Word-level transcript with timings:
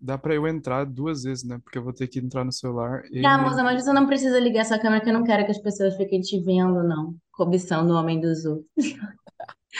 Dá 0.00 0.16
pra 0.16 0.34
eu 0.34 0.46
entrar 0.46 0.84
duas 0.84 1.24
vezes, 1.24 1.44
né? 1.44 1.58
Porque 1.62 1.78
eu 1.78 1.82
vou 1.82 1.92
ter 1.92 2.06
que 2.06 2.18
entrar 2.18 2.44
no 2.44 2.52
celular 2.52 3.04
e 3.10 3.22
Tá, 3.22 3.36
moça, 3.38 3.62
mas 3.64 3.82
você 3.82 3.92
não 3.92 4.06
precisa 4.06 4.38
ligar 4.38 4.64
sua 4.64 4.78
câmera, 4.78 5.02
que 5.02 5.10
eu 5.10 5.14
não 5.14 5.24
quero 5.24 5.44
que 5.44 5.50
as 5.50 5.58
pessoas 5.58 5.96
fiquem 5.96 6.20
te 6.20 6.40
vendo, 6.40 6.82
não. 6.84 7.16
Cobiçando 7.32 7.92
o 7.92 7.96
homem 7.96 8.20
dos 8.20 8.44
outros. 8.44 8.66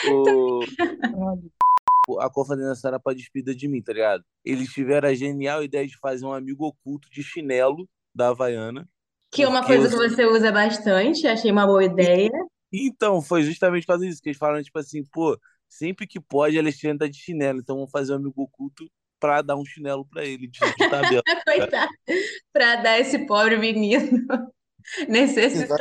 O, 0.04 0.64
a 2.20 2.30
confraternização 2.30 2.88
era 2.88 3.00
pra 3.00 3.12
despedida 3.14 3.54
de 3.54 3.68
mim, 3.68 3.82
tá 3.82 3.92
ligado? 3.92 4.24
Eles 4.44 4.70
tiveram 4.72 5.08
a 5.08 5.14
genial 5.14 5.62
ideia 5.62 5.86
de 5.86 5.98
fazer 5.98 6.25
um 6.25 6.32
amigo 6.32 6.66
oculto 6.66 7.09
de 7.11 7.23
chinelo 7.23 7.89
da 8.14 8.29
Havaiana. 8.29 8.89
Que 9.30 9.43
é 9.43 9.48
uma 9.48 9.62
coisa 9.62 9.87
eu- 9.87 9.91
que 9.91 9.96
você 9.96 10.25
usa 10.27 10.50
bastante, 10.50 11.27
achei 11.27 11.50
uma 11.53 11.66
boa 11.66 11.85
ideia. 11.85 12.30
Então, 12.73 13.21
foi 13.23 13.43
justamente 13.43 13.82
por 13.82 13.93
causa 13.93 14.07
disso 14.07 14.21
que 14.23 14.30
eles 14.30 14.39
falaram, 14.39 14.62
tipo 14.62 14.79
assim, 14.79 15.03
pô, 15.12 15.39
sempre 15.69 16.07
que 16.07 16.21
pode, 16.21 16.57
a 16.57 16.61
Alexandre 16.61 16.98
tá 16.98 17.07
de 17.09 17.19
chinelo, 17.19 17.61
então 17.61 17.77
vamos 17.77 17.91
fazer 17.91 18.12
um 18.12 18.16
amigo 18.16 18.43
oculto 18.43 18.91
pra 19.19 19.43
dar 19.43 19.57
um 19.57 19.64
chinelo 19.64 20.07
pra 20.07 20.25
ele, 20.25 20.48
de, 20.48 20.59
de 20.59 20.91
tabela. 20.91 21.23
Coitado, 21.45 21.93
pra 22.53 22.76
dar 22.76 22.99
esse 22.99 23.26
pobre 23.26 23.57
menino 23.57 24.26
necessitado. 25.09 25.81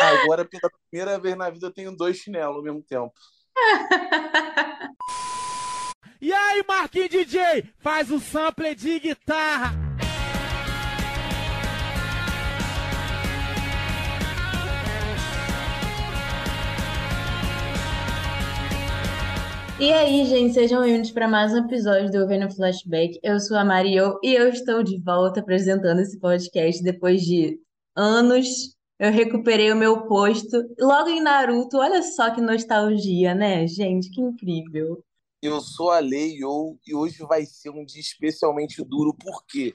Agora, 0.00 0.44
pela 0.44 0.70
primeira 0.88 1.18
vez 1.18 1.36
na 1.36 1.50
vida, 1.50 1.66
eu 1.66 1.72
tenho 1.72 1.96
dois 1.96 2.16
chinelos 2.16 2.56
ao 2.56 2.62
mesmo 2.62 2.82
tempo. 2.82 3.12
E 6.20 6.32
aí, 6.32 6.62
Marquinhos 6.66 7.08
DJ, 7.08 7.64
faz 7.78 8.10
o 8.10 8.20
sample 8.20 8.74
de 8.74 8.98
guitarra. 9.00 9.89
E 19.80 19.94
aí, 19.94 20.26
gente, 20.26 20.52
sejam 20.52 20.82
bem-vindos 20.82 21.10
para 21.10 21.26
mais 21.26 21.54
um 21.54 21.64
episódio 21.64 22.10
do 22.10 22.28
Vendo 22.28 22.54
Flashback. 22.54 23.18
Eu 23.22 23.40
sou 23.40 23.56
a 23.56 23.64
Mario 23.64 24.20
e 24.22 24.34
eu 24.34 24.50
estou 24.50 24.82
de 24.82 25.00
volta 25.00 25.40
apresentando 25.40 26.02
esse 26.02 26.20
podcast 26.20 26.82
depois 26.82 27.22
de 27.22 27.58
anos. 27.96 28.76
Eu 28.98 29.10
recuperei 29.10 29.72
o 29.72 29.76
meu 29.76 30.06
posto 30.06 30.62
logo 30.78 31.08
em 31.08 31.22
Naruto. 31.22 31.78
Olha 31.78 32.02
só 32.02 32.30
que 32.30 32.42
nostalgia, 32.42 33.34
né, 33.34 33.66
gente? 33.66 34.10
Que 34.10 34.20
incrível. 34.20 35.02
Eu 35.40 35.62
sou 35.62 35.90
a 35.90 35.98
Leio 35.98 36.78
e 36.86 36.94
hoje 36.94 37.24
vai 37.26 37.46
ser 37.46 37.70
um 37.70 37.82
dia 37.82 38.02
especialmente 38.02 38.84
duro, 38.84 39.14
porque 39.14 39.74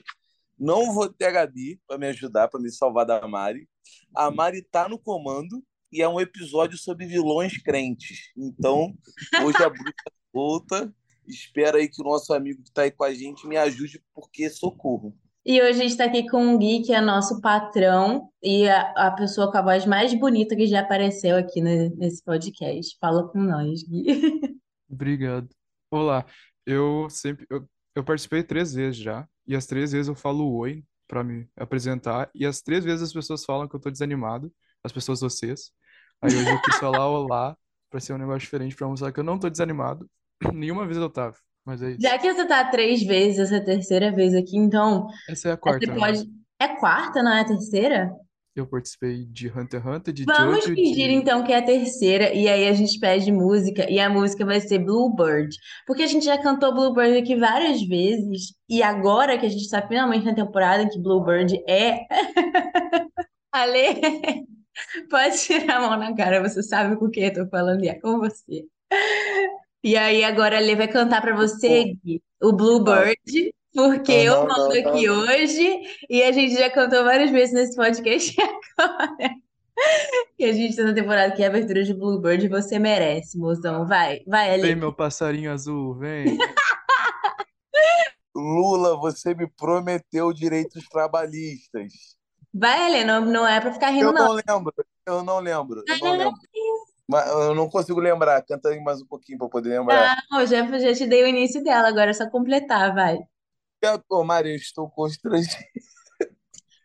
não 0.56 0.94
vou 0.94 1.08
ter 1.12 1.24
a 1.24 1.30
Gabi 1.32 1.80
para 1.84 1.98
me 1.98 2.06
ajudar, 2.06 2.46
para 2.46 2.60
me 2.60 2.70
salvar 2.70 3.06
da 3.06 3.26
Mari. 3.26 3.68
A 4.14 4.30
Mari 4.30 4.62
tá 4.62 4.88
no 4.88 5.00
comando 5.00 5.60
e 5.92 6.02
é 6.02 6.08
um 6.08 6.20
episódio 6.20 6.76
sobre 6.78 7.06
vilões 7.06 7.56
crentes. 7.62 8.30
Então, 8.36 8.94
hoje 9.42 9.62
a 9.62 9.68
bruxa 9.68 9.94
volta. 10.32 10.94
Espero 11.26 11.76
aí 11.76 11.88
que 11.88 12.00
o 12.00 12.04
nosso 12.04 12.32
amigo 12.32 12.62
que 12.62 12.72
tá 12.72 12.82
aí 12.82 12.90
com 12.90 13.04
a 13.04 13.12
gente 13.12 13.46
me 13.46 13.56
ajude, 13.56 14.02
porque 14.14 14.48
socorro. 14.48 15.16
E 15.44 15.60
hoje 15.60 15.70
a 15.78 15.82
gente 15.82 15.90
está 15.92 16.04
aqui 16.04 16.28
com 16.28 16.54
o 16.54 16.58
Gui, 16.58 16.82
que 16.82 16.92
é 16.92 17.00
nosso 17.00 17.40
patrão 17.40 18.30
e 18.42 18.68
a, 18.68 18.80
a 18.96 19.10
pessoa 19.12 19.50
com 19.50 19.58
a 19.58 19.62
voz 19.62 19.86
mais 19.86 20.12
bonita 20.12 20.56
que 20.56 20.66
já 20.66 20.80
apareceu 20.80 21.36
aqui 21.36 21.60
ne- 21.60 21.90
nesse 21.90 22.22
podcast. 22.24 22.96
Fala 23.00 23.28
com 23.28 23.40
nós, 23.40 23.82
Gui. 23.84 24.06
Obrigado. 24.90 25.48
Olá, 25.90 26.26
eu 26.64 27.08
sempre 27.08 27.46
eu, 27.48 27.68
eu 27.94 28.04
participei 28.04 28.42
três 28.42 28.74
vezes 28.74 28.96
já, 28.96 29.26
e 29.46 29.54
as 29.54 29.66
três 29.66 29.92
vezes 29.92 30.08
eu 30.08 30.16
falo 30.16 30.52
oi 30.52 30.84
pra 31.06 31.22
me 31.22 31.48
apresentar, 31.56 32.28
e 32.34 32.44
as 32.44 32.60
três 32.60 32.84
vezes 32.84 33.02
as 33.02 33.12
pessoas 33.12 33.44
falam 33.44 33.68
que 33.68 33.76
eu 33.76 33.80
tô 33.80 33.88
desanimado, 33.88 34.52
as 34.86 34.92
pessoas 34.92 35.20
vocês. 35.20 35.72
Aí 36.22 36.34
hoje 36.34 36.48
eu 36.48 36.62
quis 36.62 36.76
falar 36.76 37.06
olá 37.08 37.56
pra 37.90 38.00
ser 38.00 38.14
um 38.14 38.18
negócio 38.18 38.40
diferente 38.40 38.74
pra 38.74 38.88
mostrar 38.88 39.12
que 39.12 39.20
eu 39.20 39.24
não 39.24 39.38
tô 39.38 39.50
desanimado. 39.50 40.08
Nenhuma 40.52 40.86
vez 40.86 40.96
eu 40.96 41.10
tava, 41.10 41.36
mas 41.64 41.82
é 41.82 41.90
isso. 41.90 42.00
Já 42.00 42.18
que 42.18 42.32
você 42.32 42.46
tá 42.46 42.64
três 42.70 43.02
vezes, 43.02 43.38
essa 43.40 43.56
é 43.56 43.58
a 43.58 43.64
terceira 43.64 44.12
vez 44.12 44.34
aqui, 44.34 44.56
então 44.56 45.06
Essa 45.28 45.50
é 45.50 45.52
a 45.52 45.54
você 45.54 45.60
quarta, 45.60 45.86
né? 45.86 45.94
pode. 45.94 46.24
É 46.58 46.68
quarta, 46.68 47.22
não 47.22 47.32
é 47.32 47.40
a 47.40 47.44
terceira? 47.44 48.10
Eu 48.54 48.66
participei 48.66 49.26
de 49.26 49.48
Hunter 49.48 49.82
x 49.82 49.86
Hunter, 49.86 50.14
de 50.14 50.24
Vamos 50.24 50.64
Jojo, 50.64 50.74
fingir 50.74 51.08
de 51.08 51.14
então 51.14 51.44
que 51.44 51.52
é 51.52 51.58
a 51.58 51.62
terceira, 51.62 52.32
e 52.32 52.48
aí 52.48 52.66
a 52.66 52.72
gente 52.72 52.98
pede 52.98 53.30
música, 53.30 53.90
e 53.90 54.00
a 54.00 54.08
música 54.08 54.46
vai 54.46 54.58
ser 54.60 54.78
Bluebird. 54.78 55.54
Porque 55.86 56.02
a 56.02 56.06
gente 56.06 56.24
já 56.24 56.40
cantou 56.40 56.72
Bluebird 56.72 57.18
aqui 57.18 57.36
várias 57.36 57.82
vezes, 57.82 58.54
e 58.66 58.82
agora 58.82 59.36
que 59.36 59.44
a 59.44 59.48
gente 59.50 59.60
está 59.60 59.86
finalmente 59.86 60.24
na 60.24 60.34
temporada 60.34 60.84
em 60.84 60.88
que 60.88 60.98
Bluebird 60.98 61.62
é. 61.68 62.06
Ale, 63.52 64.00
pode 65.10 65.38
tirar 65.38 65.76
a 65.76 65.80
mão 65.80 65.98
na 65.98 66.14
cara, 66.14 66.46
você 66.46 66.62
sabe 66.62 66.96
com 66.96 67.10
quem 67.10 67.24
eu 67.24 67.34
tô 67.34 67.46
falando, 67.48 67.84
e 67.84 67.88
é 67.88 67.94
com 67.94 68.18
você. 68.18 68.64
E 69.82 69.96
aí 69.96 70.24
agora 70.24 70.56
a 70.56 70.58
Ale 70.58 70.74
vai 70.74 70.88
cantar 70.88 71.20
pra 71.20 71.34
você, 71.34 71.94
Gui, 72.04 72.22
o 72.42 72.52
Bluebird, 72.52 73.54
porque 73.74 74.12
eu 74.12 74.46
mando 74.46 74.72
aqui 74.72 75.08
hoje, 75.08 75.80
e 76.08 76.22
a 76.22 76.32
gente 76.32 76.54
já 76.54 76.70
cantou 76.70 77.04
várias 77.04 77.30
vezes 77.30 77.54
nesse 77.54 77.76
podcast 77.76 78.34
agora. 78.78 79.30
E 80.38 80.44
a 80.44 80.52
gente 80.52 80.74
tá 80.74 80.84
na 80.84 80.94
temporada 80.94 81.34
que 81.34 81.42
é 81.42 81.46
a 81.46 81.48
abertura 81.48 81.84
de 81.84 81.92
Bluebird 81.92 82.46
e 82.46 82.48
você 82.48 82.78
merece, 82.78 83.38
mozão. 83.38 83.86
Vai, 83.86 84.22
vai, 84.26 84.58
Vem 84.58 84.70
Ale. 84.72 84.74
meu 84.74 84.92
passarinho 84.92 85.52
azul, 85.52 85.94
vem. 85.94 86.38
Lula, 88.34 88.96
você 88.96 89.34
me 89.34 89.46
prometeu 89.46 90.32
direitos 90.32 90.84
trabalhistas. 90.88 92.15
Vai, 92.58 92.86
Ale, 92.86 93.04
não, 93.04 93.20
não 93.20 93.46
é 93.46 93.60
pra 93.60 93.72
ficar 93.72 93.90
rindo, 93.90 94.06
Eu 94.06 94.12
não. 94.12 94.28
não 94.28 94.32
lembro, 94.32 94.74
eu 95.06 95.22
não 95.22 95.38
lembro, 95.40 95.84
eu 95.86 95.98
não 95.98 96.16
lembro. 96.16 96.40
Mas 97.06 97.28
eu 97.28 97.54
não 97.54 97.68
consigo 97.68 98.00
lembrar. 98.00 98.42
Canta 98.42 98.70
aí 98.70 98.80
mais 98.80 99.00
um 99.00 99.06
pouquinho 99.06 99.38
para 99.38 99.48
poder 99.48 99.78
lembrar. 99.78 100.16
Não, 100.30 100.40
eu 100.40 100.46
já, 100.46 100.78
já 100.78 100.94
te 100.94 101.06
dei 101.06 101.22
o 101.22 101.26
início 101.28 101.62
dela, 101.62 101.88
agora 101.88 102.10
é 102.10 102.14
só 102.14 102.28
completar, 102.28 102.94
vai. 102.94 103.18
Ô, 104.08 104.24
Mário, 104.24 104.50
eu 104.50 104.56
estou 104.56 104.90
constrangido. 104.90 105.54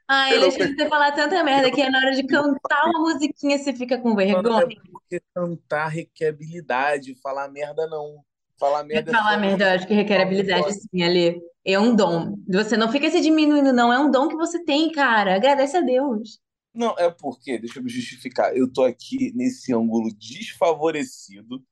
Ai, 0.08 0.36
Eu 0.36 0.42
deixa 0.42 0.68
de 0.68 0.76
você 0.76 0.90
falar 0.90 1.14
tanta 1.14 1.42
merda 1.42 1.72
que 1.72 1.82
é 1.82 1.90
na 1.90 2.00
hora 2.00 2.12
de 2.12 2.24
cantar 2.28 2.86
uma 2.86 3.00
musiquinha 3.00 3.58
você 3.58 3.74
fica 3.74 3.98
com 3.98 4.12
é 4.12 4.26
vergonha. 4.26 4.68
porque 4.92 5.22
cantar 5.34 5.88
requer 5.88 6.28
habilidade, 6.28 7.16
falar 7.16 7.48
merda 7.48 7.88
não. 7.88 8.22
Falar 8.62 8.84
merda 8.84 9.10
é 9.10 9.14
falar 9.16 9.38
merda, 9.40 9.66
eu 9.66 9.70
acho 9.72 9.88
que 9.88 9.94
requer 9.96 10.22
habilidade 10.22 10.72
sim, 10.72 11.02
Ale. 11.02 11.42
É 11.66 11.80
um 11.80 11.96
dom. 11.96 12.36
Você 12.48 12.78
não 12.78 12.92
fica 12.92 13.10
se 13.10 13.20
diminuindo, 13.20 13.74
não. 13.74 13.92
É 13.92 13.98
um 13.98 14.12
dom 14.12 14.28
que 14.28 14.36
você 14.36 14.64
tem, 14.64 14.92
cara. 14.92 15.36
Agradece 15.36 15.78
a 15.78 15.82
Deus. 15.82 16.40
Não, 16.72 16.96
é 17.00 17.10
porque, 17.10 17.58
deixa 17.58 17.80
eu 17.80 17.84
me 17.84 17.90
justificar, 17.90 18.56
eu 18.56 18.72
tô 18.72 18.84
aqui 18.84 19.34
nesse 19.36 19.74
ângulo 19.74 20.10
desfavorecido. 20.16 21.64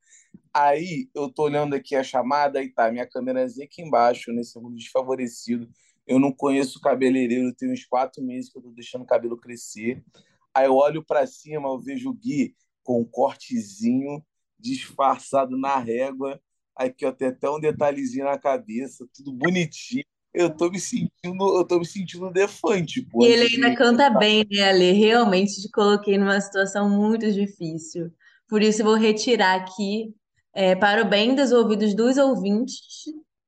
Aí 0.52 1.08
eu 1.14 1.30
tô 1.30 1.44
olhando 1.44 1.76
aqui 1.76 1.96
a 1.96 2.04
chamada 2.04 2.62
e 2.64 2.70
tá 2.70 2.92
minha 2.92 3.06
câmerazinha 3.06 3.68
aqui 3.68 3.84
embaixo, 3.84 4.32
nesse 4.32 4.58
ângulo 4.58 4.76
desfavorecido. 4.76 5.70
Eu 6.08 6.18
não 6.20 6.32
conheço 6.32 6.80
o 6.80 6.82
cabeleireiro, 6.82 7.54
tem 7.54 7.72
uns 7.72 7.86
quatro 7.86 8.24
meses 8.24 8.52
que 8.52 8.58
eu 8.58 8.64
tô 8.64 8.72
deixando 8.72 9.04
o 9.04 9.08
cabelo 9.08 9.38
crescer. 9.38 10.04
Aí 10.56 10.66
eu 10.66 10.74
olho 10.76 11.06
pra 11.06 11.28
cima, 11.28 11.70
eu 11.70 11.80
vejo 11.80 12.10
o 12.10 12.14
Gui 12.14 12.56
com 12.82 13.00
um 13.00 13.06
cortezinho 13.06 14.26
disfarçado 14.58 15.56
na 15.56 15.78
régua. 15.78 16.42
Aqui 16.80 17.06
ó, 17.06 17.12
tem 17.12 17.28
até 17.28 17.50
um 17.50 17.60
detalhezinho 17.60 18.24
na 18.24 18.38
cabeça, 18.38 19.06
tudo 19.14 19.34
bonitinho. 19.34 20.06
Eu 20.34 20.50
tô 20.50 20.70
me 20.70 20.80
sentindo, 20.80 21.58
eu 21.58 21.68
tô 21.68 21.78
me 21.78 21.86
sentindo 21.86 22.32
defante, 22.32 23.02
pô. 23.02 23.22
E 23.26 23.28
ele 23.28 23.54
ainda 23.54 23.76
canta 23.76 24.10
bem, 24.10 24.48
né, 24.50 24.70
Ale? 24.70 24.94
Realmente 24.94 25.62
te 25.62 25.70
coloquei 25.72 26.18
numa 26.18 26.40
situação 26.40 26.90
muito 26.90 27.30
difícil. 27.34 28.10
Por 28.48 28.62
isso 28.62 28.82
eu 28.82 28.86
vou 28.86 28.96
retirar 28.96 29.56
aqui, 29.56 30.16
é, 30.54 30.74
para 30.74 31.02
o 31.02 31.10
bem 31.10 31.36
dos 31.36 31.52
ouvidos 31.52 31.94
dos 31.94 32.18
ouvintes, 32.18 32.80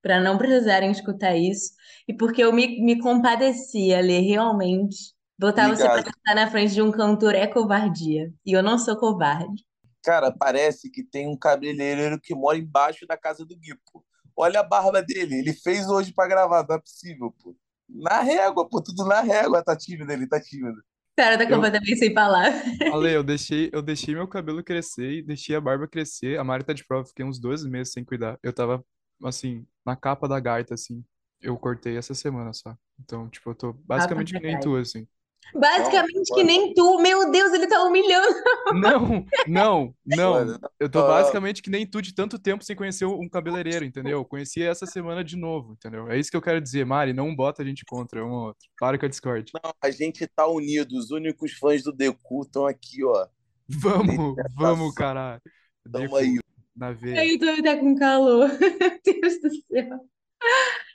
para 0.01 0.19
não 0.19 0.37
precisarem 0.37 0.91
escutar 0.91 1.33
isso. 1.33 1.71
E 2.09 2.13
porque 2.13 2.43
eu 2.43 2.51
me, 2.51 2.83
me 2.83 2.99
compadeci, 2.99 3.93
Ale, 3.93 4.19
realmente. 4.19 5.13
Botar 5.39 5.69
você 5.69 5.83
para 5.83 5.99
Obrigado. 5.99 6.13
cantar 6.13 6.35
na 6.35 6.51
frente 6.51 6.73
de 6.73 6.81
um 6.81 6.91
cantor 6.91 7.33
é 7.33 7.47
covardia. 7.47 8.29
E 8.45 8.51
eu 8.51 8.61
não 8.61 8.77
sou 8.77 8.97
covarde. 8.97 9.63
Cara, 10.03 10.31
parece 10.31 10.89
que 10.89 11.03
tem 11.03 11.27
um 11.27 11.37
cabeleireiro 11.37 12.19
que 12.19 12.33
mora 12.33 12.57
embaixo 12.57 13.05
da 13.05 13.17
casa 13.17 13.45
do 13.45 13.55
Gui, 13.55 13.75
pô. 13.91 14.03
Olha 14.35 14.61
a 14.61 14.63
barba 14.63 15.01
dele. 15.01 15.35
Ele 15.39 15.53
fez 15.53 15.87
hoje 15.89 16.13
pra 16.13 16.27
gravar, 16.27 16.65
não 16.67 16.75
é 16.75 16.79
possível, 16.79 17.31
pô. 17.41 17.55
Na 17.89 18.21
régua, 18.21 18.67
pô, 18.67 18.81
tudo 18.81 19.05
na 19.05 19.21
régua. 19.21 19.63
Tá 19.63 19.75
tímido, 19.75 20.11
ele 20.11 20.27
tá 20.27 20.39
tímido. 20.41 20.79
O 20.79 21.15
cara 21.17 21.37
tá 21.37 21.43
Eu- 21.43 21.49
completamente 21.49 21.97
sem 21.97 22.13
palavras. 22.13 22.63
Ale, 22.87 23.13
eu 23.13 23.23
deixei, 23.23 23.69
eu 23.73 23.81
deixei 23.81 24.15
meu 24.15 24.27
cabelo 24.27 24.63
crescer 24.63 25.11
e 25.19 25.21
deixei 25.23 25.55
a 25.55 25.61
barba 25.61 25.87
crescer. 25.87 26.39
A 26.39 26.43
Mari 26.43 26.63
tá 26.63 26.73
de 26.73 26.85
prova, 26.85 27.05
fiquei 27.05 27.23
uns 27.25 27.39
dois 27.39 27.63
meses 27.65 27.93
sem 27.93 28.03
cuidar. 28.03 28.39
Eu 28.41 28.53
tava, 28.53 28.83
assim, 29.23 29.65
na 29.85 29.95
capa 29.95 30.27
da 30.27 30.39
gaita, 30.39 30.73
assim. 30.73 31.03
Eu 31.39 31.57
cortei 31.57 31.97
essa 31.97 32.13
semana 32.13 32.53
só. 32.53 32.75
Então, 32.99 33.29
tipo, 33.29 33.49
eu 33.49 33.55
tô 33.55 33.73
basicamente 33.73 34.33
que 34.33 34.39
nem 34.39 34.59
tu, 34.59 34.75
assim. 34.75 35.07
Basicamente 35.53 36.29
Não, 36.29 36.35
que 36.35 36.43
nem 36.43 36.73
tu. 36.73 36.99
Meu 36.99 37.29
Deus, 37.29 37.51
ele 37.53 37.67
tá 37.67 37.83
humilhando. 37.83 38.33
Não, 38.73 39.25
não, 39.47 39.95
não. 40.05 40.59
Eu 40.79 40.89
tô 40.89 41.05
basicamente 41.05 41.61
que 41.61 41.69
nem 41.69 41.85
tu 41.85 42.01
de 42.01 42.13
tanto 42.13 42.39
tempo 42.39 42.63
sem 42.63 42.75
conhecer 42.75 43.05
um 43.05 43.27
cabeleireiro, 43.27 43.83
entendeu? 43.83 44.23
Conheci 44.23 44.63
essa 44.63 44.85
semana 44.85 45.23
de 45.23 45.35
novo, 45.35 45.73
entendeu? 45.73 46.09
É 46.09 46.17
isso 46.17 46.31
que 46.31 46.37
eu 46.37 46.41
quero 46.41 46.61
dizer, 46.61 46.85
Mari, 46.85 47.13
não 47.13 47.35
bota 47.35 47.61
a 47.61 47.65
gente 47.65 47.83
contra 47.85 48.25
um 48.25 48.31
ou 48.31 48.45
outro. 48.47 48.67
Para 48.79 48.97
com 48.97 49.05
a 49.05 49.09
Discord. 49.09 49.51
Não, 49.61 49.73
a 49.81 49.91
gente 49.91 50.25
tá 50.27 50.47
unido. 50.47 50.97
Os 50.97 51.11
únicos 51.11 51.53
fãs 51.53 51.83
do 51.83 51.91
Deku 51.91 52.43
estão 52.43 52.65
aqui, 52.65 53.03
ó. 53.03 53.27
Vamos, 53.67 54.35
vamos, 54.55 54.93
caralho. 54.93 55.41
Tamo 55.89 56.05
Deco, 56.05 56.15
aí. 56.17 56.39
na 56.75 56.91
veia. 56.91 57.21
Aí 57.21 57.37
tu 57.37 57.63
tá 57.63 57.77
com 57.77 57.95
calor. 57.95 58.49
Meu 58.59 58.99
Deus 59.03 59.41
do 59.41 59.49
céu. 59.67 59.99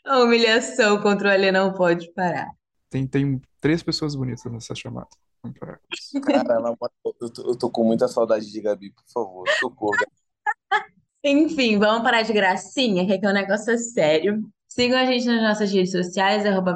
A 0.05 0.21
humilhação 0.21 1.01
contra 1.01 1.29
o 1.29 1.33
Alê 1.33 1.51
não 1.51 1.73
pode 1.73 2.13
parar. 2.13 2.49
Tem, 2.91 3.07
tem 3.07 3.41
três 3.61 3.83
pessoas 3.83 4.15
bonitas 4.15 4.51
nessa 4.51 4.75
chamada. 4.75 5.09
Vamos 5.43 5.59
parar. 5.59 5.81
Cara, 6.25 6.61
na 6.61 6.75
eu 7.21 7.31
tô, 7.31 7.51
eu 7.51 7.59
tô 7.59 7.71
com 7.71 7.85
muita 7.85 8.09
saudade 8.09 8.51
de 8.51 8.61
Gabi, 8.61 8.91
por 8.91 9.05
favor. 9.13 9.49
Socorro. 9.59 9.93
Enfim, 11.25 11.79
vamos 11.79 12.03
parar 12.03 12.23
de 12.23 12.33
gracinha, 12.33 13.05
que 13.05 13.13
aqui 13.13 13.27
é 13.27 13.29
um 13.29 13.33
negócio 13.33 13.73
é 13.73 13.79
sério. 13.79 14.49
Sigam 14.69 14.99
a 14.99 15.07
gente 15.07 15.27
nas 15.27 15.43
nossas 15.43 15.73
redes 15.73 15.91
sociais, 15.91 16.45
arroba, 16.45 16.75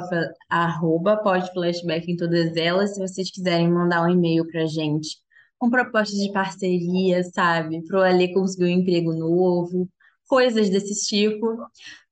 arroba 0.49 1.17
podflashback 1.17 2.11
em 2.11 2.17
todas 2.17 2.55
elas. 2.55 2.95
Se 2.95 2.99
vocês 2.99 3.29
quiserem 3.29 3.69
mandar 3.69 4.03
um 4.03 4.09
e-mail 4.09 4.45
pra 4.47 4.65
gente 4.65 5.17
com 5.59 5.69
propostas 5.69 6.19
de 6.19 6.31
parceria, 6.31 7.23
sabe? 7.23 7.83
Pro 7.83 8.01
Alê 8.01 8.33
conseguir 8.33 8.65
um 8.65 8.79
emprego 8.79 9.13
novo, 9.13 9.87
coisas 10.27 10.69
desse 10.69 11.07
tipo. 11.07 11.55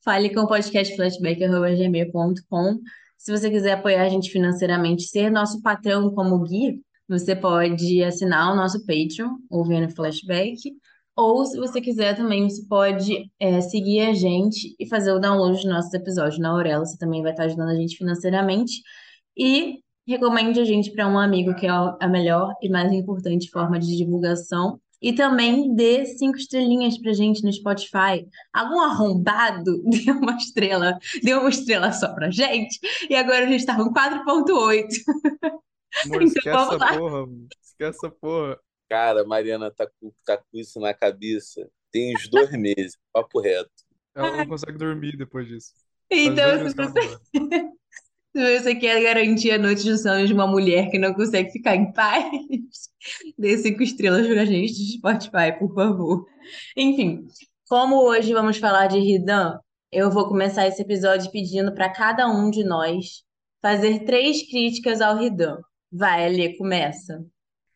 Fale 0.04 0.31
com 0.31 0.42
o 0.42 0.48
podcastflashback.gmail.com. 0.48 2.80
Se 3.19 3.31
você 3.38 3.51
quiser 3.51 3.74
apoiar 3.74 4.04
a 4.04 4.10
gente 4.10 4.31
financeiramente, 4.31 5.04
ser 5.04 5.30
nosso 5.30 5.62
patrão 5.62 6.10
como 6.16 6.36
o 6.36 6.44
Gui, 6.44 6.81
você 7.06 7.36
pode 7.36 8.01
assinar 8.01 8.54
o 8.54 8.56
nosso 8.56 8.80
Patreon, 8.86 9.36
ouvindo 9.50 9.94
Flashback. 9.94 10.57
Ou, 11.18 11.45
se 11.45 11.57
você 11.57 11.81
quiser 11.81 12.16
também, 12.16 12.50
você 12.50 12.66
pode 12.66 13.30
é, 13.38 13.60
seguir 13.60 14.01
a 14.07 14.13
gente 14.13 14.74
e 14.80 14.88
fazer 14.88 15.12
o 15.12 15.19
download 15.19 15.57
dos 15.57 15.66
nossos 15.66 15.94
episódios 15.94 16.39
na 16.39 16.50
Aurelo. 16.50 16.86
Você 16.86 16.98
também 16.98 17.21
vai 17.21 17.31
estar 17.31 17.44
ajudando 17.44 17.71
a 17.71 17.75
gente 17.75 17.98
financeiramente. 17.98 18.81
E 19.38 19.80
recomende 20.07 20.62
a 20.62 20.63
gente 20.63 20.89
para 20.92 21.06
um 21.06 21.19
amigo, 21.19 21.54
que 21.56 21.68
é 21.68 21.69
a 21.69 22.07
melhor 22.07 22.54
e 22.62 22.69
mais 22.69 22.89
importante 22.94 23.50
forma 23.50 23.77
de 23.77 23.98
divulgação. 23.98 24.80
E 25.01 25.13
também 25.13 25.74
dê 25.75 26.06
cinco 26.06 26.38
estrelinhas 26.38 26.98
pra 26.98 27.13
gente 27.13 27.44
no 27.44 27.51
Spotify. 27.51 28.28
Algum 28.54 28.81
arrombado 28.81 29.81
deu 30.06 30.16
uma 30.16 30.36
estrela, 30.36 30.98
deu 31.24 31.40
uma 31.40 31.50
estrela 31.50 31.92
só 31.92 32.13
pra 32.13 32.30
gente. 32.31 32.80
E 33.10 33.16
agora 33.16 33.46
a 33.46 33.50
gente 33.50 33.66
tá 33.66 33.75
com 33.75 33.94
4.8. 33.94 34.25
Amor, 34.25 34.88
Então 36.06 36.22
esquece 36.22 36.50
vamos 36.50 36.75
essa 36.75 36.78
lá. 36.78 36.98
porra, 36.98 37.25
mano. 37.25 37.48
Esquece 37.62 37.98
essa 37.98 38.10
porra. 38.10 38.60
Cara, 38.90 39.24
Mariana 39.24 39.72
tá 39.72 39.88
com, 40.00 40.12
tá 40.25 40.38
com 40.38 40.57
isso 40.57 40.80
na 40.80 40.94
cabeça 40.94 41.69
tem 41.92 42.16
uns 42.16 42.28
dois 42.30 42.51
meses, 42.57 42.98
papo 43.12 43.40
reto. 43.40 43.72
Ela 44.16 44.38
não 44.38 44.48
consegue 44.48 44.78
dormir 44.78 45.18
depois 45.18 45.48
disso. 45.48 45.74
Então, 46.10 46.69
se 46.69 46.75
você. 46.75 47.19
Se 48.35 48.59
você 48.59 48.75
quer 48.75 49.01
garantir 49.01 49.51
a 49.51 49.57
noite 49.57 49.83
de 49.83 49.97
sono 49.97 50.25
de 50.25 50.33
uma 50.33 50.47
mulher 50.47 50.89
que 50.89 50.99
não 50.99 51.13
consegue 51.13 51.51
ficar 51.51 51.75
em 51.75 51.91
paz, 51.91 52.25
dê 53.37 53.57
cinco 53.57 53.81
estrelas 53.81 54.27
pra 54.27 54.45
gente 54.45 54.73
de 54.73 54.97
Spotify, 54.97 55.57
por 55.57 55.73
favor. 55.73 56.25
Enfim, 56.75 57.27
como 57.67 58.03
hoje 58.03 58.33
vamos 58.33 58.57
falar 58.57 58.87
de 58.87 58.99
Ridan, 58.99 59.59
eu 59.91 60.11
vou 60.11 60.27
começar 60.27 60.67
esse 60.67 60.81
episódio 60.81 61.31
pedindo 61.31 61.73
para 61.73 61.91
cada 61.91 62.27
um 62.27 62.49
de 62.49 62.63
nós 62.63 63.23
fazer 63.61 64.05
três 64.05 64.47
críticas 64.49 65.01
ao 65.01 65.17
Ridan. 65.17 65.57
Vai, 65.91 66.25
Alê, 66.25 66.55
começa. 66.55 67.25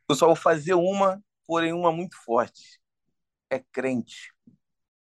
Eu 0.07 0.15
só 0.15 0.27
vou 0.27 0.35
fazer 0.35 0.75
uma, 0.75 1.21
porém 1.47 1.73
uma 1.73 1.91
muito 1.91 2.15
forte. 2.23 2.79
É 3.49 3.59
crente. 3.59 4.32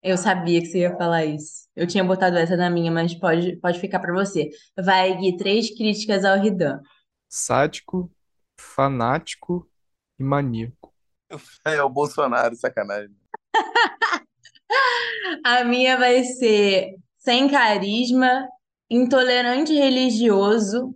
Eu 0.07 0.17
sabia 0.17 0.61
que 0.61 0.67
você 0.67 0.79
ia 0.83 0.97
falar 0.97 1.25
isso. 1.25 1.67
Eu 1.75 1.85
tinha 1.85 2.05
botado 2.05 2.37
essa 2.39 2.57
na 2.57 2.71
minha, 2.71 2.93
mas 2.93 3.13
pode, 3.13 3.57
pode 3.57 3.81
ficar 3.81 3.99
para 3.99 4.15
você. 4.15 4.51
Vai, 4.79 5.17
Gui, 5.17 5.37
três 5.37 5.77
críticas 5.77 6.25
ao 6.25 6.41
Ridan. 6.41 6.81
Sádico, 7.29 8.09
fanático 8.57 9.69
e 10.17 10.23
maníaco. 10.23 10.95
É 11.67 11.83
o 11.83 11.89
Bolsonaro, 11.89 12.55
sacanagem. 12.55 13.17
A 15.45 15.65
minha 15.65 15.99
vai 15.99 16.23
ser 16.23 16.95
sem 17.19 17.51
carisma, 17.51 18.49
intolerante 18.89 19.75
religioso 19.75 20.95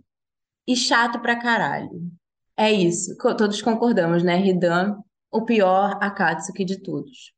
e 0.65 0.73
chato 0.73 1.19
pra 1.19 1.37
caralho. 1.37 2.09
É 2.55 2.71
isso. 2.71 3.17
Todos 3.17 3.61
concordamos, 3.61 4.23
né? 4.23 4.37
Ridan, 4.37 4.95
o 5.29 5.43
pior 5.43 5.97
Akatsuki 6.01 6.63
de 6.63 6.81
todos. 6.81 7.33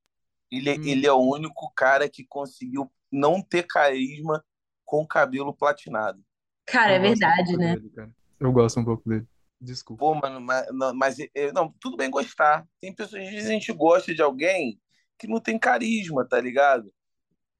Ele, 0.58 0.72
Hum. 0.76 0.84
ele 0.84 1.08
é 1.08 1.12
o 1.14 1.20
único 1.20 1.72
cara 1.76 2.10
que 2.10 2.26
conseguiu 2.26 2.92
não 3.12 3.42
ter 3.42 3.64
carisma 3.68 4.44
com 4.86 5.06
cabelo 5.08 5.54
platinado. 5.54 6.24
Cara, 6.66 6.92
é 6.94 6.96
Eu 6.96 7.02
gosto 7.02 7.28
um 7.28 7.32
verdade, 7.32 7.34
pouco 7.34 7.58
né? 7.58 7.76
dele, 7.76 7.90
cara. 7.92 8.16
Eu 8.40 8.52
gosto 8.52 8.80
um 8.80 8.86
pouco 8.86 9.08
dele. 9.10 9.28
Desculpa. 9.60 10.04
Pô, 10.04 10.14
mano, 10.16 10.42
mas, 10.42 10.66
não, 10.74 10.94
mas, 10.96 11.18
é, 11.20 11.52
não, 11.54 11.72
tudo 11.80 11.96
bem 11.98 12.10
gostar. 12.10 12.68
Tem 12.82 12.94
pessoas, 12.94 13.24
às 13.24 13.30
vezes 13.32 13.50
a 13.50 13.54
gente 13.54 13.72
gosta 13.74 14.14
de 14.14 14.22
alguém 14.22 14.80
que 15.18 15.28
não 15.28 15.40
tem 15.40 15.58
carisma, 15.60 16.28
tá 16.28 16.40
ligado? 16.42 16.94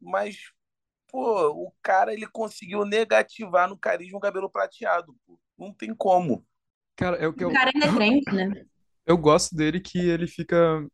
Mas, 0.02 0.38
pô, 1.08 1.50
o 1.52 1.74
cara 1.84 2.14
ele 2.14 2.28
conseguiu 2.28 2.86
negativar 2.86 3.70
no 3.70 3.78
carisma 3.78 4.18
o 4.20 4.22
cabelo 4.22 4.50
prateado, 4.52 5.16
pô. 5.28 5.40
Não 5.58 5.74
tem 5.74 5.96
como. 5.96 6.46
Cara, 6.96 7.18
é 7.18 7.28
o 7.28 7.34
que 7.34 7.44
O 7.44 7.48
eu, 7.48 7.52
cara 7.54 7.72
ainda 7.74 7.86
é 7.88 7.90
crente, 7.96 8.32
né? 8.36 8.54
eu 9.06 9.18
gosto 9.18 9.56
dele 9.56 9.80
que 9.80 9.98
ele 10.00 10.28
fica. 10.28 10.86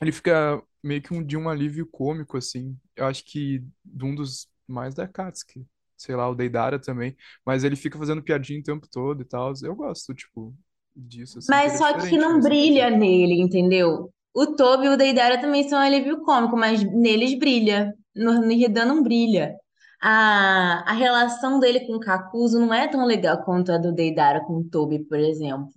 Ele 0.00 0.12
fica 0.12 0.62
meio 0.82 1.02
que 1.02 1.14
um, 1.14 1.24
de 1.24 1.36
um 1.36 1.48
alívio 1.48 1.86
cômico, 1.86 2.36
assim. 2.36 2.76
Eu 2.96 3.06
acho 3.06 3.24
que 3.24 3.62
de 3.84 4.04
um 4.04 4.14
dos 4.14 4.48
mais 4.66 4.94
da 4.94 5.06
Katsuki. 5.06 5.66
Sei 5.96 6.14
lá, 6.14 6.28
o 6.28 6.34
Deidara 6.34 6.78
também. 6.78 7.16
Mas 7.46 7.64
ele 7.64 7.76
fica 7.76 7.98
fazendo 7.98 8.22
piadinha 8.22 8.60
o 8.60 8.62
tempo 8.62 8.86
todo 8.90 9.22
e 9.22 9.24
tal. 9.24 9.52
Eu 9.62 9.74
gosto, 9.74 10.12
tipo, 10.12 10.54
disso, 10.94 11.38
assim, 11.38 11.48
Mas 11.50 11.74
é 11.74 11.76
só 11.76 11.94
que 11.94 12.18
não 12.18 12.40
brilha 12.40 12.90
nele, 12.90 13.40
entendeu? 13.40 14.10
O 14.34 14.46
Tobi 14.56 14.86
e 14.86 14.88
o 14.88 14.96
Deidara 14.96 15.40
também 15.40 15.68
são 15.68 15.78
alívio 15.78 16.22
cômico, 16.22 16.56
mas 16.56 16.82
neles 16.82 17.38
brilha. 17.38 17.94
No, 18.14 18.34
no 18.40 18.48
Ridan 18.48 18.86
não 18.86 19.02
brilha. 19.02 19.54
A, 20.02 20.84
a 20.90 20.92
relação 20.92 21.58
dele 21.60 21.86
com 21.86 21.94
o 21.94 22.00
Kakuzu 22.00 22.60
não 22.60 22.74
é 22.74 22.88
tão 22.88 23.06
legal 23.06 23.42
quanto 23.44 23.72
a 23.72 23.78
do 23.78 23.92
Deidara 23.92 24.44
com 24.44 24.58
o 24.58 24.64
Tobi, 24.68 25.04
por 25.04 25.18
exemplo. 25.18 25.72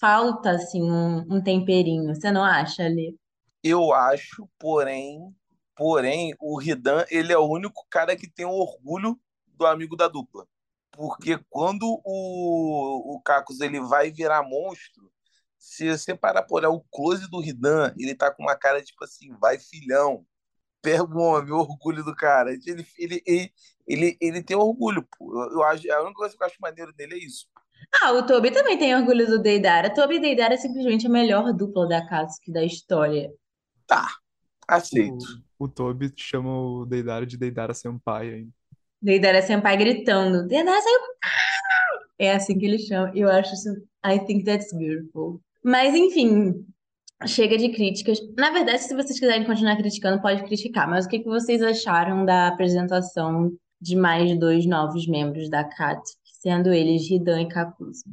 Falta, 0.00 0.52
assim, 0.52 0.82
um, 0.82 1.36
um 1.36 1.42
temperinho. 1.42 2.14
Você 2.14 2.30
não 2.32 2.42
acha, 2.42 2.84
Ali? 2.84 3.16
Eu 3.62 3.92
acho, 3.92 4.48
porém, 4.58 5.34
porém, 5.76 6.34
o 6.40 6.58
Ridan, 6.58 7.04
ele 7.10 7.32
é 7.32 7.38
o 7.38 7.48
único 7.48 7.86
cara 7.90 8.16
que 8.16 8.30
tem 8.30 8.46
orgulho 8.46 9.18
do 9.46 9.66
amigo 9.66 9.96
da 9.96 10.08
dupla. 10.08 10.46
Porque 10.90 11.38
quando 11.48 12.00
o, 12.04 13.16
o 13.16 13.20
Cacos 13.22 13.60
ele 13.60 13.80
vai 13.80 14.10
virar 14.10 14.42
monstro, 14.42 15.10
se 15.58 15.90
você 15.90 16.14
parar 16.14 16.42
por 16.42 16.56
olhar 16.56 16.70
o 16.70 16.84
close 16.90 17.30
do 17.30 17.40
Ridan, 17.40 17.94
ele 17.98 18.14
tá 18.14 18.30
com 18.30 18.42
uma 18.42 18.56
cara 18.56 18.82
tipo 18.82 19.04
assim, 19.04 19.30
vai 19.38 19.58
filhão, 19.58 20.26
pega 20.82 21.04
o 21.04 21.18
homem, 21.18 21.52
o 21.52 21.58
orgulho 21.58 22.02
do 22.02 22.14
cara. 22.14 22.52
Ele, 22.52 22.86
ele, 22.98 23.22
ele, 23.26 23.52
ele, 23.86 24.18
ele 24.20 24.42
tem 24.42 24.56
orgulho, 24.56 25.06
pô. 25.16 25.44
Eu, 25.44 25.52
eu 25.52 25.62
acho, 25.64 25.90
a 25.92 26.00
única 26.02 26.14
coisa 26.14 26.36
que 26.36 26.42
eu 26.42 26.46
acho 26.46 26.56
maneiro 26.60 26.92
dele 26.94 27.14
é 27.14 27.18
isso. 27.18 27.46
Ah, 28.02 28.12
o 28.12 28.26
Tobi 28.26 28.50
também 28.50 28.78
tem 28.78 28.94
orgulho 28.94 29.26
do 29.26 29.40
Deidara. 29.40 29.92
Tobi 29.92 30.16
e 30.16 30.20
Deidara 30.20 30.54
é 30.54 30.56
simplesmente 30.56 31.06
a 31.06 31.10
melhor 31.10 31.52
dupla 31.52 31.88
da 31.88 32.06
Katsuki 32.06 32.52
da 32.52 32.64
história. 32.64 33.30
Tá, 33.90 34.06
aceito. 34.68 35.24
O, 35.58 35.64
o 35.64 35.68
Tobi 35.68 36.12
chama 36.14 36.48
o 36.48 36.86
Deidara 36.86 37.26
de 37.26 37.36
Deidara 37.36 37.74
Senpai 37.74 38.32
ainda. 38.32 38.52
Deidara 39.02 39.42
Senpai 39.42 39.76
gritando, 39.76 40.46
Deidara 40.46 40.80
Senpai! 40.80 41.30
É 42.16 42.32
assim 42.32 42.56
que 42.56 42.66
ele 42.66 42.78
chama. 42.78 43.10
Eu 43.16 43.28
acho 43.28 43.52
isso. 43.52 43.68
I 44.06 44.24
think 44.24 44.44
that's 44.44 44.72
beautiful. 44.72 45.40
Mas, 45.64 45.92
enfim, 45.92 46.64
chega 47.26 47.58
de 47.58 47.70
críticas. 47.70 48.20
Na 48.36 48.52
verdade, 48.52 48.84
se 48.84 48.94
vocês 48.94 49.18
quiserem 49.18 49.44
continuar 49.44 49.76
criticando, 49.76 50.22
pode 50.22 50.44
criticar. 50.44 50.88
Mas 50.88 51.06
o 51.06 51.08
que 51.08 51.18
que 51.18 51.28
vocês 51.28 51.60
acharam 51.60 52.24
da 52.24 52.46
apresentação 52.46 53.52
de 53.80 53.96
mais 53.96 54.38
dois 54.38 54.66
novos 54.66 55.08
membros 55.08 55.50
da 55.50 55.64
CAT, 55.64 56.00
sendo 56.40 56.72
eles 56.72 57.10
Hidan 57.10 57.42
e 57.42 57.48
Kakuzu? 57.48 58.04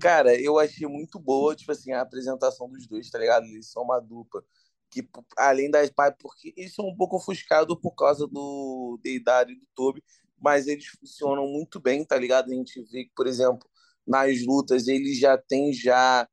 Cara, 0.00 0.38
eu 0.40 0.56
achei 0.56 0.86
muito 0.86 1.18
boa, 1.18 1.56
tipo 1.56 1.72
assim, 1.72 1.92
a 1.92 2.02
apresentação 2.02 2.68
dos 2.70 2.86
dois, 2.86 3.10
tá 3.10 3.18
ligado? 3.18 3.46
Eles 3.46 3.66
são 3.72 3.82
uma 3.82 3.98
dupla. 3.98 4.44
Que, 4.90 5.06
além 5.36 5.70
das 5.70 5.90
pais, 5.90 6.14
porque 6.18 6.52
eles 6.56 6.74
são 6.74 6.86
um 6.86 6.96
pouco 6.96 7.16
ofuscados 7.16 7.76
por 7.80 7.92
causa 7.94 8.26
do 8.26 8.98
Deidara 9.02 9.50
e 9.50 9.54
do 9.54 9.66
Tobi, 9.74 10.02
mas 10.40 10.66
eles 10.66 10.86
funcionam 10.86 11.46
muito 11.46 11.80
bem, 11.80 12.04
tá 12.04 12.16
ligado? 12.16 12.50
A 12.50 12.54
gente 12.54 12.80
vê 12.90 13.04
que, 13.04 13.12
por 13.14 13.26
exemplo, 13.26 13.68
nas 14.06 14.44
lutas 14.44 14.88
eles 14.88 15.18
já 15.18 15.36
têm 15.36 15.72
já 15.72 16.26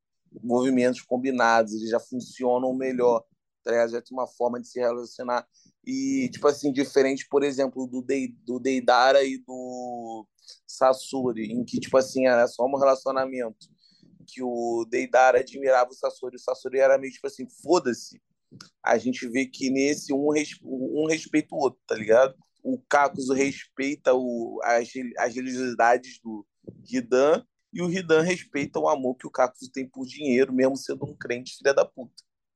movimentos 0.44 1.02
combinados, 1.02 1.74
eles 1.74 1.90
já 1.90 2.00
funcionam 2.00 2.74
melhor, 2.74 3.24
tá 3.64 3.72
ligado? 3.72 3.92
Já 3.92 4.02
tem 4.02 4.18
uma 4.18 4.28
forma 4.28 4.60
de 4.60 4.68
se 4.68 4.80
relacionar. 4.80 5.46
E, 5.86 6.30
tipo 6.32 6.48
assim, 6.48 6.72
diferente, 6.72 7.28
por 7.30 7.44
exemplo, 7.44 7.86
do, 7.88 8.02
Dei, 8.02 8.30
do 8.46 8.60
Deidara 8.60 9.24
e 9.24 9.38
do 9.38 10.26
Sasori, 10.66 11.52
em 11.52 11.64
que, 11.64 11.80
tipo 11.80 11.98
assim, 11.98 12.28
era 12.28 12.48
só 12.48 12.66
um 12.66 12.78
relacionamento 12.78 13.68
que 14.26 14.42
o 14.42 14.86
Deidara 14.90 15.40
admirava 15.40 15.92
o 15.92 15.94
Sasori, 15.94 16.36
o 16.36 16.40
Sasori 16.40 16.80
era 16.80 16.98
meio 16.98 17.14
tipo 17.14 17.28
assim, 17.28 17.48
foda-se. 17.48 18.22
A 18.84 18.98
gente 18.98 19.28
vê 19.28 19.46
que 19.46 19.70
nesse 19.70 20.14
um, 20.14 20.30
um 20.64 21.08
respeita 21.08 21.56
o 21.56 21.60
outro, 21.60 21.80
tá 21.88 21.96
ligado? 21.96 22.36
O 22.64 22.80
Kakuzu 22.90 23.34
respeita 23.34 24.14
o, 24.14 24.60
as, 24.64 24.90
as 25.20 25.36
religiosidades 25.36 26.20
do 26.24 26.46
Hidan 26.90 27.44
e 27.74 27.82
o 27.82 27.92
Hidan 27.92 28.22
respeita 28.22 28.80
o 28.80 28.88
amor 28.88 29.16
que 29.16 29.28
o 29.28 29.32
Kakuzu 29.32 29.72
tem 29.72 29.88
por 29.88 30.06
dinheiro, 30.06 30.54
mesmo 30.54 30.78
sendo 30.78 31.06
um 31.06 31.16
crente 31.16 31.58
filha 31.58 31.74
da 31.74 31.86
puta. 31.86 32.14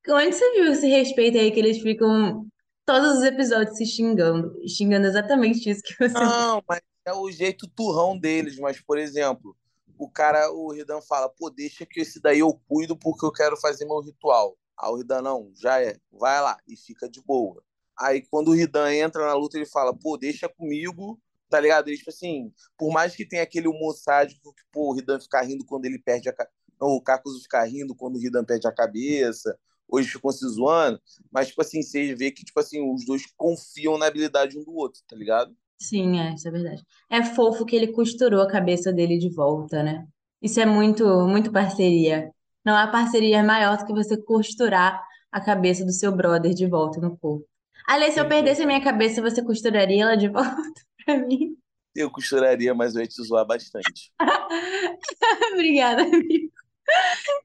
Onde 0.08 0.34
você 0.34 0.52
viu 0.54 0.72
esse 0.72 0.88
respeito 0.88 1.38
aí 1.38 1.52
que 1.52 1.60
eles 1.60 1.80
ficam 1.80 2.48
todos 2.86 3.18
os 3.18 3.24
episódios 3.24 3.78
se 3.78 3.86
xingando, 3.86 4.56
xingando 4.68 5.06
exatamente 5.06 5.70
isso 5.70 5.84
que 5.84 5.94
você 6.00 6.14
Não, 6.14 6.64
mas 6.68 6.82
é 7.06 7.14
o 7.14 7.30
jeito 7.30 7.68
turrão 7.68 8.18
deles. 8.18 8.58
Mas, 8.58 8.82
por 8.82 8.98
exemplo, 8.98 9.56
o 9.98 10.10
cara, 10.10 10.50
o 10.52 10.72
Ridan 10.72 11.02
fala, 11.02 11.30
pô, 11.30 11.50
deixa 11.50 11.86
que 11.86 12.00
esse 12.00 12.22
daí 12.22 12.40
eu 12.40 12.60
cuido 12.68 12.98
porque 12.98 13.26
eu 13.26 13.32
quero 13.32 13.58
fazer 13.58 13.86
meu 13.86 14.00
ritual. 14.00 14.58
Aí 14.80 14.90
o 14.90 14.96
Ridan, 14.96 15.22
não, 15.22 15.52
já 15.56 15.82
é, 15.82 15.98
vai 16.12 16.42
lá 16.42 16.58
e 16.68 16.78
fica 16.78 17.10
de 17.10 17.22
boa. 17.22 17.62
Aí 17.98 18.22
quando 18.22 18.50
o 18.50 18.54
Ridan 18.54 18.94
entra 18.94 19.26
na 19.26 19.34
luta, 19.34 19.58
ele 19.58 19.66
fala, 19.66 19.94
pô, 19.94 20.18
deixa 20.18 20.48
comigo, 20.48 21.20
tá 21.50 21.60
ligado? 21.60 21.90
Ele, 21.90 21.98
tipo 21.98 22.10
assim, 22.10 22.54
por 22.78 22.92
mais 22.92 23.16
que 23.16 23.26
tenha 23.26 23.44
aquele 23.44 23.68
humor 23.68 23.94
sádico 23.94 24.54
que, 24.54 24.62
pô, 24.72 24.90
o 24.90 24.94
Ridan 24.94 25.20
fica 25.20 25.42
rindo 25.42 25.66
quando 25.66 25.86
ele 25.86 26.00
perde 26.00 26.30
a. 26.30 26.34
Não, 26.80 26.90
o 26.90 27.02
Kakuzu 27.02 27.42
fica 27.42 27.62
rindo 27.66 27.94
quando 27.94 28.16
o 28.16 28.20
Ridan 28.20 28.46
perde 28.46 28.68
a 28.68 28.72
cabeça, 28.72 29.58
hoje 29.86 30.10
ficam 30.10 30.32
se 30.32 30.48
zoando, 30.48 31.02
mas, 31.30 31.50
tipo 31.50 31.62
assim, 31.62 31.82
você 31.82 32.16
vê 32.16 32.32
que, 32.32 32.46
tipo 32.46 32.60
assim, 32.60 32.82
os 32.94 33.06
dois 33.06 33.26
confiam 33.36 33.98
na 33.98 34.06
habilidade 34.06 34.58
um 34.58 34.64
do 34.64 34.74
outro, 34.74 35.02
tá 35.08 35.16
ligado? 35.16 35.54
Sim, 35.78 36.20
é, 36.20 36.36
isso 36.36 36.48
é 36.48 36.52
verdade. 36.52 36.84
É 37.10 37.24
fofo 37.24 37.66
que 37.66 37.76
ele 37.76 37.92
costurou 37.92 38.42
a 38.42 38.48
cabeça 38.50 38.94
dele 38.94 39.18
de 39.18 39.30
volta, 39.30 39.82
né? 39.84 40.08
Isso 40.42 40.60
é 40.60 40.66
muito, 40.66 41.06
muito 41.28 41.52
parceria. 41.52 42.32
Não 42.70 42.78
há 42.78 42.86
parceria 42.86 43.44
maior 43.44 43.78
do 43.80 43.86
que 43.88 43.92
você 43.92 44.16
costurar 44.16 45.04
a 45.32 45.42
cabeça 45.42 45.84
do 45.84 45.92
seu 45.92 46.16
brother 46.16 46.54
de 46.54 46.68
volta 46.68 47.02
no 47.02 47.18
corpo. 47.18 47.44
Aliás, 47.88 48.14
se 48.14 48.20
eu 48.20 48.28
perdesse 48.28 48.62
a 48.62 48.68
minha 48.68 48.80
cabeça, 48.80 49.24
você 49.24 49.44
costuraria 49.44 50.04
ela 50.04 50.16
de 50.16 50.28
volta 50.28 50.54
pra 51.04 51.18
mim? 51.18 51.58
Eu 51.96 52.12
costuraria, 52.12 52.72
mas 52.76 52.94
eu 52.94 53.02
ia 53.02 53.08
te 53.08 53.24
zoar 53.24 53.44
bastante. 53.44 54.12
Obrigada, 55.54 56.04
amigo. 56.04 56.52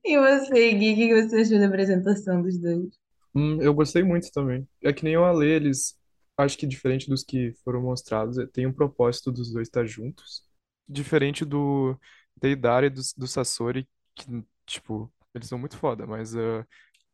E 0.05 0.19
você, 0.19 0.73
Gui, 0.75 0.93
o 0.93 0.97
que 0.97 1.29
você 1.29 1.41
achou 1.43 1.59
da 1.59 1.67
apresentação 1.69 2.43
dos 2.43 2.59
dois? 2.59 2.95
Hum, 3.35 3.61
eu 3.61 3.75
gostei 3.75 4.03
muito 4.03 4.31
também. 4.33 4.69
É 4.83 4.93
que 4.93 5.05
nem 5.05 5.17
o 5.17 5.25
Ale, 5.25 5.47
eles, 5.47 5.99
acho 6.37 6.57
que 6.59 6.67
diferente 6.67 7.09
dos 7.09 7.23
que 7.25 7.53
foram 7.65 7.83
mostrados, 7.83 8.39
é- 8.39 8.47
tem 8.47 8.67
um 8.67 8.73
propósito 8.73 9.33
dos 9.33 9.53
dois 9.53 9.69
estar 9.69 9.85
juntos. 9.87 10.43
Diferente 10.89 11.45
do 11.45 11.99
Deidara 12.37 12.87
e 12.87 12.91
do, 12.91 13.01
do 13.17 13.27
Sasori, 13.27 13.89
que, 14.15 14.27
tipo, 14.67 15.13
eles 15.35 15.49
são 15.49 15.59
muito 15.59 15.77
foda, 15.77 16.07
mas 16.07 16.37
ah, 16.37 16.67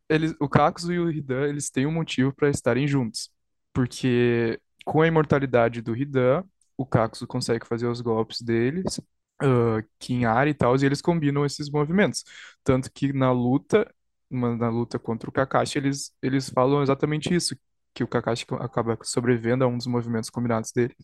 eles, 0.09 0.35
o 0.41 0.49
Kakuzu 0.49 0.93
e 0.93 0.99
o 1.01 1.11
Hidan, 1.11 1.49
eles 1.49 1.71
têm 1.71 1.87
um 1.87 1.93
motivo 1.93 2.35
para 2.35 2.51
estarem 2.51 2.87
juntos. 2.87 3.31
Porque 3.73 4.61
com 4.85 5.03
a 5.03 5.07
imortalidade 5.07 5.83
do 5.83 5.97
Hidan, 5.97 6.45
o 6.77 6.87
Kakuzu 6.87 7.27
consegue 7.27 7.67
fazer 7.67 7.87
os 7.87 8.01
golpes 8.01 8.41
deles, 8.43 8.99
uh, 9.43 9.83
Kinhari 9.99 10.51
e 10.51 10.55
tal, 10.55 10.77
e 10.77 10.85
eles 10.85 11.01
combinam 11.03 11.45
esses 11.45 11.71
movimentos. 11.71 12.25
Tanto 12.65 12.91
que 12.93 13.13
na 13.13 13.33
luta, 13.33 13.87
na 14.31 14.69
luta 14.69 14.99
contra 14.99 15.29
o 15.29 15.33
Kakashi, 15.33 15.79
eles, 15.79 16.13
eles 16.23 16.49
falam 16.51 16.83
exatamente 16.83 17.35
isso, 17.35 17.57
que 17.95 18.05
o 18.05 18.09
Kakashi 18.09 18.47
acaba 18.61 18.97
sobrevivendo 19.03 19.65
a 19.65 19.67
um 19.69 19.77
dos 19.77 19.87
movimentos 19.87 20.31
combinados 20.31 20.73
dele. 20.73 20.97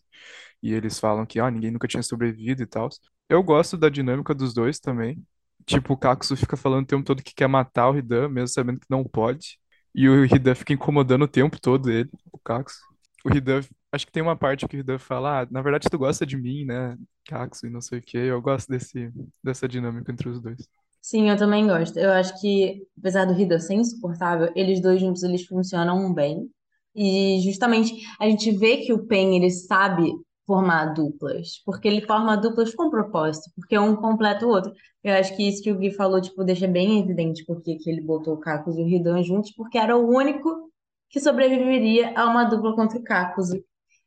E 0.61 0.73
eles 0.73 0.99
falam 0.99 1.25
que, 1.25 1.39
ah, 1.39 1.51
ninguém 1.51 1.71
nunca 1.71 1.87
tinha 1.87 2.03
sobrevivido 2.03 2.63
e 2.63 2.65
tal. 2.67 2.89
Eu 3.29 3.43
gosto 3.43 3.77
da 3.77 3.89
dinâmica 3.89 4.33
dos 4.33 4.53
dois 4.53 4.79
também. 4.79 5.25
Tipo, 5.65 5.93
o 5.93 5.97
Kakuzu 5.97 6.35
fica 6.37 6.55
falando 6.55 6.83
o 6.83 6.87
tempo 6.87 7.03
todo 7.03 7.23
que 7.23 7.33
quer 7.35 7.47
matar 7.47 7.89
o 7.89 7.97
Hidan, 7.97 8.29
mesmo 8.29 8.47
sabendo 8.47 8.79
que 8.79 8.87
não 8.89 9.03
pode. 9.03 9.59
E 9.93 10.07
o 10.07 10.25
Hidan 10.25 10.55
fica 10.55 10.73
incomodando 10.73 11.23
o 11.23 11.27
tempo 11.27 11.59
todo 11.59 11.91
ele, 11.91 12.09
o 12.31 12.37
Kakuzu. 12.39 12.77
O 13.25 13.35
Hidan, 13.35 13.61
acho 13.91 14.05
que 14.05 14.11
tem 14.11 14.23
uma 14.23 14.35
parte 14.35 14.67
que 14.67 14.77
o 14.77 14.79
Hidan 14.79 14.99
fala, 14.99 15.41
ah, 15.41 15.47
na 15.51 15.61
verdade 15.61 15.89
tu 15.89 15.97
gosta 15.97 16.25
de 16.25 16.37
mim, 16.37 16.65
né, 16.65 16.97
Kakuzu, 17.25 17.67
e 17.67 17.69
não 17.69 17.81
sei 17.81 17.99
o 17.99 18.01
quê. 18.01 18.17
Eu 18.17 18.41
gosto 18.41 18.69
desse, 18.69 19.11
dessa 19.43 19.67
dinâmica 19.67 20.11
entre 20.11 20.29
os 20.29 20.39
dois. 20.39 20.67
Sim, 21.01 21.29
eu 21.29 21.37
também 21.37 21.65
gosto. 21.65 21.97
Eu 21.97 22.11
acho 22.11 22.39
que, 22.41 22.85
apesar 22.97 23.25
do 23.25 23.33
Hiddle 23.39 23.59
ser 23.59 23.75
insuportável, 23.75 24.51
eles 24.55 24.81
dois 24.81 24.99
juntos 24.99 25.23
eles 25.23 25.45
funcionam 25.45 26.13
bem. 26.13 26.49
E 26.93 27.39
justamente 27.41 27.93
a 28.19 28.27
gente 28.27 28.51
vê 28.51 28.77
que 28.77 28.91
o 28.91 29.05
Pen 29.05 29.37
ele 29.37 29.49
sabe 29.49 30.11
formar 30.47 30.93
duplas, 30.93 31.61
porque 31.65 31.87
ele 31.87 32.01
forma 32.01 32.37
duplas 32.37 32.73
com 32.73 32.89
propósito, 32.89 33.51
porque 33.55 33.77
um 33.77 33.95
completa 33.97 34.45
o 34.45 34.49
outro. 34.49 34.73
Eu 35.03 35.13
acho 35.15 35.35
que 35.35 35.47
isso 35.47 35.61
que 35.61 35.71
o 35.71 35.77
Gui 35.77 35.91
falou, 35.91 36.21
tipo, 36.21 36.43
deixa 36.43 36.67
bem 36.67 36.99
evidente 37.01 37.45
porque 37.45 37.75
que 37.75 37.89
ele 37.89 38.01
botou 38.01 38.35
o 38.35 38.39
Kakuzu 38.39 38.79
e 38.79 38.83
o 38.83 38.87
Hidan 38.87 39.23
juntos, 39.23 39.51
porque 39.51 39.77
era 39.77 39.97
o 39.97 40.09
único 40.09 40.71
que 41.09 41.19
sobreviveria 41.19 42.13
a 42.17 42.25
uma 42.25 42.45
dupla 42.45 42.75
contra 42.75 42.97
o 42.97 43.03
Kakuzu. 43.03 43.63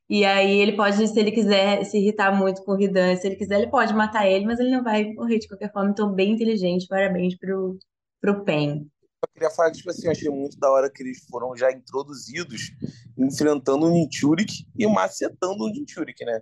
E 0.08 0.24
aí 0.24 0.58
ele 0.60 0.72
pode, 0.72 1.06
se 1.06 1.20
ele 1.20 1.30
quiser 1.30 1.84
se 1.84 1.98
irritar 1.98 2.36
muito 2.36 2.64
com 2.64 2.72
o 2.72 2.80
Hidan, 2.80 3.14
se 3.16 3.28
ele 3.28 3.36
quiser, 3.36 3.60
ele 3.60 3.70
pode 3.70 3.94
matar 3.94 4.26
ele, 4.26 4.44
mas 4.46 4.58
ele 4.58 4.70
não 4.70 4.82
vai 4.82 5.12
morrer 5.12 5.38
de 5.38 5.46
qualquer 5.48 5.72
forma. 5.72 5.90
Então, 5.90 6.12
bem 6.12 6.32
inteligente. 6.32 6.86
Parabéns 6.88 7.36
pro, 7.38 7.78
pro 8.20 8.44
Pen. 8.44 8.90
Eu 9.22 9.28
queria 9.34 9.50
falar 9.50 9.70
que, 9.70 9.78
tipo 9.78 9.90
assim, 9.90 10.06
eu 10.06 10.12
achei 10.12 10.30
muito 10.30 10.58
da 10.58 10.70
hora 10.70 10.90
que 10.90 11.02
eles 11.02 11.26
foram 11.30 11.54
já 11.54 11.70
introduzidos 11.70 12.72
enfrentando 13.18 13.86
o 13.86 13.90
Ninchurik 13.90 14.66
e 14.78 14.86
macetando 14.86 15.64
o 15.64 15.68
Ninchurik, 15.68 16.24
né? 16.24 16.40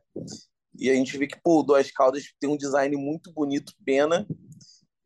E 0.78 0.88
a 0.88 0.94
gente 0.94 1.18
vê 1.18 1.26
que, 1.26 1.40
pô, 1.42 1.60
o 1.60 1.62
Duas 1.64 1.90
Caldas 1.90 2.32
tem 2.38 2.48
um 2.48 2.56
design 2.56 2.96
muito 2.96 3.32
bonito, 3.32 3.72
pena 3.84 4.24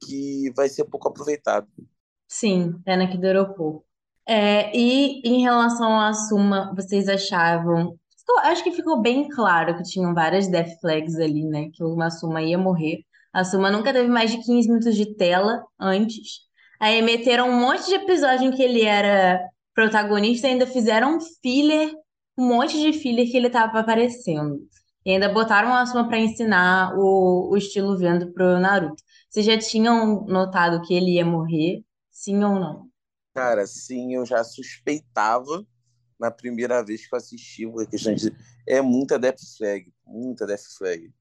que 0.04 0.52
vai 0.54 0.68
ser 0.68 0.84
pouco 0.84 1.08
aproveitado. 1.08 1.66
Sim, 2.28 2.74
pena 2.84 3.08
que 3.10 3.16
durou 3.16 3.54
pouco. 3.54 3.86
É, 4.26 4.76
e 4.76 5.22
em 5.24 5.42
relação 5.42 5.98
à 5.98 6.12
Suma, 6.12 6.74
vocês 6.74 7.08
achavam. 7.08 7.98
Acho 8.44 8.64
que 8.64 8.72
ficou 8.72 9.00
bem 9.00 9.28
claro 9.28 9.76
que 9.76 9.82
tinham 9.82 10.14
várias 10.14 10.48
death 10.48 10.78
flags 10.80 11.16
ali, 11.16 11.44
né? 11.44 11.70
Que 11.72 11.82
o 11.82 11.96
Masuma 11.96 12.42
ia 12.42 12.56
morrer. 12.56 13.04
A 13.32 13.44
Suma 13.44 13.70
nunca 13.70 13.92
teve 13.92 14.08
mais 14.08 14.30
de 14.30 14.38
15 14.38 14.68
minutos 14.68 14.94
de 14.94 15.14
tela 15.16 15.64
antes. 15.78 16.40
Aí 16.82 17.00
meteram 17.00 17.48
um 17.48 17.60
monte 17.60 17.86
de 17.86 17.94
episódio 17.94 18.48
em 18.48 18.50
que 18.50 18.60
ele 18.60 18.82
era 18.82 19.40
protagonista 19.72 20.48
e 20.48 20.50
ainda 20.50 20.66
fizeram 20.66 21.16
um 21.16 21.20
filler, 21.20 21.94
um 22.36 22.44
monte 22.44 22.76
de 22.76 22.92
filler 22.92 23.30
que 23.30 23.36
ele 23.36 23.48
tava 23.48 23.78
aparecendo. 23.78 24.58
E 25.06 25.12
ainda 25.12 25.28
botaram 25.28 25.70
o 25.70 25.74
Asuma 25.74 26.08
pra 26.08 26.18
ensinar 26.18 26.92
o, 26.98 27.50
o 27.52 27.56
estilo 27.56 27.96
vendo 27.96 28.32
pro 28.32 28.58
Naruto. 28.58 29.00
Vocês 29.30 29.46
já 29.46 29.56
tinham 29.56 30.24
notado 30.24 30.82
que 30.82 30.92
ele 30.92 31.12
ia 31.12 31.24
morrer? 31.24 31.84
Sim 32.10 32.42
ou 32.42 32.58
não? 32.58 32.88
Cara, 33.32 33.64
sim, 33.64 34.14
eu 34.14 34.26
já 34.26 34.42
suspeitava 34.42 35.64
na 36.18 36.32
primeira 36.32 36.84
vez 36.84 37.06
que 37.06 37.14
eu 37.14 37.16
assisti, 37.16 37.64
a 37.64 37.86
questão 37.86 38.12
de... 38.12 38.34
é 38.66 38.82
muita 38.82 39.20
death 39.20 39.38
flag, 39.56 39.88
muita 40.04 40.44
death 40.48 40.64
flag. 40.76 41.12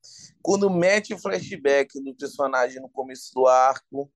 Quando 0.41 0.72
mete 0.72 1.15
flashback 1.20 2.01
no 2.01 2.15
personagem 2.15 2.82
no 2.82 2.89
começo 2.89 3.32
do 3.36 3.46
arco, 3.46 4.12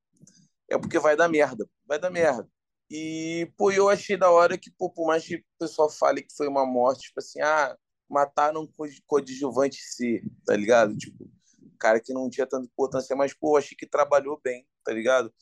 é 0.70 0.78
porque 0.78 1.00
vai 1.00 1.16
dar 1.16 1.28
merda, 1.30 1.68
vai 1.86 2.00
dar 2.00 2.10
merda. 2.10 2.48
E, 2.90 3.52
pô, 3.58 3.72
eu 3.72 3.90
achei 3.90 4.16
da 4.18 4.30
hora 4.30 4.58
que, 4.58 4.72
pô, 4.72 4.90
por 4.90 5.08
mais 5.08 5.26
que 5.26 5.38
o 5.38 5.44
pessoal 5.60 5.90
fale 5.90 6.22
que 6.22 6.36
foi 6.36 6.48
uma 6.48 6.66
morte, 6.66 7.04
tipo 7.08 7.20
assim, 7.20 7.42
ah, 7.42 7.76
mataram 8.10 8.62
um 8.62 8.68
co- 8.68 8.86
coadjuvante 9.08 9.78
C, 9.82 10.22
tá 10.46 10.56
ligado? 10.56 10.96
Tipo, 10.98 11.28
cara 11.80 12.00
que 12.00 12.14
não 12.14 12.30
tinha 12.30 12.46
tanta 12.48 12.66
importância, 12.66 13.16
mas, 13.16 13.34
pô, 13.34 13.58
achei 13.58 13.76
que 13.78 13.88
trabalhou 13.88 14.40
bem, 14.44 14.68
tá 14.84 14.94
ligado? 14.94 15.34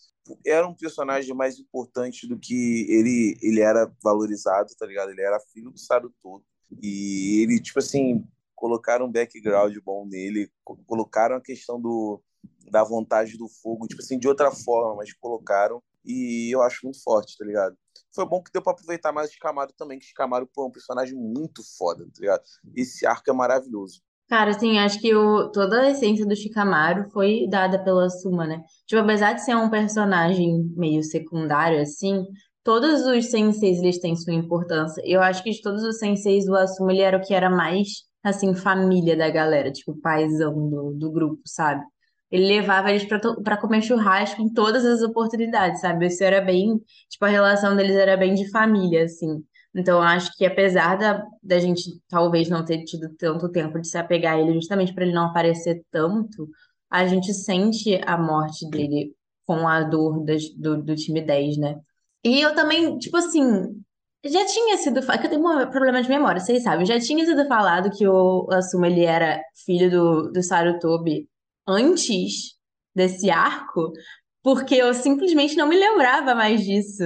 Era 0.45 0.67
um 0.67 0.73
personagem 0.73 1.33
mais 1.35 1.59
importante 1.59 2.27
do 2.27 2.39
que 2.39 2.85
ele, 2.89 3.37
ele 3.41 3.59
era 3.61 3.91
valorizado, 4.01 4.73
tá 4.77 4.85
ligado? 4.85 5.11
Ele 5.11 5.21
era 5.21 5.39
filho 5.39 5.69
do 5.69 5.77
Sarutobi. 5.77 6.45
E 6.81 7.41
ele, 7.43 7.59
tipo 7.61 7.79
assim, 7.79 8.25
colocaram 8.55 9.05
um 9.05 9.11
background 9.11 9.75
bom 9.83 10.05
nele, 10.07 10.49
co- 10.63 10.77
colocaram 10.87 11.35
a 11.35 11.41
questão 11.41 11.79
do, 11.79 12.21
da 12.73 12.83
vontade 12.83 13.37
do 13.37 13.47
fogo, 13.47 13.85
tipo 13.85 14.01
assim, 14.01 14.17
de 14.17 14.27
outra 14.27 14.49
forma, 14.49 14.95
mas 14.95 15.13
colocaram. 15.13 15.79
E 16.03 16.53
eu 16.53 16.63
acho 16.63 16.79
muito 16.83 17.01
forte, 17.03 17.37
tá 17.37 17.45
ligado? 17.45 17.77
Foi 18.13 18.25
bom 18.25 18.41
que 18.41 18.51
deu 18.51 18.63
pra 18.63 18.73
aproveitar 18.73 19.11
mais 19.11 19.29
o 19.29 19.33
Shikamaru 19.33 19.71
também, 19.77 19.99
que 19.99 20.05
o 20.07 20.47
pô, 20.47 20.63
é 20.63 20.65
um 20.65 20.71
personagem 20.71 21.15
muito 21.15 21.61
foda, 21.77 22.03
tá 22.03 22.19
ligado? 22.19 22.41
Esse 22.75 23.05
arco 23.05 23.29
é 23.29 23.33
maravilhoso. 23.33 24.01
Cara, 24.27 24.49
assim, 24.49 24.79
acho 24.79 24.99
que 24.99 25.13
o, 25.13 25.51
toda 25.51 25.81
a 25.81 25.91
essência 25.91 26.25
do 26.25 26.35
Shikamaru 26.35 27.11
foi 27.11 27.47
dada 27.47 27.77
pela 27.83 28.09
Suma, 28.09 28.47
né? 28.47 28.63
Tipo, 28.87 29.03
apesar 29.03 29.33
de 29.33 29.45
ser 29.45 29.55
um 29.55 29.69
personagem 29.69 30.63
meio 30.75 31.03
secundário, 31.03 31.79
assim, 31.79 32.25
todos 32.63 33.05
os 33.05 33.27
senseis, 33.27 33.79
eles 33.79 33.99
têm 33.99 34.15
sua 34.15 34.33
importância. 34.33 35.01
Eu 35.05 35.21
acho 35.21 35.43
que 35.43 35.51
de 35.51 35.61
todos 35.61 35.83
os 35.83 35.99
senseis, 35.99 36.47
o 36.47 36.55
Asuma, 36.55 36.91
ele 36.91 37.01
era 37.01 37.17
o 37.17 37.21
que 37.21 37.35
era 37.35 37.51
mais, 37.51 37.87
assim, 38.23 38.55
família 38.55 39.15
da 39.15 39.29
galera, 39.29 39.71
tipo, 39.71 39.95
paizão 40.01 40.53
do, 40.69 40.93
do 40.93 41.11
grupo, 41.11 41.41
sabe? 41.45 41.83
Ele 42.33 42.47
levava 42.47 42.89
eles 42.91 43.05
pra 43.43 43.57
comer 43.57 43.81
churrasco 43.83 44.41
em 44.41 44.51
todas 44.53 44.85
as 44.85 45.01
oportunidades, 45.03 45.81
sabe? 45.81 46.07
Isso 46.07 46.23
era 46.23 46.41
bem, 46.41 46.81
tipo, 47.09 47.25
a 47.25 47.29
relação 47.29 47.75
deles 47.75 47.95
era 47.95 48.17
bem 48.17 48.33
de 48.33 48.49
família, 48.49 49.03
assim. 49.05 49.43
Então, 49.75 50.01
acho 50.01 50.35
que 50.37 50.45
apesar 50.45 50.97
da, 50.97 51.23
da 51.43 51.59
gente 51.59 51.83
talvez 52.09 52.49
não 52.49 52.65
ter 52.65 52.83
tido 52.85 53.09
tanto 53.17 53.49
tempo 53.51 53.79
de 53.79 53.87
se 53.87 53.97
apegar 53.97 54.35
a 54.35 54.39
ele, 54.41 54.53
justamente 54.55 54.93
para 54.93 55.05
ele 55.05 55.13
não 55.13 55.27
aparecer 55.27 55.83
tanto, 55.91 56.49
a 56.89 57.05
gente 57.07 57.33
sente 57.33 57.99
a 58.05 58.17
morte 58.17 58.69
dele 58.69 59.13
com 59.45 59.67
a 59.67 59.81
dor 59.83 60.23
das- 60.25 60.49
do, 60.55 60.81
do 60.81 60.95
time 60.95 61.21
10, 61.21 61.57
né? 61.57 61.79
E 62.23 62.39
eu 62.41 62.55
também, 62.55 62.97
tipo 62.99 63.17
assim, 63.17 63.83
já 64.25 64.45
tinha 64.45 64.77
sido. 64.77 65.01
fa- 65.03 65.17
que 65.17 65.25
eu 65.27 65.29
tenho 65.31 65.41
um 65.45 65.69
problema 65.69 66.01
de 66.01 66.09
memória, 66.09 66.39
vocês 66.39 66.63
sabem, 66.63 66.85
já 66.85 66.99
tinha 66.99 67.25
sido 67.25 67.45
falado 67.47 67.89
que 67.91 68.07
o 68.07 68.47
Asuma 68.51 68.87
ele 68.87 69.03
era 69.05 69.41
filho 69.65 69.89
do, 69.91 70.31
do 70.31 70.41
Sarutobi 70.43 71.27
antes 71.67 72.55
desse 72.95 73.29
arco, 73.29 73.91
porque 74.43 74.75
eu 74.75 74.93
simplesmente 74.93 75.55
não 75.55 75.67
me 75.67 75.77
lembrava 75.77 76.35
mais 76.35 76.63
disso. 76.63 77.03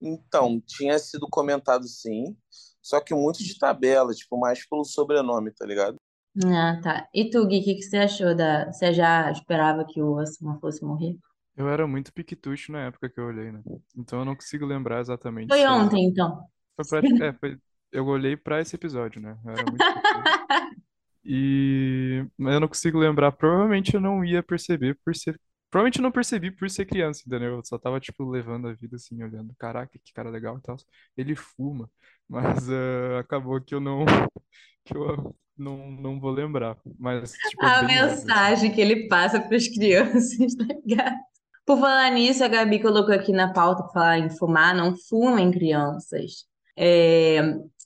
Então, 0.00 0.60
tinha 0.66 0.98
sido 0.98 1.28
comentado 1.30 1.86
sim, 1.86 2.36
só 2.80 3.00
que 3.00 3.14
muito 3.14 3.38
de 3.38 3.56
tabela, 3.58 4.12
tipo, 4.12 4.38
mais 4.38 4.66
pelo 4.68 4.84
sobrenome, 4.84 5.52
tá 5.52 5.64
ligado? 5.64 5.96
Ah, 6.44 6.80
tá. 6.82 7.08
E 7.14 7.28
tu, 7.30 7.46
Gui, 7.46 7.60
o 7.60 7.64
que 7.64 7.74
que 7.74 7.82
você 7.82 7.98
achou 7.98 8.34
da... 8.34 8.72
Você 8.72 8.92
já 8.92 9.30
esperava 9.30 9.84
que 9.86 10.02
o 10.02 10.18
Asuma 10.18 10.58
fosse 10.60 10.82
morrer? 10.82 11.16
Eu 11.54 11.68
era 11.68 11.86
muito 11.86 12.12
piquitucho 12.12 12.72
na 12.72 12.86
época 12.86 13.10
que 13.10 13.20
eu 13.20 13.26
olhei, 13.26 13.52
né? 13.52 13.62
Então 13.96 14.20
eu 14.20 14.24
não 14.24 14.34
consigo 14.34 14.64
lembrar 14.64 15.00
exatamente 15.00 15.52
Foi 15.52 15.58
se 15.58 15.66
ontem, 15.66 16.06
então. 16.06 16.42
Foi 16.76 16.84
prati- 16.86 17.22
É, 17.22 17.32
foi... 17.34 17.58
Eu 17.90 18.06
olhei 18.06 18.36
pra 18.36 18.60
esse 18.60 18.74
episódio, 18.74 19.20
né? 19.20 19.38
Eu 19.44 19.50
era 19.52 19.66
muito. 19.66 19.84
E... 21.24 22.24
Mas 22.36 22.54
eu 22.54 22.60
não 22.60 22.68
consigo 22.68 22.98
lembrar. 22.98 23.32
Provavelmente 23.32 23.94
eu 23.94 24.00
não 24.00 24.24
ia 24.24 24.42
perceber 24.42 24.98
por 25.04 25.14
ser... 25.14 25.40
Provavelmente 25.70 25.98
eu 25.98 26.02
não 26.02 26.12
percebi 26.12 26.50
por 26.50 26.68
ser 26.68 26.84
criança, 26.86 27.22
entendeu? 27.26 27.56
Eu 27.56 27.64
só 27.64 27.78
tava, 27.78 27.98
tipo, 28.00 28.28
levando 28.28 28.68
a 28.68 28.74
vida 28.74 28.96
assim, 28.96 29.22
olhando. 29.22 29.54
Caraca, 29.58 29.98
que 30.04 30.12
cara 30.12 30.30
legal 30.30 30.58
e 30.58 30.62
tal. 30.62 30.76
Ele 31.16 31.34
fuma. 31.34 31.90
Mas 32.28 32.68
ah, 32.70 33.20
acabou 33.20 33.60
que 33.60 33.74
eu 33.74 33.80
não... 33.80 34.04
Que 34.84 34.96
eu 34.96 35.36
não, 35.56 35.90
não 35.92 36.20
vou 36.20 36.30
lembrar. 36.30 36.76
Mas, 36.98 37.32
tipo, 37.32 37.64
é 37.64 37.68
A 37.68 37.82
bem 37.82 38.02
óbvio, 38.02 38.16
mensagem 38.16 38.72
que 38.72 38.80
ele 38.80 39.08
passa 39.08 39.40
para 39.40 39.56
as 39.56 39.68
crianças, 39.68 40.54
tá 40.56 40.64
ligado? 40.64 41.16
Por 41.64 41.78
falar 41.78 42.10
nisso, 42.10 42.42
a 42.42 42.48
Gabi 42.48 42.80
colocou 42.82 43.14
aqui 43.14 43.32
na 43.32 43.52
pauta 43.52 43.84
para 43.84 43.92
falar 43.92 44.18
em 44.18 44.30
fumar, 44.30 44.74
não 44.74 44.96
fumem 45.08 45.52
crianças. 45.52 46.46
É, 46.76 47.40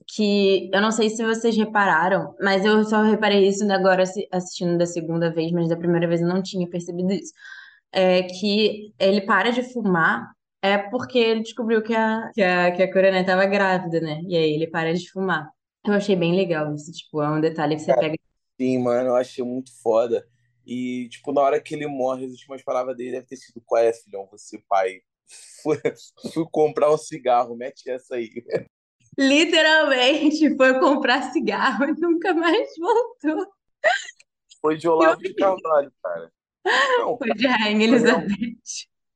que 0.08 0.70
eu 0.72 0.80
não 0.80 0.92
sei 0.92 1.10
se 1.10 1.24
vocês 1.24 1.56
repararam, 1.56 2.34
mas 2.40 2.64
eu 2.64 2.84
só 2.84 3.02
reparei 3.02 3.46
isso 3.48 3.70
agora 3.72 4.02
assi- 4.04 4.28
assistindo 4.32 4.78
da 4.78 4.86
segunda 4.86 5.32
vez, 5.32 5.50
mas 5.52 5.68
da 5.68 5.76
primeira 5.76 6.06
vez 6.08 6.20
eu 6.20 6.28
não 6.28 6.42
tinha 6.42 6.68
percebido 6.68 7.12
isso. 7.12 7.32
É 7.92 8.22
que 8.24 8.92
ele 8.98 9.22
para 9.22 9.50
de 9.50 9.62
fumar 9.62 10.30
é 10.62 10.78
porque 10.78 11.18
ele 11.18 11.42
descobriu 11.42 11.82
que 11.82 11.94
a, 11.94 12.30
que 12.34 12.42
a, 12.42 12.72
que 12.72 12.82
a 12.82 12.92
Coronel 12.92 13.20
estava 13.22 13.46
grávida, 13.46 14.00
né? 14.00 14.20
E 14.28 14.36
aí 14.36 14.52
ele 14.54 14.66
para 14.68 14.92
de 14.94 15.10
fumar. 15.10 15.50
Eu 15.86 15.94
achei 15.94 16.16
bem 16.16 16.34
legal 16.36 16.74
isso, 16.74 16.92
tipo, 16.92 17.22
é 17.22 17.30
um 17.30 17.40
detalhe 17.40 17.76
que 17.76 17.82
você 17.82 17.94
pega. 17.94 18.16
Sim, 18.60 18.78
mano, 18.78 19.10
eu 19.10 19.16
achei 19.16 19.44
muito 19.44 19.70
foda. 19.82 20.26
E, 20.66 21.08
tipo, 21.10 21.32
na 21.32 21.42
hora 21.42 21.60
que 21.60 21.74
ele 21.74 21.86
morre, 21.86 22.24
as 22.24 22.32
últimas 22.32 22.62
palavras 22.62 22.96
dele 22.96 23.12
devem 23.12 23.26
ter 23.26 23.36
sido: 23.36 23.60
Qual 23.64 23.82
é, 23.82 23.92
filhão? 23.92 24.26
Você, 24.32 24.58
pai, 24.68 25.00
fui, 25.62 25.76
fui 26.32 26.46
comprar 26.50 26.92
um 26.92 26.98
cigarro, 26.98 27.56
mete 27.56 27.88
essa 27.90 28.16
aí. 28.16 28.30
Literalmente 29.18 30.54
foi 30.56 30.78
comprar 30.78 31.32
cigarro 31.32 31.84
e 31.84 32.00
nunca 32.00 32.34
mais 32.34 32.68
voltou. 32.78 33.46
Foi 34.60 34.76
de 34.76 34.88
Olavo 34.88 35.20
de 35.20 35.34
Carvalho, 35.34 35.92
cara. 36.02 36.32
Não, 36.98 37.16
Foi 37.16 37.32
de 37.32 37.46
Rainha. 37.46 37.84
Elizabeth. 37.86 38.56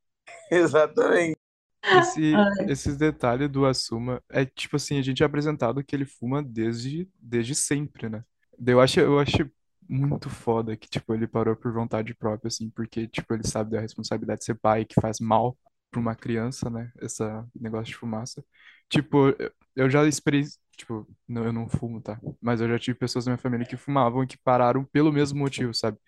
exatamente. 0.50 1.37
Esse, 1.83 2.33
esses 2.69 2.97
detalhes 2.97 3.49
do 3.49 3.64
Asuma 3.64 4.23
é 4.28 4.45
tipo 4.45 4.76
assim, 4.76 4.99
a 4.99 5.02
gente 5.02 5.23
é 5.23 5.26
apresentado 5.26 5.83
que 5.83 5.97
ele 5.97 6.04
fuma 6.04 6.42
desde, 6.42 7.09
desde 7.19 7.54
sempre, 7.54 8.09
né? 8.09 8.23
Eu 8.64 8.80
acho, 8.80 9.00
eu 9.00 9.19
acho 9.19 9.50
muito 9.88 10.28
foda 10.28 10.76
que, 10.76 10.88
tipo, 10.88 11.12
ele 11.14 11.26
parou 11.26 11.57
por 11.57 11.73
vontade 11.73 12.14
própria, 12.14 12.49
assim, 12.49 12.71
porque, 12.71 13.09
tipo, 13.09 13.33
ele 13.35 13.47
sabe 13.47 13.73
da 13.73 13.80
responsabilidade 13.80 14.40
de 14.40 14.45
ser 14.45 14.54
pai, 14.54 14.85
que 14.85 15.00
faz 15.00 15.19
mal 15.19 15.57
pra 15.91 16.01
uma 16.01 16.15
criança, 16.17 16.71
né? 16.71 16.93
Esse 17.01 17.23
negócio 17.55 17.87
de 17.87 17.97
fumaça. 17.97 18.45
Tipo, 18.89 19.31
eu- 19.77 19.91
já 19.91 20.07
esperei, 20.07 20.43
tipo, 20.77 21.07
não, 21.29 21.45
eu 21.45 21.53
não 21.53 21.69
fumo, 21.69 22.01
tá? 22.01 22.21
Mas 22.41 22.61
eu 22.61 22.69
já 22.69 22.79
tive 22.79 22.99
pessoas 22.99 23.27
na 23.27 23.33
minha 23.33 23.39
família 23.43 23.67
que 23.67 23.77
fumavam 23.77 24.23
e 24.25 24.27
que 24.27 24.39
pararam 24.39 24.85
pelo 24.85 25.13
mesmo 25.13 25.39
motivo, 25.39 25.75
sabe? 25.75 25.99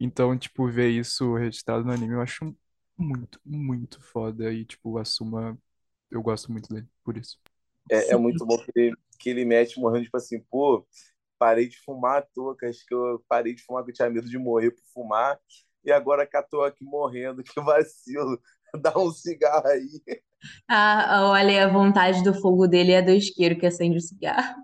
Então, 0.00 0.36
tipo, 0.38 0.68
ver 0.70 0.90
isso 0.90 1.34
registrado 1.36 1.84
no 1.84 1.92
anime 1.92 2.14
eu 2.14 2.20
acho 2.22 2.56
muito, 2.98 3.40
muito 3.44 4.00
foda. 4.02 4.52
E, 4.52 4.64
tipo, 4.64 4.92
o 4.92 4.98
Asuma, 4.98 5.58
eu 6.10 6.22
gosto 6.22 6.52
muito 6.52 6.68
dele, 6.74 6.88
por 7.04 7.16
isso. 7.16 7.38
É, 7.90 8.12
é 8.12 8.16
muito 8.16 8.44
bom 8.46 8.58
que 8.58 8.70
ele, 8.76 8.96
que 9.18 9.30
ele 9.30 9.44
mete 9.44 9.78
morrendo, 9.80 10.04
tipo 10.04 10.16
assim, 10.16 10.40
pô, 10.50 10.86
parei 11.38 11.68
de 11.68 11.78
fumar 11.80 12.18
à 12.18 12.22
toa, 12.22 12.56
que 12.56 12.66
acho 12.66 12.84
que 12.86 12.94
eu 12.94 13.24
parei 13.28 13.54
de 13.54 13.62
fumar, 13.64 13.84
que 13.84 13.90
eu 13.90 13.94
tinha 13.94 14.10
medo 14.10 14.28
de 14.28 14.38
morrer 14.38 14.72
por 14.72 14.82
fumar, 14.92 15.38
e 15.84 15.92
agora 15.92 16.26
que 16.26 16.36
eu 16.36 16.42
tô 16.48 16.62
aqui 16.62 16.84
morrendo, 16.84 17.42
que 17.44 17.60
vacilo, 17.60 18.40
dá 18.82 18.92
um 18.98 19.10
cigarro 19.10 19.66
aí. 19.66 19.88
Ah, 20.68 21.28
olha, 21.30 21.64
a 21.64 21.68
vontade 21.68 22.22
do 22.22 22.32
fogo 22.34 22.66
dele 22.66 22.92
é 22.92 23.02
do 23.02 23.10
isqueiro 23.10 23.58
que 23.58 23.66
acende 23.66 23.98
o 23.98 24.00
cigarro. 24.00 24.62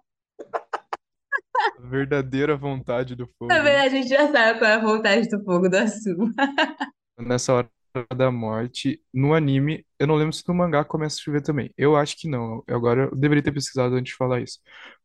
A 1.78 1.82
verdadeira 1.86 2.56
vontade 2.56 3.14
do 3.14 3.26
fogo. 3.38 3.52
Na 3.52 3.62
né? 3.62 3.62
verdade, 3.62 3.96
a 3.96 4.02
gente 4.02 4.08
já 4.08 4.30
sabe 4.30 4.58
qual 4.58 4.70
é 4.70 4.74
a 4.74 4.78
vontade 4.78 5.28
do 5.28 5.42
fogo 5.44 5.68
do 5.68 5.76
Asuma. 5.76 6.32
Nessa 7.18 7.52
hora 7.52 7.70
da 8.16 8.30
morte, 8.30 9.00
no 9.12 9.34
anime, 9.34 9.86
eu 9.98 10.06
não 10.06 10.16
lembro 10.16 10.32
se 10.32 10.46
no 10.48 10.54
mangá 10.54 10.84
começa 10.84 11.16
a 11.16 11.20
chover 11.22 11.42
também. 11.42 11.72
Eu 11.76 11.96
acho 11.96 12.16
que 12.16 12.28
não. 12.28 12.62
Agora 12.68 13.04
eu 13.04 13.16
deveria 13.16 13.42
ter 13.42 13.52
pesquisado 13.52 13.94
antes 13.94 14.12
de 14.12 14.16
falar 14.16 14.40
isso. 14.40 14.58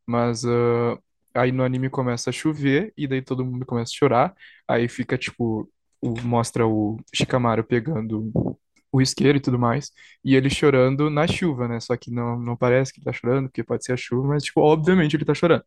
Mas 0.07 0.43
ah, 0.45 0.97
aí 1.35 1.51
no 1.51 1.63
anime 1.63 1.89
começa 1.89 2.29
a 2.31 2.33
chover 2.33 2.91
e 2.97 3.07
daí 3.07 3.21
todo 3.21 3.45
mundo 3.45 3.65
começa 3.65 3.91
a 3.93 3.95
chorar. 3.97 4.35
Aí 4.67 4.88
fica 4.88 5.17
tipo, 5.17 5.69
o- 6.01 6.19
mostra 6.21 6.65
o 6.67 6.97
Shikamaru 7.13 7.63
pegando 7.63 8.31
o 8.91 9.02
isqueiro 9.02 9.38
e 9.38 9.41
tudo 9.41 9.60
mais, 9.60 9.91
e 10.23 10.36
ele 10.36 10.49
chorando 10.49 11.10
na 11.10 11.28
chuva, 11.28 11.67
né? 11.67 11.80
Só 11.80 11.95
que 11.97 12.12
não, 12.12 12.39
não 12.39 12.56
parece 12.58 12.91
que 12.93 12.99
ele 12.99 13.06
tá 13.06 13.13
chorando, 13.13 13.47
porque 13.49 13.63
pode 13.63 13.86
ser 13.86 13.93
a 13.93 13.97
chuva, 13.97 14.28
mas 14.30 14.43
tipo, 14.43 14.62
obviamente 14.62 15.15
ele 15.15 15.25
tá 15.25 15.34
chorando. 15.34 15.63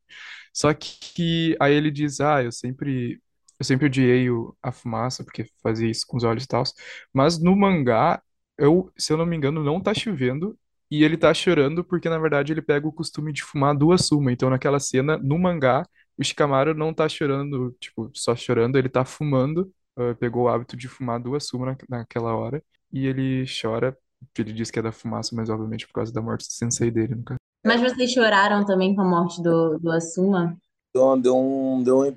Só 0.52 0.72
que 0.74 1.56
aí 1.60 1.74
ele 1.74 1.90
diz: 1.90 2.20
"Ah, 2.20 2.42
eu 2.42 2.52
sempre 2.52 3.20
eu 3.58 3.64
sempre 3.64 3.86
odiei 3.86 4.28
o- 4.30 4.56
a 4.62 4.72
fumaça, 4.72 5.22
porque 5.24 5.46
fazia 5.62 5.88
isso 5.88 6.04
com 6.06 6.16
os 6.16 6.24
olhos 6.24 6.42
e 6.44 6.48
tal. 6.48 6.64
Mas 7.12 7.38
no 7.40 7.54
mangá, 7.56 8.20
eu, 8.58 8.90
se 8.98 9.12
eu 9.12 9.16
não 9.16 9.24
me 9.26 9.36
engano, 9.36 9.62
não 9.62 9.80
tá 9.80 9.94
chovendo 9.94 10.58
e 10.90 11.04
ele 11.04 11.16
tá 11.16 11.32
chorando 11.32 11.84
porque, 11.84 12.08
na 12.08 12.18
verdade, 12.18 12.52
ele 12.52 12.60
pega 12.62 12.86
o 12.86 12.92
costume 12.92 13.32
de 13.32 13.42
fumar 13.42 13.76
duas 13.76 14.06
suma. 14.06 14.32
Então, 14.32 14.50
naquela 14.50 14.80
cena, 14.80 15.16
no 15.18 15.38
mangá, 15.38 15.86
o 16.18 16.24
Shikamaru 16.24 16.74
não 16.74 16.92
tá 16.92 17.08
chorando, 17.08 17.74
tipo, 17.80 18.10
só 18.14 18.34
chorando, 18.36 18.76
ele 18.78 18.88
tá 18.88 19.04
fumando, 19.04 19.72
ah, 19.96 20.14
pegou 20.18 20.44
o 20.44 20.48
hábito 20.48 20.76
de 20.76 20.88
fumar 20.88 21.20
duas 21.20 21.46
suma 21.46 21.66
na, 21.66 21.76
naquela 21.98 22.34
hora 22.36 22.62
e 22.92 23.06
ele 23.06 23.44
chora. 23.60 23.96
Ele 24.38 24.52
diz 24.52 24.70
que 24.70 24.78
é 24.78 24.82
da 24.82 24.92
fumaça, 24.92 25.34
mas 25.34 25.48
obviamente 25.48 25.86
por 25.86 25.94
causa 25.94 26.12
da 26.12 26.22
morte 26.22 26.46
do 26.46 26.52
sensei 26.52 26.90
dele, 26.90 27.16
no 27.16 27.24
caso. 27.24 27.38
Mas 27.64 27.80
vocês 27.80 28.10
choraram 28.10 28.64
também 28.64 28.94
com 28.94 29.02
a 29.02 29.04
morte 29.04 29.42
do, 29.42 29.78
do 29.78 29.90
Asuma? 29.90 30.56
Deu, 30.94 31.16
deu 31.20 31.36
um, 31.36 31.82
deu 31.82 32.00
um 32.00 32.12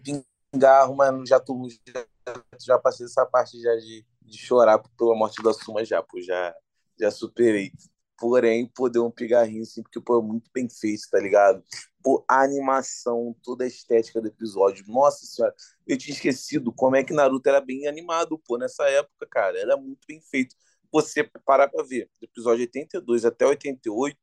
pingarro, 0.52 0.96
mas 0.96 1.30
já, 1.30 1.40
tô, 1.40 1.68
já, 1.88 2.06
já 2.60 2.80
passei 2.80 3.06
essa 3.06 3.26
parte 3.26 3.62
já 3.62 3.76
de, 3.76 4.06
de 4.22 4.38
chorar 4.38 4.80
pela 4.98 5.16
morte 5.16 5.42
da 5.44 5.54
Suma 5.54 5.86
já, 5.86 6.02
pô, 6.02 6.20
já, 6.22 6.54
já 7.00 7.12
superei. 7.12 7.72
Porém, 8.18 8.72
pô, 8.74 8.90
deu 8.90 9.06
um 9.06 9.12
pigarrinho, 9.12 9.62
assim, 9.62 9.84
porque, 9.84 10.00
pô, 10.00 10.20
é 10.20 10.24
muito 10.24 10.50
bem 10.54 10.70
feito, 10.70 11.04
tá 11.12 11.20
ligado? 11.20 11.62
Pô, 12.02 12.24
a 12.30 12.44
animação, 12.44 13.36
toda 13.44 13.66
a 13.66 13.68
estética 13.68 14.22
do 14.22 14.28
episódio. 14.28 14.86
Nossa 14.88 15.26
senhora, 15.26 15.54
eu 15.86 15.98
tinha 15.98 16.16
esquecido 16.16 16.72
como 16.72 16.96
é 16.96 17.04
que 17.04 17.14
Naruto 17.14 17.48
era 17.50 17.60
bem 17.60 17.88
animado, 17.88 18.40
pô, 18.48 18.58
nessa 18.58 18.86
época, 18.86 19.28
cara. 19.30 19.60
Era 19.60 19.76
muito 19.76 20.00
bem 20.08 20.22
feito. 20.22 20.56
Você 20.96 21.30
parar 21.46 21.68
pra 21.68 21.84
ver, 21.84 22.10
do 22.22 22.24
episódio 22.24 22.62
82 22.62 23.26
até 23.26 23.46
88, 23.46 24.16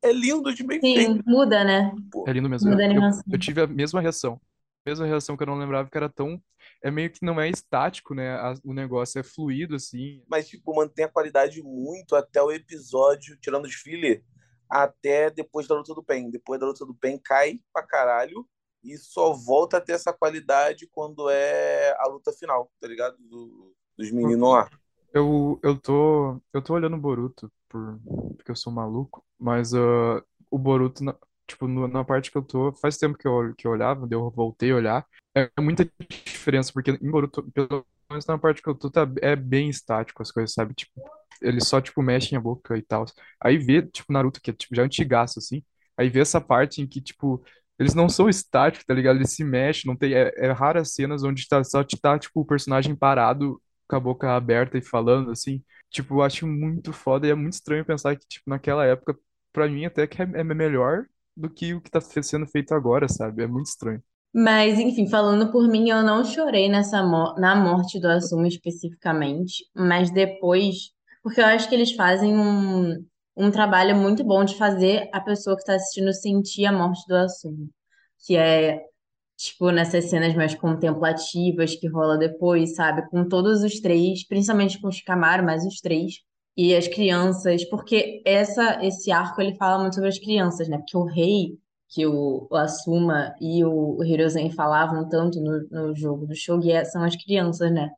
é 0.00 0.12
lindo 0.12 0.54
de 0.54 0.62
bem 0.62 0.80
Sim, 0.80 0.94
feito, 0.94 1.22
muda, 1.26 1.64
né? 1.64 1.92
pô. 2.12 2.24
É 2.28 2.32
lindo 2.32 2.48
mesmo. 2.48 2.70
Muda 2.70 2.84
a 2.84 2.94
Eu, 2.94 3.02
eu, 3.32 3.38
tive 3.40 3.60
a 3.60 3.66
mesma 3.66 4.00
reação. 4.00 4.40
Mesma 4.86 5.04
reação 5.04 5.36
que 5.36 5.42
eu 5.42 5.48
não 5.48 5.58
lembrava 5.58 5.90
que 5.90 5.96
era 5.96 6.08
tão. 6.08 6.40
É 6.80 6.92
meio 6.92 7.10
que 7.10 7.24
não 7.26 7.40
é 7.40 7.50
estático, 7.50 8.14
né? 8.14 8.36
A- 8.36 8.54
o 8.62 8.72
negócio 8.72 9.18
é 9.18 9.24
fluido, 9.24 9.74
assim. 9.74 10.22
mas 10.28 10.46
tipo, 10.48 10.72
mantém 10.72 11.04
a 11.04 11.08
qualidade 11.08 11.60
muito 11.60 12.14
até 12.14 12.40
o 12.40 12.52
episódio, 12.52 13.36
tirando 13.40 13.64
os 13.64 13.74
filler, 13.74 14.22
até 14.68 15.28
depois 15.28 15.66
da 15.66 15.74
luta 15.74 15.92
do 15.92 16.04
Pen. 16.04 16.30
Depois 16.30 16.60
da 16.60 16.66
luta 16.66 16.86
do 16.86 16.94
Pen 16.94 17.18
cai 17.18 17.58
pra 17.72 17.82
caralho 17.84 18.48
e 18.84 18.96
só 18.96 19.32
volta 19.32 19.78
a 19.78 19.80
ter 19.80 19.94
essa 19.94 20.12
qualidade 20.12 20.88
quando 20.92 21.28
é 21.28 21.96
a 21.98 22.06
luta 22.06 22.32
final, 22.32 22.70
tá 22.80 22.86
ligado? 22.86 23.16
Do- 23.18 23.74
dos 23.98 24.10
meninos 24.12 24.48
lá. 24.48 24.70
Eu, 25.14 25.60
eu 25.62 25.78
tô, 25.78 26.40
eu 26.52 26.62
tô 26.62 26.74
olhando 26.74 26.96
o 26.96 27.00
Boruto 27.00 27.52
por, 27.68 27.98
porque 28.36 28.50
eu 28.50 28.56
sou 28.56 28.72
maluco, 28.72 29.24
mas 29.38 29.74
ah, 29.74 30.22
o 30.50 30.58
Boruto, 30.58 31.04
na, 31.04 31.14
tipo, 31.46 31.66
no- 31.68 31.86
na 31.88 32.02
parte 32.04 32.30
que 32.30 32.38
eu 32.38 32.42
tô, 32.42 32.72
faz 32.74 32.96
tempo 32.96 33.18
que 33.18 33.26
eu, 33.28 33.54
que 33.56 33.66
eu 33.66 33.70
olhava, 33.72 34.06
eu 34.10 34.30
voltei 34.30 34.70
a 34.72 34.76
olhar, 34.76 35.06
é 35.34 35.50
muita 35.60 35.86
diferença, 36.26 36.72
porque 36.72 36.92
em 36.92 37.10
Boruto, 37.10 37.42
pelo 37.52 37.86
menos 38.10 38.24
na 38.26 38.38
parte 38.38 38.62
que 38.62 38.68
eu 38.68 38.74
tô, 38.74 38.90
tá, 38.90 39.06
é 39.20 39.36
bem 39.36 39.68
estático 39.68 40.22
as 40.22 40.30
coisas, 40.32 40.54
sabe? 40.54 40.74
Tipo, 40.74 40.92
eles 41.42 41.66
só, 41.68 41.80
tipo, 41.80 42.00
mexem 42.02 42.38
a 42.38 42.40
boca 42.40 42.76
e 42.76 42.82
tal. 42.82 43.04
Aí 43.40 43.58
vê, 43.58 43.82
tipo, 43.82 44.12
Naruto, 44.12 44.40
que 44.40 44.50
é, 44.50 44.54
tipo, 44.54 44.74
já 44.74 44.82
antigaço, 44.82 45.38
assim, 45.38 45.62
aí 45.96 46.08
vê 46.08 46.20
essa 46.20 46.40
parte 46.40 46.80
em 46.80 46.86
que, 46.86 47.00
tipo, 47.02 47.44
eles 47.78 47.94
não 47.94 48.08
são 48.08 48.28
estáticos, 48.28 48.84
tá 48.86 48.94
ligado? 48.94 49.16
Eles 49.16 49.32
se 49.32 49.44
mexem, 49.44 49.88
não 49.90 49.96
tem, 49.96 50.14
é, 50.14 50.32
é 50.36 50.52
raras 50.52 50.94
cenas 50.94 51.22
onde 51.24 51.46
tá, 51.48 51.62
só 51.64 51.82
tá, 52.00 52.18
tipo, 52.18 52.40
o 52.40 52.44
personagem 52.46 52.94
parado 52.96 53.60
com 53.92 53.96
a 53.96 54.00
boca 54.00 54.30
aberta 54.34 54.78
e 54.78 54.82
falando, 54.82 55.30
assim. 55.30 55.62
Tipo, 55.90 56.14
eu 56.16 56.22
acho 56.22 56.46
muito 56.46 56.92
foda 56.92 57.26
e 57.26 57.30
é 57.30 57.34
muito 57.34 57.52
estranho 57.54 57.84
pensar 57.84 58.16
que, 58.16 58.26
tipo, 58.26 58.48
naquela 58.50 58.86
época, 58.86 59.18
pra 59.52 59.68
mim 59.68 59.84
até 59.84 60.06
que 60.06 60.22
é, 60.22 60.24
é 60.24 60.44
melhor 60.44 61.06
do 61.36 61.50
que 61.50 61.74
o 61.74 61.80
que 61.80 61.90
tá 61.90 62.00
sendo 62.00 62.46
feito 62.46 62.72
agora, 62.74 63.08
sabe? 63.08 63.42
É 63.42 63.46
muito 63.46 63.66
estranho. 63.66 64.02
Mas, 64.34 64.78
enfim, 64.78 65.08
falando 65.08 65.52
por 65.52 65.68
mim, 65.68 65.90
eu 65.90 66.02
não 66.02 66.24
chorei 66.24 66.68
nessa 66.68 67.02
mo- 67.02 67.34
na 67.38 67.54
morte 67.54 68.00
do 68.00 68.08
Asuma 68.08 68.48
especificamente, 68.48 69.64
mas 69.74 70.10
depois, 70.10 70.90
porque 71.22 71.40
eu 71.40 71.44
acho 71.46 71.68
que 71.68 71.74
eles 71.74 71.92
fazem 71.92 72.34
um, 72.38 73.04
um 73.36 73.50
trabalho 73.50 73.94
muito 73.96 74.24
bom 74.24 74.42
de 74.44 74.56
fazer 74.56 75.08
a 75.12 75.20
pessoa 75.20 75.54
que 75.56 75.62
está 75.62 75.74
assistindo 75.74 76.12
sentir 76.14 76.64
a 76.66 76.72
morte 76.72 77.06
do 77.06 77.14
Asuma. 77.16 77.68
Que 78.26 78.36
é, 78.36 78.82
tipo, 79.44 79.70
nessas 79.70 80.06
cenas 80.10 80.34
mais 80.34 80.54
contemplativas 80.54 81.74
que 81.76 81.88
rola 81.88 82.16
depois, 82.18 82.74
sabe? 82.74 83.08
Com 83.10 83.28
todos 83.28 83.62
os 83.62 83.80
três, 83.80 84.26
principalmente 84.26 84.80
com 84.80 84.88
o 84.88 84.92
Shikamaru, 84.92 85.44
mas 85.44 85.66
os 85.66 85.80
três. 85.80 86.14
E 86.56 86.74
as 86.76 86.86
crianças, 86.86 87.64
porque 87.68 88.22
essa, 88.26 88.84
esse 88.84 89.10
arco 89.10 89.40
ele 89.40 89.54
fala 89.56 89.78
muito 89.80 89.94
sobre 89.94 90.08
as 90.10 90.18
crianças, 90.18 90.68
né? 90.68 90.78
Porque 90.78 90.96
o 90.96 91.04
rei, 91.04 91.58
que 91.88 92.06
o, 92.06 92.46
o 92.50 92.56
Asuma 92.56 93.34
e 93.40 93.64
o, 93.64 93.96
o 93.98 94.04
Hiruzen 94.04 94.50
falavam 94.50 95.08
tanto 95.08 95.40
no, 95.40 95.66
no 95.70 95.94
jogo 95.94 96.26
do 96.26 96.34
Shogi, 96.34 96.70
é- 96.72 96.84
são 96.84 97.02
as 97.02 97.16
crianças, 97.16 97.72
né? 97.72 97.90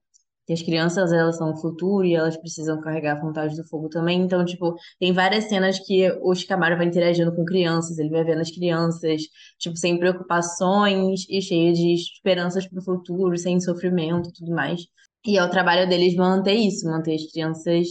Que 0.47 0.53
as 0.53 0.63
crianças, 0.63 1.13
elas 1.13 1.37
são 1.37 1.53
o 1.53 1.57
futuro 1.57 2.05
e 2.05 2.15
elas 2.15 2.37
precisam 2.37 2.81
carregar 2.81 3.17
a 3.17 3.21
vontade 3.21 3.57
do 3.57 3.65
fogo 3.67 3.89
também. 3.89 4.21
Então, 4.21 4.45
tipo, 4.45 4.75
tem 4.99 5.13
várias 5.13 5.45
cenas 5.45 5.79
que 5.79 6.11
o 6.23 6.35
Shikamaru 6.35 6.77
vai 6.77 6.87
interagindo 6.87 7.35
com 7.35 7.45
crianças, 7.45 7.99
ele 7.99 8.11
vai 8.11 8.25
vendo 8.25 8.41
as 8.41 8.51
crianças, 8.51 9.23
tipo, 9.59 9.77
sem 9.77 9.99
preocupações 9.99 11.27
e 11.29 11.41
cheio 11.41 11.73
de 11.73 11.95
esperanças 11.95 12.67
pro 12.69 12.83
futuro, 12.83 13.37
sem 13.39 13.61
sofrimento 13.61 14.29
e 14.29 14.33
tudo 14.33 14.53
mais. 14.53 14.83
E 15.27 15.39
é 15.39 15.43
o 15.45 15.51
trabalho 15.51 15.89
deles 15.89 16.15
manter 16.15 16.55
isso, 16.55 16.87
manter 16.87 17.15
as 17.15 17.33
crianças 17.33 17.89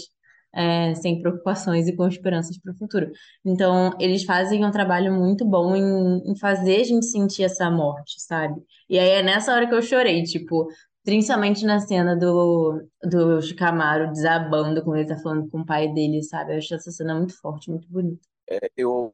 é, 0.53 0.93
sem 0.95 1.19
preocupações 1.21 1.87
e 1.87 1.95
com 1.95 2.07
esperanças 2.07 2.57
para 2.59 2.71
o 2.71 2.77
futuro. 2.77 3.11
Então, 3.43 3.91
eles 3.99 4.23
fazem 4.23 4.63
um 4.63 4.71
trabalho 4.71 5.11
muito 5.13 5.43
bom 5.45 5.75
em, 5.75 6.31
em 6.31 6.37
fazer 6.37 6.81
a 6.81 6.83
gente 6.83 7.05
sentir 7.07 7.43
essa 7.43 7.69
morte, 7.71 8.21
sabe? 8.21 8.61
E 8.89 8.99
aí 8.99 9.09
é 9.09 9.23
nessa 9.23 9.53
hora 9.53 9.67
que 9.67 9.73
eu 9.73 9.81
chorei, 9.81 10.23
tipo, 10.23 10.67
principalmente 11.03 11.65
na 11.65 11.79
cena 11.79 12.15
do, 12.15 12.87
do 13.03 13.41
Shikamaru 13.41 14.11
desabando 14.11 14.83
quando 14.83 14.97
ele 14.99 15.07
tá 15.07 15.17
falando 15.17 15.49
com 15.49 15.59
o 15.61 15.65
pai 15.65 15.93
dele, 15.93 16.23
sabe? 16.23 16.53
Eu 16.53 16.57
acho 16.57 16.73
essa 16.75 16.91
cena 16.91 17.15
muito 17.15 17.37
forte, 17.39 17.69
muito 17.69 17.87
bonita. 17.89 18.27
É, 18.49 18.59
eu, 18.75 19.13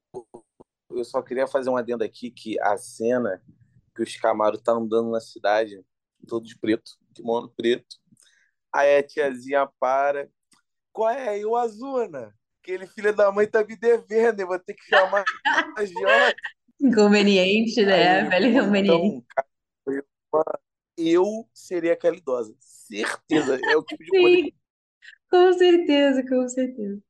eu 0.91 1.03
só 1.03 1.21
queria 1.21 1.47
fazer 1.47 1.69
um 1.69 1.77
adendo 1.77 2.03
aqui 2.03 2.31
que 2.31 2.59
a 2.61 2.77
cena 2.77 3.41
que 3.95 4.03
o 4.03 4.05
Shikamaru 4.05 4.57
tá 4.57 4.71
andando 4.73 5.11
na 5.11 5.19
cidade, 5.19 5.83
todo 6.27 6.45
de 6.45 6.57
preto, 6.57 6.91
kimono 7.13 7.49
preto, 7.49 7.97
aí 8.71 8.97
a 8.97 9.03
tiazinha 9.03 9.67
para, 9.79 10.29
qual 10.93 11.09
é 11.09 11.29
aí 11.29 11.45
o 11.45 11.55
Azuna? 11.55 12.33
Aquele 12.61 12.85
filho 12.85 13.15
da 13.15 13.31
mãe 13.31 13.47
tá 13.47 13.63
me 13.63 13.75
devendo, 13.75 14.39
eu 14.41 14.47
vou 14.47 14.59
ter 14.59 14.73
que 14.73 14.83
chamar 14.83 15.23
a 15.75 15.85
Jota. 15.85 16.35
Inconveniente, 16.81 17.83
né? 17.85 18.21
Aí, 18.21 18.29
Velho 18.29 18.53
pô, 18.53 18.59
inconveniente. 18.59 19.07
então, 19.07 19.23
cara, 19.35 19.47
eu- 19.87 20.68
eu 20.99 21.49
seria 21.53 21.93
aquela 21.93 22.15
idosa. 22.17 22.55
Certeza. 22.59 23.63
É 23.67 23.75
o 23.77 23.83
tipo 23.83 24.03
de 24.03 24.13
coisa 24.13 24.39
com 25.29 25.53
certeza, 25.53 26.23
com 26.27 26.47
certeza. 26.47 27.01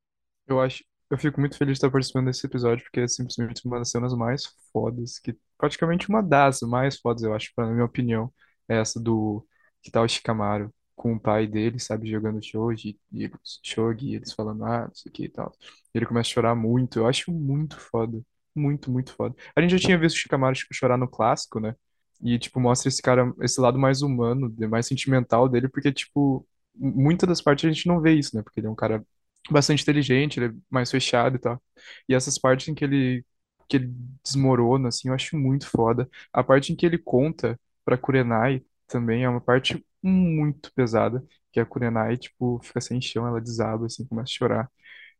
Eu 0.46 0.60
acho, 0.60 0.84
eu 1.10 1.18
fico 1.18 1.40
muito 1.40 1.56
feliz 1.56 1.74
de 1.74 1.78
estar 1.78 1.90
participando 1.90 2.26
desse 2.26 2.46
episódio, 2.46 2.84
porque 2.84 3.00
é 3.00 3.08
simplesmente 3.08 3.64
uma 3.66 3.78
das 3.78 3.90
cenas 3.90 4.12
mais 4.14 4.44
fodas, 4.72 5.18
que 5.18 5.36
praticamente 5.56 6.08
uma 6.08 6.22
das 6.22 6.60
mais 6.62 6.98
fodas, 6.98 7.22
eu 7.22 7.34
acho, 7.34 7.50
na 7.56 7.66
minha 7.70 7.84
opinião, 7.84 8.32
é 8.68 8.76
essa 8.78 9.00
do 9.00 9.46
que 9.82 9.90
tá 9.90 10.02
o 10.02 10.08
Shikamaru 10.08 10.72
com 10.96 11.14
o 11.14 11.20
pai 11.20 11.46
dele, 11.46 11.78
sabe, 11.78 12.10
jogando 12.10 12.42
shogi, 12.44 12.98
e 13.12 13.24
eles- 13.24 13.60
shogi, 13.64 14.10
e 14.10 14.14
eles 14.16 14.32
falando, 14.34 14.64
ah, 14.64 14.90
isso 14.92 15.08
aqui 15.08 15.24
e 15.24 15.28
tal. 15.30 15.50
E 15.94 15.98
ele 15.98 16.06
começa 16.06 16.28
a 16.28 16.32
chorar 16.32 16.54
muito, 16.54 16.98
eu 16.98 17.06
acho 17.06 17.32
muito 17.32 17.78
foda, 17.80 18.20
muito, 18.54 18.90
muito 18.90 19.14
foda. 19.14 19.34
A 19.56 19.60
gente 19.62 19.70
já 19.72 19.78
tinha 19.78 19.98
visto 19.98 20.16
o 20.16 20.18
Shikamaru 20.20 20.54
chorar 20.72 20.98
no 20.98 21.08
clássico, 21.08 21.58
né? 21.60 21.74
E, 22.22 22.38
tipo, 22.38 22.60
mostra 22.60 22.88
esse 22.88 23.00
cara, 23.02 23.32
esse 23.40 23.60
lado 23.60 23.78
mais 23.78 24.02
humano, 24.02 24.54
mais 24.68 24.86
sentimental 24.86 25.48
dele, 25.48 25.68
porque, 25.68 25.92
tipo, 25.92 26.46
muitas 26.74 27.28
das 27.28 27.40
partes 27.42 27.64
a 27.68 27.72
gente 27.72 27.86
não 27.86 28.00
vê 28.00 28.14
isso, 28.14 28.36
né? 28.36 28.42
Porque 28.42 28.60
ele 28.60 28.66
é 28.66 28.70
um 28.70 28.74
cara 28.74 29.04
bastante 29.50 29.82
inteligente, 29.82 30.38
ele 30.40 30.46
é 30.54 30.58
mais 30.70 30.90
fechado 30.90 31.36
e 31.36 31.38
tal. 31.38 31.62
E 32.08 32.14
essas 32.14 32.38
partes 32.38 32.68
em 32.68 32.74
que 32.74 32.84
ele 32.84 33.24
que 33.68 33.76
ele 33.76 33.94
desmorona, 34.24 34.88
assim, 34.88 35.08
eu 35.08 35.14
acho 35.14 35.36
muito 35.38 35.66
foda. 35.68 36.08
A 36.32 36.42
parte 36.42 36.72
em 36.72 36.76
que 36.76 36.84
ele 36.84 36.98
conta 36.98 37.58
pra 37.84 37.96
Kurenai 37.96 38.64
também 38.88 39.22
é 39.24 39.28
uma 39.28 39.40
parte 39.40 39.84
muito 40.02 40.72
pesada, 40.74 41.24
que 41.52 41.60
a 41.60 41.64
Kurenai, 41.66 42.16
tipo, 42.16 42.58
fica 42.64 42.80
sem 42.80 43.00
chão, 43.00 43.26
ela 43.28 43.40
desaba, 43.40 43.86
assim, 43.86 44.04
começa 44.06 44.24
a 44.30 44.34
chorar. 44.34 44.70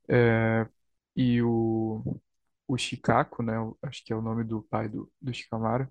É, 0.09 0.67
e 1.17 1.43
o, 1.43 2.21
o 2.69 2.79
Shikako, 2.79 3.43
né, 3.43 3.55
acho 3.83 4.05
que 4.05 4.13
é 4.13 4.17
o 4.17 4.23
nome 4.23 4.45
do 4.45 4.63
pai 4.65 4.89
do, 4.89 5.11
do 5.21 5.33
Shikamaru, 5.35 5.89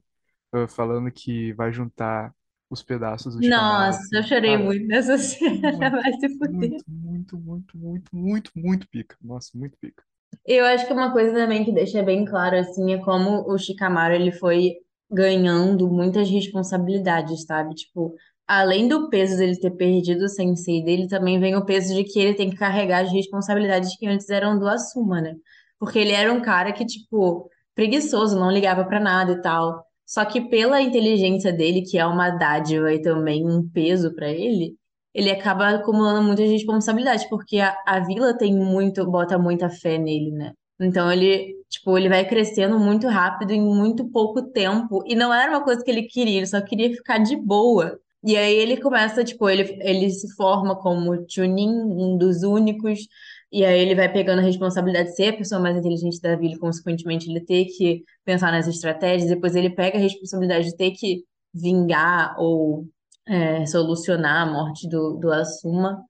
eh, 0.54 0.68
falando 0.68 1.12
que 1.12 1.54
vai 1.54 1.72
juntar 1.72 2.34
os 2.70 2.84
pedaços 2.84 3.36
do 3.36 3.40
Nossa, 3.40 4.00
eu 4.14 4.24
assim. 4.24 4.24
chorei 4.24 4.56
Cara, 4.56 4.64
muito 4.64 4.86
nessa 4.88 5.18
cena, 5.18 5.72
muito, 5.80 5.92
vai 5.92 6.14
se 6.14 6.30
fuder. 6.38 6.82
muito, 6.86 6.86
muito, 6.90 7.38
muito, 7.40 7.78
muito, 7.80 8.16
muito, 8.16 8.52
muito 8.56 8.90
pica. 8.90 9.18
Nossa, 9.22 9.58
muito 9.58 9.78
pica. 9.80 10.04
Eu 10.46 10.66
acho 10.66 10.88
que 10.88 10.94
uma 10.94 11.12
coisa 11.12 11.34
também 11.34 11.64
que 11.66 11.72
deixa 11.72 12.02
bem 12.04 12.26
claro, 12.26 12.58
assim, 12.58 12.94
é 12.94 12.98
como 13.00 13.48
o 13.52 13.58
Shikamaru, 13.58 14.16
ele 14.16 14.32
foi 14.32 14.74
ganhando 15.12 15.88
muitas 15.90 16.30
responsabilidades, 16.30 17.44
sabe? 17.46 17.76
Tipo, 17.76 18.16
além 18.48 18.88
do 18.88 19.10
peso 19.10 19.38
dele 19.38 19.60
ter 19.60 19.72
perdido 19.72 20.26
o 20.26 20.30
sensei 20.30 20.84
dele, 20.84 21.08
também 21.08 21.40
vem 21.40 21.56
o 21.56 21.66
peso 21.66 21.94
de 21.94 22.04
que 22.04 22.20
ele 22.20 22.34
tem 22.36 22.50
que 22.50 22.58
carregar 22.58 23.04
as 23.06 23.12
responsabilidades 23.12 23.96
que 23.98 24.08
antes 24.08 24.30
eram 24.30 24.58
do 24.60 24.68
Asuma, 24.68 25.22
né? 25.22 25.36
Porque 25.80 26.00
ele 26.00 26.12
era 26.14 26.32
um 26.34 26.42
cara 26.42 26.74
que, 26.74 26.86
tipo, 26.86 27.50
preguiçoso, 27.76 28.38
não 28.40 28.52
ligava 28.52 28.84
pra 28.86 29.00
nada 29.00 29.34
e 29.34 29.42
tal. 29.42 29.86
Só 30.10 30.26
que 30.26 30.42
pela 30.42 30.82
inteligência 30.82 31.54
dele, 31.54 31.84
que 31.84 31.96
é 31.96 32.04
uma 32.04 32.32
dádiva 32.32 32.92
e 32.92 33.00
também 33.00 33.46
um 33.48 33.70
peso 33.70 34.12
pra 34.16 34.28
ele, 34.28 34.76
ele 35.14 35.30
acaba 35.30 35.70
acumulando 35.70 36.24
muitas 36.24 36.50
responsabilidades, 36.50 37.30
porque 37.30 37.60
a, 37.60 37.78
a 37.86 38.00
vila 38.00 38.36
tem 38.36 38.56
muito, 38.56 39.06
bota 39.06 39.38
muita 39.38 39.70
fé 39.70 40.00
nele, 40.00 40.32
né? 40.32 40.54
Então 40.82 41.12
ele, 41.12 41.54
tipo, 41.70 41.96
ele 41.96 42.10
vai 42.10 42.28
crescendo 42.28 42.80
muito 42.80 43.08
rápido 43.08 43.52
em 43.52 43.62
muito 43.62 44.10
pouco 44.10 44.42
tempo. 44.52 45.04
E 45.06 45.14
não 45.14 45.32
era 45.32 45.52
uma 45.52 45.64
coisa 45.64 45.84
que 45.84 45.92
ele 45.92 46.04
queria, 46.08 46.38
ele 46.38 46.48
só 46.48 46.60
queria 46.60 46.90
ficar 46.92 47.20
de 47.20 47.36
boa. 47.36 48.00
E 48.24 48.36
aí 48.36 48.56
ele 48.56 48.78
começa, 48.78 49.24
tipo, 49.24 49.48
ele, 49.48 49.78
ele 49.82 50.10
se 50.10 50.34
forma 50.36 50.76
como 50.76 51.24
Chunin, 51.30 51.70
um 51.70 52.18
dos 52.18 52.42
únicos. 52.42 53.02
E 53.52 53.66
aí 53.66 53.80
ele 53.80 53.96
vai 53.96 54.12
pegando 54.12 54.40
a 54.40 54.44
responsabilidade 54.44 55.10
de 55.10 55.16
ser 55.16 55.30
a 55.30 55.38
pessoa 55.38 55.60
mais 55.60 55.76
inteligente 55.76 56.22
da 56.22 56.36
vila, 56.36 56.60
consequentemente 56.60 57.30
ele 57.30 57.42
ter 57.42 57.66
que 57.66 58.04
pensar 58.24 58.52
nas 58.52 58.68
estratégias. 58.68 59.30
Depois 59.30 59.56
ele 59.56 59.72
pega 59.72 59.98
a 59.98 60.02
responsabilidade 60.02 60.68
de 60.68 60.78
ter 60.78 60.92
que 60.92 61.24
vingar 61.54 62.36
ou 62.40 62.86
é, 63.28 63.66
solucionar 63.66 64.48
a 64.48 64.52
morte 64.52 64.88
do, 64.88 65.16
do 65.16 65.32
Asuma. 65.32 66.04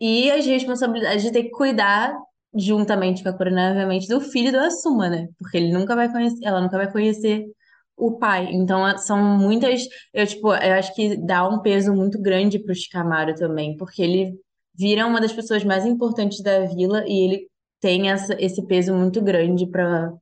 E 0.00 0.30
as 0.30 0.46
responsabilidades 0.46 1.22
de 1.22 1.32
ter 1.32 1.44
que 1.44 1.50
cuidar, 1.50 2.16
juntamente 2.54 3.22
com 3.22 3.28
a 3.28 3.32
Kurina, 3.32 3.70
obviamente, 3.70 4.08
do 4.08 4.20
filho 4.20 4.50
do 4.50 4.58
Asuma, 4.58 5.08
né? 5.08 5.28
Porque 5.38 5.56
ele 5.58 5.72
nunca 5.72 5.94
vai 5.94 6.10
conhecer, 6.10 6.44
ela 6.44 6.60
nunca 6.60 6.76
vai 6.76 6.90
conhecer 6.90 7.46
o 7.96 8.18
pai. 8.18 8.48
Então, 8.52 8.96
são 8.98 9.18
muitas. 9.38 9.82
Eu, 10.12 10.26
tipo, 10.26 10.48
eu 10.54 10.74
acho 10.74 10.94
que 10.94 11.16
dá 11.16 11.46
um 11.48 11.60
peso 11.60 11.92
muito 11.94 12.20
grande 12.20 12.58
pro 12.58 12.74
Shikamaru 12.74 13.34
também, 13.34 13.76
porque 13.76 14.02
ele 14.02 14.34
vira 14.80 15.06
uma 15.06 15.20
das 15.20 15.32
pessoas 15.32 15.64
mais 15.64 15.84
importantes 15.86 16.42
da 16.42 16.66
vila 16.66 17.04
e 17.06 17.24
ele 17.24 17.48
tem 17.80 18.10
essa, 18.10 18.36
esse 18.40 18.66
peso 18.66 18.94
muito 18.94 19.22
grande 19.22 19.66
para 19.66 20.12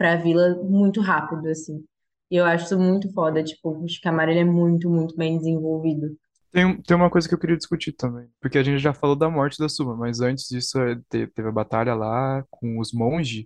a 0.00 0.16
vila 0.16 0.56
muito 0.64 1.00
rápido, 1.00 1.48
assim. 1.48 1.84
E 2.30 2.36
eu 2.36 2.44
acho 2.44 2.66
isso 2.66 2.78
muito 2.78 3.12
foda. 3.12 3.42
Tipo, 3.44 3.70
o 3.84 3.88
Shikamaru, 3.88 4.30
ele 4.32 4.40
é 4.40 4.44
muito, 4.44 4.90
muito 4.90 5.16
bem 5.16 5.38
desenvolvido. 5.38 6.16
Tem, 6.50 6.80
tem 6.82 6.96
uma 6.96 7.10
coisa 7.10 7.28
que 7.28 7.34
eu 7.34 7.38
queria 7.38 7.56
discutir 7.56 7.92
também, 7.92 8.28
porque 8.40 8.58
a 8.58 8.62
gente 8.62 8.78
já 8.78 8.94
falou 8.94 9.16
da 9.16 9.28
morte 9.28 9.58
da 9.58 9.68
Suma, 9.68 9.96
mas 9.96 10.20
antes 10.20 10.48
disso 10.48 10.78
é, 10.80 10.94
te- 11.10 11.26
teve 11.28 11.48
a 11.48 11.52
batalha 11.52 11.94
lá 11.94 12.44
com 12.50 12.78
os 12.78 12.92
monges, 12.92 13.44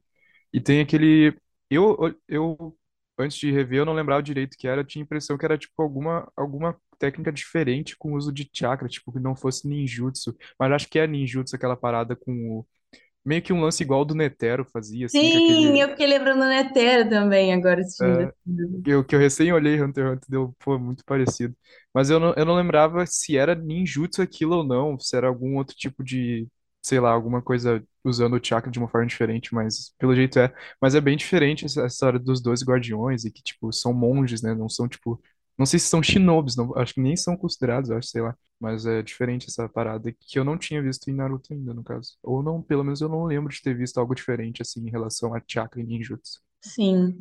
e 0.53 0.61
tem 0.61 0.81
aquele. 0.81 1.35
Eu, 1.71 1.97
eu, 2.29 2.77
antes 3.19 3.39
de 3.39 3.51
rever, 3.51 3.79
eu 3.81 3.85
não 3.87 3.95
lembrava 3.95 4.23
direito 4.23 4.55
o 4.55 4.59
que 4.59 4.69
era, 4.69 4.85
tinha 4.85 5.03
a 5.03 5.07
impressão 5.07 5.39
que 5.39 5.45
era 5.45 5.57
tipo 5.59 5.81
alguma, 5.83 6.31
alguma 6.37 6.79
técnica 6.99 7.33
diferente 7.33 7.97
com 7.97 8.13
o 8.13 8.17
uso 8.17 8.33
de 8.33 8.49
chakra, 8.53 8.89
tipo 8.89 9.13
que 9.13 9.21
não 9.21 9.37
fosse 9.37 9.69
ninjutsu, 9.69 10.37
mas 10.59 10.73
acho 10.73 10.89
que 10.89 10.99
é 10.99 11.07
ninjutsu 11.07 11.57
aquela 11.57 11.77
parada 11.77 12.17
com 12.17 12.33
o. 12.61 12.67
Meio 13.25 13.43
que 13.43 13.53
um 13.53 13.63
lance 13.63 13.83
igual 13.83 14.05
do 14.05 14.15
Netero 14.15 14.65
fazia, 14.73 15.07
assim, 15.07 15.31
Sim, 15.31 15.33
aquele. 15.37 15.81
eu 15.81 15.89
fiquei 15.91 16.07
lembrando 16.07 16.41
da 16.41 16.49
Netero 16.49 17.09
também 17.11 17.53
agora 17.53 17.81
assistindo. 17.81 18.21
é, 18.21 18.33
Eu, 18.87 19.05
que 19.05 19.15
eu 19.15 19.19
recém 19.21 19.53
olhei 19.53 19.81
Hunter 19.83 20.05
x 20.07 20.13
Hunter, 20.17 20.31
deu, 20.31 20.57
pô, 20.61 20.79
muito 20.79 21.05
parecido. 21.05 21.57
Mas 21.95 22.11
eu 22.11 22.21
não, 22.21 22.35
eu 22.35 22.45
não 22.47 22.57
lembrava 22.57 23.07
se 23.07 23.37
era 23.37 23.55
ninjutsu 23.55 24.23
aquilo 24.23 24.57
ou 24.59 24.65
não, 24.65 24.99
se 24.99 25.17
era 25.17 25.29
algum 25.29 25.57
outro 25.57 25.77
tipo 25.77 26.05
de, 26.05 26.49
sei 26.83 27.01
lá, 27.01 27.11
alguma 27.13 27.43
coisa 27.43 27.83
usando 28.05 28.35
o 28.37 28.45
chakra 28.45 28.71
de 28.71 28.79
uma 28.79 28.89
forma 28.89 29.07
diferente, 29.07 29.55
mas 29.55 29.95
pelo 29.99 30.15
jeito 30.15 30.39
é. 30.39 30.53
Mas 30.81 30.95
é 30.95 31.01
bem 31.01 31.17
diferente 31.17 31.65
essa 31.67 31.81
essa 31.83 31.95
história 31.95 32.19
dos 32.21 32.41
dois 32.43 32.63
guardiões 32.65 33.25
e 33.25 33.31
que, 33.33 33.43
tipo, 33.43 33.73
são 33.73 33.93
monges, 33.95 34.43
né? 34.43 34.55
Não 34.55 34.69
são, 34.69 34.89
tipo, 34.89 35.21
não 35.59 35.67
sei 35.67 35.79
se 35.79 35.89
são 35.89 36.03
shinobis, 36.03 36.57
não, 36.57 36.77
acho 36.77 36.95
que 36.95 37.01
nem 37.01 37.17
são 37.17 37.37
considerados, 37.37 37.91
acho, 37.91 38.09
sei 38.09 38.23
lá. 38.23 38.37
Mas 38.61 38.87
é 38.87 39.03
diferente 39.03 39.47
essa 39.49 39.69
parada 39.69 40.13
que 40.13 40.39
eu 40.39 40.45
não 40.45 40.59
tinha 40.59 40.83
visto 40.83 41.09
em 41.11 41.15
Naruto 41.15 41.53
ainda, 41.53 41.75
no 41.75 41.85
caso. 41.85 42.17
Ou 42.23 42.43
não, 42.43 42.63
pelo 42.63 42.85
menos 42.85 43.01
eu 43.01 43.09
não 43.09 43.25
lembro 43.25 43.53
de 43.53 43.63
ter 43.63 43.75
visto 43.77 43.99
algo 43.99 44.15
diferente, 44.15 44.63
assim, 44.63 44.87
em 44.87 44.91
relação 44.91 45.35
a 45.35 45.43
chakra 45.47 45.81
e 45.81 45.85
ninjutsu. 45.85 46.41
Sim. 46.63 47.19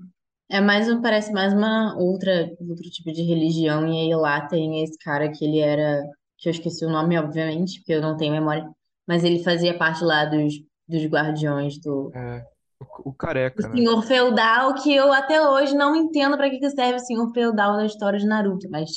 É 0.49 0.61
mais 0.61 0.89
um, 0.89 1.01
parece 1.01 1.31
mais 1.33 1.53
uma 1.53 1.95
outra, 1.97 2.49
outro 2.61 2.89
tipo 2.89 3.11
de 3.11 3.21
religião, 3.23 3.87
e 3.87 3.97
aí 4.13 4.15
lá 4.15 4.47
tem 4.47 4.83
esse 4.83 4.97
cara 4.99 5.31
que 5.31 5.43
ele 5.45 5.59
era, 5.59 6.03
que 6.37 6.47
eu 6.49 6.51
esqueci 6.51 6.85
o 6.85 6.89
nome, 6.89 7.17
obviamente, 7.19 7.79
porque 7.79 7.93
eu 7.93 8.01
não 8.01 8.15
tenho 8.17 8.33
memória, 8.33 8.65
mas 9.07 9.23
ele 9.23 9.43
fazia 9.43 9.77
parte 9.77 10.03
lá 10.03 10.25
dos 10.25 10.53
dos 10.89 11.03
guardiões 11.05 11.77
do, 11.81 12.13
É, 12.13 12.47
o, 12.79 13.09
o 13.09 13.13
careca, 13.13 13.67
né? 13.67 13.75
senhor 13.75 14.03
feudal, 14.03 14.73
que 14.75 14.93
eu 14.93 15.11
até 15.11 15.41
hoje 15.41 15.75
não 15.75 15.95
entendo 15.95 16.37
para 16.37 16.49
que 16.49 16.59
que 16.59 16.69
serve 16.69 16.95
o 16.95 16.99
senhor 16.99 17.31
feudal 17.33 17.73
na 17.73 17.85
história 17.85 18.19
de 18.19 18.25
Naruto, 18.25 18.69
mas 18.69 18.89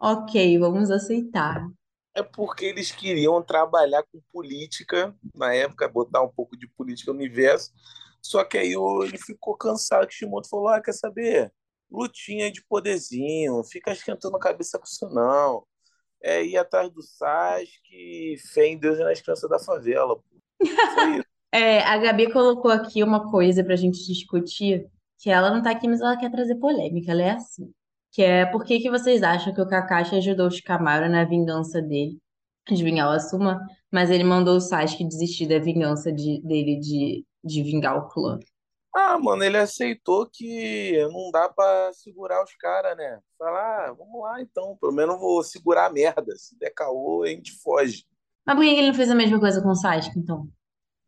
ok, 0.00 0.58
vamos 0.58 0.90
aceitar. 0.90 1.66
É 2.14 2.22
porque 2.22 2.64
eles 2.64 2.90
queriam 2.90 3.42
trabalhar 3.42 4.02
com 4.04 4.20
política 4.32 5.14
na 5.34 5.52
época, 5.54 5.86
botar 5.88 6.22
um 6.22 6.28
pouco 6.28 6.56
de 6.56 6.66
política 6.68 7.12
no 7.12 7.18
universo. 7.18 7.70
Só 8.22 8.42
que 8.42 8.56
aí 8.56 8.76
o- 8.76 9.04
ele 9.04 9.18
ficou 9.18 9.56
cansado. 9.56 10.06
Kishimoto 10.06 10.48
falou: 10.48 10.68
Ah, 10.68 10.80
quer 10.80 10.94
saber? 10.94 11.52
Lutinha 11.90 12.50
de 12.50 12.64
poderzinho, 12.64 13.62
fica 13.64 13.92
esquentando 13.92 14.36
a 14.36 14.40
cabeça 14.40 14.78
com 14.78 14.84
isso 14.86 15.08
não. 15.10 15.64
É 16.22 16.44
ir 16.44 16.56
atrás 16.58 16.90
do 16.90 17.02
Sasuke, 17.02 18.36
fé 18.54 18.66
em 18.68 18.78
Deus 18.78 18.98
e 18.98 19.04
nas 19.04 19.20
crianças 19.20 19.50
da 19.50 19.58
favela. 19.58 20.16
pô. 20.16 20.24
Foi 20.94 21.18
isso. 21.18 21.35
É, 21.56 21.80
a 21.84 21.96
Gabi 21.96 22.30
colocou 22.32 22.70
aqui 22.70 23.02
uma 23.02 23.30
coisa 23.30 23.64
pra 23.64 23.76
gente 23.76 24.04
discutir, 24.06 24.86
que 25.18 25.30
ela 25.30 25.50
não 25.50 25.62
tá 25.62 25.70
aqui, 25.70 25.88
mas 25.88 26.00
ela 26.02 26.16
quer 26.18 26.30
trazer 26.30 26.56
polêmica, 26.56 27.12
ela 27.12 27.22
é 27.22 27.30
assim. 27.30 27.72
Que 28.12 28.22
é 28.22 28.44
por 28.44 28.62
que 28.64 28.78
que 28.78 28.90
vocês 28.90 29.22
acham 29.22 29.54
que 29.54 29.60
o 29.60 29.66
Kakashi 29.66 30.16
ajudou 30.16 30.48
o 30.48 30.50
Shikamaru 30.50 31.08
na 31.08 31.24
vingança 31.24 31.80
dele, 31.80 32.18
de 32.68 32.84
vingar 32.84 33.08
o 33.08 33.12
Asuma, 33.12 33.58
mas 33.90 34.10
ele 34.10 34.22
mandou 34.22 34.56
o 34.56 34.60
Sasuke 34.60 35.04
desistir 35.08 35.46
da 35.46 35.58
vingança 35.58 36.12
de- 36.12 36.42
dele 36.42 36.78
de, 36.78 37.24
de 37.42 37.62
vingar 37.62 37.96
o 37.96 38.08
clã? 38.08 38.38
Ah, 38.94 39.18
mano, 39.18 39.42
ele 39.42 39.56
aceitou 39.56 40.26
que 40.30 40.98
não 41.10 41.30
dá 41.30 41.48
pra 41.48 41.90
segurar 41.94 42.42
os 42.44 42.54
caras, 42.56 42.96
né? 42.98 43.18
Falar, 43.38 43.88
ah, 43.88 43.92
vamos 43.92 44.20
lá 44.22 44.42
então, 44.42 44.76
pelo 44.78 44.92
menos 44.92 45.18
vou 45.18 45.42
segurar 45.42 45.86
a 45.86 45.90
merda. 45.90 46.34
Se 46.36 46.58
der 46.58 46.70
caô, 46.70 47.22
a 47.22 47.28
gente 47.28 47.52
foge. 47.62 48.04
Mas 48.46 48.56
por 48.56 48.62
que 48.64 48.70
que 48.74 48.78
ele 48.78 48.88
não 48.88 48.94
fez 48.94 49.10
a 49.10 49.14
mesma 49.14 49.40
coisa 49.40 49.62
com 49.62 49.68
o 49.70 49.74
Sasuke, 49.74 50.18
então? 50.18 50.48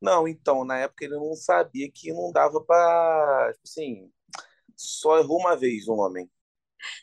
Não, 0.01 0.29
então, 0.29 0.65
na 0.65 0.79
época 0.79 1.05
ele 1.05 1.17
não 1.17 1.35
sabia 1.35 1.91
que 1.91 2.13
não 2.13 2.31
dava 2.31 2.61
pra. 2.61 3.51
Tipo 3.53 3.65
assim, 3.65 4.11
só 4.77 5.19
errou 5.19 5.39
uma 5.39 5.57
vez 5.57 5.89
um 5.89 5.95
homem. 5.95 6.31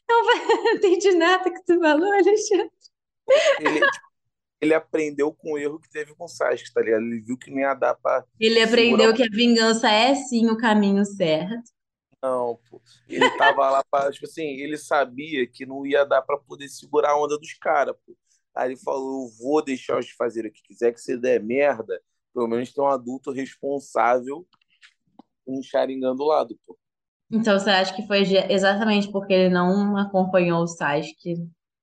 Não 0.09 0.23
entendi 0.75 1.11
nada 1.13 1.51
que 1.51 1.63
tu 1.65 1.79
falou, 1.79 2.11
Alexandre. 2.11 2.71
Ele, 3.59 3.79
tipo, 3.79 4.05
ele 4.61 4.73
aprendeu 4.73 5.33
com 5.33 5.53
o 5.53 5.57
erro 5.57 5.79
que 5.79 5.89
teve 5.89 6.15
com 6.15 6.25
o 6.25 6.29
Sasuke, 6.29 6.73
tá 6.73 6.81
ligado? 6.81 7.03
Ele 7.03 7.19
viu 7.19 7.37
que 7.37 7.51
não 7.51 7.59
ia 7.59 7.73
dar 7.73 7.95
pra 7.95 8.23
Ele 8.39 8.61
aprendeu 8.61 9.13
que 9.13 9.23
a 9.23 9.29
vingança 9.29 9.89
é 9.89 10.15
sim 10.15 10.49
o 10.49 10.57
caminho 10.57 11.03
certo. 11.05 11.69
não, 12.21 12.59
pô. 12.69 12.81
Ele 13.09 13.29
tava 13.37 13.69
lá 13.69 13.83
pra. 13.83 14.11
Tipo 14.11 14.25
assim, 14.25 14.47
ele 14.61 14.77
sabia 14.77 15.45
que 15.45 15.65
não 15.65 15.85
ia 15.85 16.05
dar 16.05 16.21
pra 16.21 16.37
poder 16.37 16.69
segurar 16.69 17.11
a 17.11 17.21
onda 17.21 17.37
dos 17.37 17.53
caras, 17.55 17.95
pô. 18.05 18.15
Aí 18.55 18.69
ele 18.71 18.77
falou: 18.77 19.25
eu 19.25 19.31
vou 19.37 19.61
deixar 19.61 19.95
eles 19.95 20.11
fazerem 20.11 20.49
o 20.49 20.53
que 20.53 20.63
quiser, 20.63 20.93
que 20.93 21.01
se 21.01 21.17
der 21.17 21.43
merda, 21.43 22.01
pelo 22.35 22.49
menos 22.49 22.73
tem 22.73 22.83
um 22.83 22.87
adulto 22.87 23.31
responsável 23.31 24.45
com 25.45 25.57
um 25.57 25.63
Sharingan 25.63 26.13
do 26.13 26.25
lado, 26.25 26.59
pô. 26.67 26.77
Então 27.31 27.57
você 27.57 27.69
acha 27.69 27.95
que 27.95 28.05
foi 28.05 28.23
exatamente 28.49 29.09
porque 29.09 29.33
ele 29.33 29.49
não 29.49 29.97
acompanhou 29.97 30.61
o 30.61 30.67
Sasuke 30.67 31.35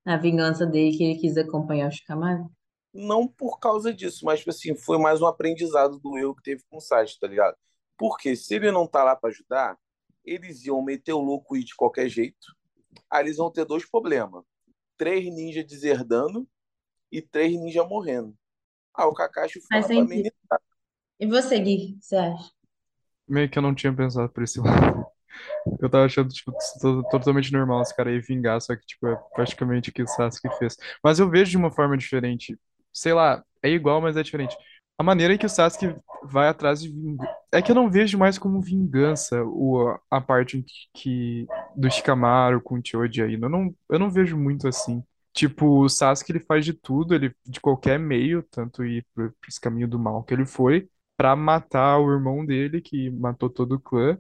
na 0.04 0.18
vingança 0.18 0.66
dele 0.66 0.96
que 0.96 1.02
ele 1.02 1.18
quis 1.18 1.36
acompanhar 1.38 1.88
o 1.88 1.90
Shikamaru? 1.90 2.50
Não 2.92 3.26
por 3.26 3.58
causa 3.58 3.92
disso, 3.94 4.26
mas 4.26 4.40
tipo 4.40 4.50
assim, 4.50 4.74
foi 4.76 4.98
mais 4.98 5.22
um 5.22 5.26
aprendizado 5.26 5.98
do 5.98 6.18
erro 6.18 6.34
que 6.34 6.42
teve 6.42 6.62
com 6.68 6.76
o 6.76 6.80
Sasuke, 6.80 7.18
tá 7.20 7.26
ligado? 7.26 7.56
Porque 7.96 8.36
se 8.36 8.54
ele 8.54 8.70
não 8.70 8.86
tá 8.86 9.02
lá 9.02 9.16
pra 9.16 9.30
ajudar, 9.30 9.78
eles 10.22 10.64
iam 10.66 10.82
meter 10.82 11.14
o 11.14 11.20
louco 11.20 11.56
e 11.56 11.64
de 11.64 11.74
qualquer 11.74 12.08
jeito. 12.08 12.54
Aí 13.10 13.24
eles 13.24 13.38
vão 13.38 13.50
ter 13.50 13.64
dois 13.64 13.88
problemas: 13.88 14.44
três 14.98 15.24
ninjas 15.32 15.64
deserdando 15.64 16.46
e 17.10 17.22
três 17.22 17.58
ninjas 17.58 17.88
morrendo. 17.88 18.36
Ah, 18.94 19.07
o 19.07 19.14
Kakashi 19.14 19.61
foi 19.61 19.68
Faz 19.68 19.87
pra 19.87 19.94
sentido. 20.07 20.31
E 21.20 21.26
você, 21.26 21.59
Gui, 21.59 21.94
o 21.96 21.98
que 22.00 22.05
você 22.05 22.16
acha? 22.16 22.50
Meio 23.28 23.48
que 23.48 23.59
eu 23.59 23.62
não 23.62 23.74
tinha 23.74 23.92
pensado 23.94 24.28
por 24.31 24.42
esse 24.42 24.61
lado. 24.61 25.07
Eu 25.81 25.90
tava 25.90 26.07
achando, 26.07 26.28
tipo, 26.31 26.52
to- 26.81 27.05
totalmente 27.11 27.52
normal 27.52 27.83
esse 27.83 27.94
cara 27.96 28.11
aí 28.11 28.20
vingar, 28.20 28.61
só 28.61 28.76
que, 28.76 28.87
tipo, 28.87 29.07
é 29.09 29.16
praticamente 29.35 29.90
o 29.90 29.92
que 29.92 30.02
o 30.02 30.07
Sasuke 30.09 30.48
fez. 30.59 30.76
Mas 31.05 31.18
eu 31.20 31.31
vejo 31.31 31.50
de 31.52 31.57
uma 31.57 31.70
forma 31.70 31.96
diferente. 31.96 32.59
Sei 32.92 33.12
lá, 33.12 33.44
é 33.62 33.70
igual, 33.70 34.00
mas 34.00 34.16
é 34.16 34.22
diferente. 34.22 34.57
A 34.98 35.02
maneira 35.02 35.35
em 35.35 35.38
que 35.38 35.46
o 35.46 35.48
Sasuke 35.48 35.94
vai 36.24 36.48
atrás 36.48 36.83
de 36.83 36.90
vingança. 36.90 37.33
É 37.52 37.62
que 37.62 37.70
eu 37.70 37.74
não 37.76 37.90
vejo 37.90 38.18
mais 38.18 38.38
como 38.38 38.61
vingança 38.62 39.42
o, 39.44 39.98
a 40.11 40.20
parte 40.20 40.59
em 40.59 40.62
que, 40.62 40.74
que- 40.94 41.46
do 41.76 41.90
Shikamaru 41.90 42.61
com 42.62 42.76
o 42.78 42.83
Choji 42.85 43.22
aí. 43.22 43.35
Eu 43.40 43.48
não, 43.50 43.74
eu 43.90 43.98
não 43.98 44.11
vejo 44.11 44.37
muito 44.38 44.68
assim. 44.68 45.02
Tipo, 45.33 45.85
o 45.85 45.88
Sasuke 45.88 46.33
ele 46.33 46.40
faz 46.40 46.64
de 46.64 46.75
tudo, 46.75 47.14
ele 47.14 47.35
de 47.47 47.61
qualquer 47.61 47.99
meio, 47.99 48.42
tanto 48.51 48.85
ir 48.85 49.07
pro 49.14 49.35
esse 49.49 49.61
caminho 49.61 49.88
do 49.88 49.99
mal 49.99 50.23
que 50.25 50.35
ele 50.35 50.45
foi, 50.47 50.88
pra 51.16 51.35
matar 51.37 51.99
o 51.99 52.12
irmão 52.12 52.45
dele, 52.45 52.81
que 52.83 53.11
matou 53.11 53.49
todo 53.51 53.77
o 53.77 53.81
clã. 53.81 54.18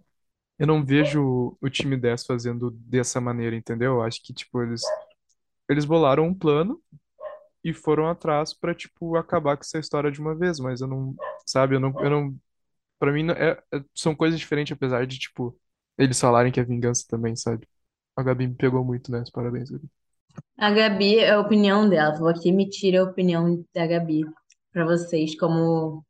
Eu 0.58 0.66
não 0.68 0.84
vejo 0.84 1.56
o 1.60 1.70
time 1.70 1.96
10 1.96 2.24
fazendo 2.26 2.70
dessa 2.72 3.20
maneira, 3.20 3.56
entendeu? 3.56 3.94
Eu 3.94 4.02
acho 4.02 4.22
que, 4.24 4.34
tipo, 4.34 4.62
eles, 4.62 4.82
eles 5.68 5.84
bolaram 5.84 6.26
um 6.26 6.34
plano 6.34 6.80
e 7.64 7.72
foram 7.72 8.08
atrás 8.08 8.54
pra, 8.54 8.74
tipo, 8.74 9.16
acabar 9.16 9.56
com 9.56 9.62
essa 9.62 9.78
história 9.78 10.10
de 10.10 10.20
uma 10.20 10.34
vez, 10.34 10.58
mas 10.60 10.80
eu 10.80 10.88
não, 10.88 11.14
sabe, 11.46 11.76
eu 11.76 11.80
não, 11.80 11.92
eu 12.02 12.10
não, 12.10 12.36
pra 12.98 13.12
mim, 13.12 13.28
é- 13.32 13.52
é- 13.74 13.84
são 13.94 14.14
coisas 14.16 14.40
diferentes, 14.40 14.72
apesar 14.74 15.06
de, 15.06 15.18
tipo, 15.18 15.58
eles 15.98 16.20
falarem 16.20 16.52
que 16.52 16.60
é 16.60 16.64
vingança 16.64 17.06
também, 17.08 17.36
sabe? 17.36 17.68
A 18.16 18.22
Gabi 18.24 18.48
me 18.48 18.56
pegou 18.56 18.84
muito, 18.84 19.10
né? 19.12 19.24
Parabéns, 19.32 19.70
Gabi. 19.70 19.88
A 20.58 20.70
Gabi, 20.70 21.18
é 21.18 21.30
a 21.32 21.40
opinião 21.40 21.88
dela. 21.88 22.16
Vou 22.18 22.28
aqui 22.28 22.48
emitir 22.48 22.98
a 22.98 23.02
opinião 23.04 23.64
da 23.74 23.86
Gabi 23.86 24.22
para 24.72 24.84
vocês, 24.84 25.36
como 25.38 26.04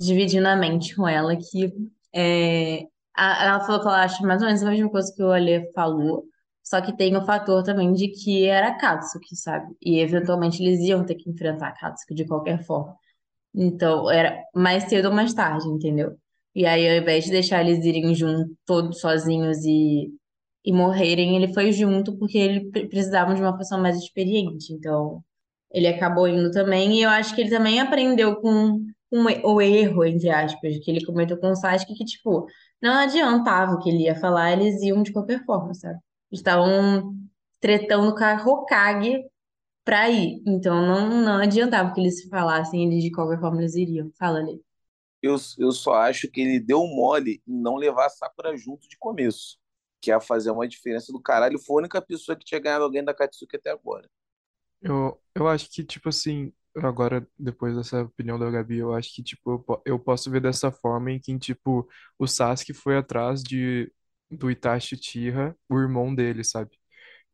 dividindo 0.00 0.48
a 0.48 0.56
mente 0.56 0.96
com 0.96 1.08
ela, 1.08 1.36
que 1.36 1.72
é, 2.14 2.84
a- 3.16 3.44
ela 3.46 3.60
falou 3.60 3.80
que 3.82 3.88
ela 3.88 4.04
acha 4.04 4.22
mais 4.26 4.42
ou 4.42 4.48
menos 4.48 4.62
a 4.64 4.70
mesma 4.70 4.90
coisa 4.90 5.12
que 5.14 5.22
o 5.22 5.32
Ale 5.32 5.72
falou, 5.74 6.24
só 6.64 6.80
que 6.82 6.96
tem 6.96 7.16
o 7.16 7.24
fator 7.26 7.62
também 7.64 7.92
de 7.94 8.08
que 8.08 8.46
era 8.46 8.74
Katsuki, 8.78 9.36
sabe? 9.36 9.74
E 9.82 10.00
eventualmente 10.00 10.62
eles 10.62 10.80
iam 10.80 11.04
ter 11.06 11.16
que 11.16 11.30
enfrentar 11.30 11.72
Katsuki 11.74 12.14
de 12.14 12.26
qualquer 12.26 12.64
forma. 12.64 12.96
Então, 13.54 14.10
era 14.10 14.42
mais 14.54 14.84
cedo 14.84 15.08
ou 15.08 15.14
mais 15.14 15.34
tarde, 15.34 15.68
entendeu? 15.68 16.16
E 16.54 16.66
aí, 16.66 16.88
ao 16.88 16.96
invés 17.02 17.24
de 17.24 17.30
deixar 17.30 17.62
eles 17.62 17.84
irem 17.84 18.14
juntos, 18.14 18.54
todos 18.66 19.00
sozinhos 19.00 19.58
e, 19.64 20.10
e 20.64 20.72
morrerem, 20.72 21.36
ele 21.36 21.52
foi 21.52 21.72
junto 21.72 22.16
porque 22.18 22.38
ele 22.38 22.70
pre- 22.70 22.88
precisava 22.88 23.34
de 23.34 23.40
uma 23.42 23.56
pessoa 23.56 23.80
mais 23.80 23.96
experiente. 23.98 24.72
Então, 24.72 25.22
ele 25.70 25.86
acabou 25.88 26.28
indo 26.28 26.50
também. 26.50 26.98
E 26.98 27.02
eu 27.02 27.10
acho 27.10 27.34
que 27.34 27.40
ele 27.42 27.50
também 27.50 27.80
aprendeu 27.80 28.36
com, 28.40 28.84
com 29.10 29.24
o 29.44 29.60
erro, 29.60 30.04
entre 30.04 30.30
aspas, 30.30 30.78
que 30.78 30.90
ele 30.90 31.04
cometeu 31.04 31.38
com 31.38 31.50
o 31.50 31.56
Sasuke, 31.56 31.94
que, 31.94 32.04
tipo, 32.04 32.46
não 32.80 32.94
adiantava 32.94 33.72
o 33.74 33.78
que 33.80 33.88
ele 33.90 34.04
ia 34.04 34.14
falar, 34.16 34.52
eles 34.52 34.82
iam 34.82 35.02
de 35.02 35.12
qualquer 35.12 35.44
forma, 35.44 35.74
sabe? 35.74 35.98
Estavam 36.30 37.14
tretando 37.60 38.14
com 38.14 38.24
a 38.24 38.34
Hokage 38.36 39.22
pra 39.84 40.10
ir. 40.10 40.42
Então 40.46 40.86
não, 40.86 41.22
não 41.24 41.36
adiantava 41.42 41.92
que 41.94 42.00
eles 42.00 42.24
falassem, 42.28 42.84
eles 42.86 43.02
de 43.04 43.10
qualquer 43.12 43.40
forma 43.40 43.60
eles 43.60 43.74
iriam. 43.76 44.10
Fala 44.18 44.38
ali. 44.40 44.60
Eu, 45.20 45.36
eu 45.58 45.72
só 45.72 45.94
acho 45.94 46.28
que 46.30 46.40
ele 46.40 46.58
deu 46.60 46.84
mole 46.86 47.40
em 47.46 47.60
não 47.60 47.76
levar 47.76 48.06
a 48.06 48.10
Sakura 48.10 48.56
junto 48.56 48.88
de 48.88 48.96
começo. 48.98 49.58
Que 50.02 50.10
ia 50.12 50.20
fazer 50.20 50.52
uma 50.52 50.68
diferença 50.68 51.12
do 51.12 51.22
caralho. 51.22 51.60
Foi 51.60 51.76
a 51.76 51.80
única 51.80 52.02
pessoa 52.02 52.36
que 52.36 52.44
tinha 52.46 52.60
ganhado 52.60 52.84
alguém 52.84 53.04
da 53.04 53.14
Katsuki 53.14 53.56
até 53.56 53.70
agora. 53.72 54.08
Eu, 54.80 55.20
eu 55.34 55.48
acho 55.48 55.70
que, 55.70 55.84
tipo 55.84 56.08
assim, 56.08 56.52
agora, 56.76 57.26
depois 57.38 57.76
dessa 57.76 58.02
opinião 58.02 58.38
da 58.38 58.50
Gabi, 58.50 58.78
eu 58.78 58.92
acho 58.94 59.14
que, 59.14 59.22
tipo, 59.22 59.52
eu, 59.52 59.58
po- 59.60 59.82
eu 59.86 59.98
posso 59.98 60.30
ver 60.30 60.40
dessa 60.40 60.70
forma 60.72 61.10
em 61.12 61.20
que, 61.20 61.38
tipo, 61.38 61.88
o 62.18 62.26
Sasuke 62.26 62.74
foi 62.74 62.96
atrás 62.96 63.42
de, 63.42 63.92
do 64.30 64.50
Itachi 64.50 64.94
Uchiha, 64.96 65.56
o 65.68 65.78
irmão 65.78 66.14
dele, 66.14 66.42
sabe? 66.44 66.70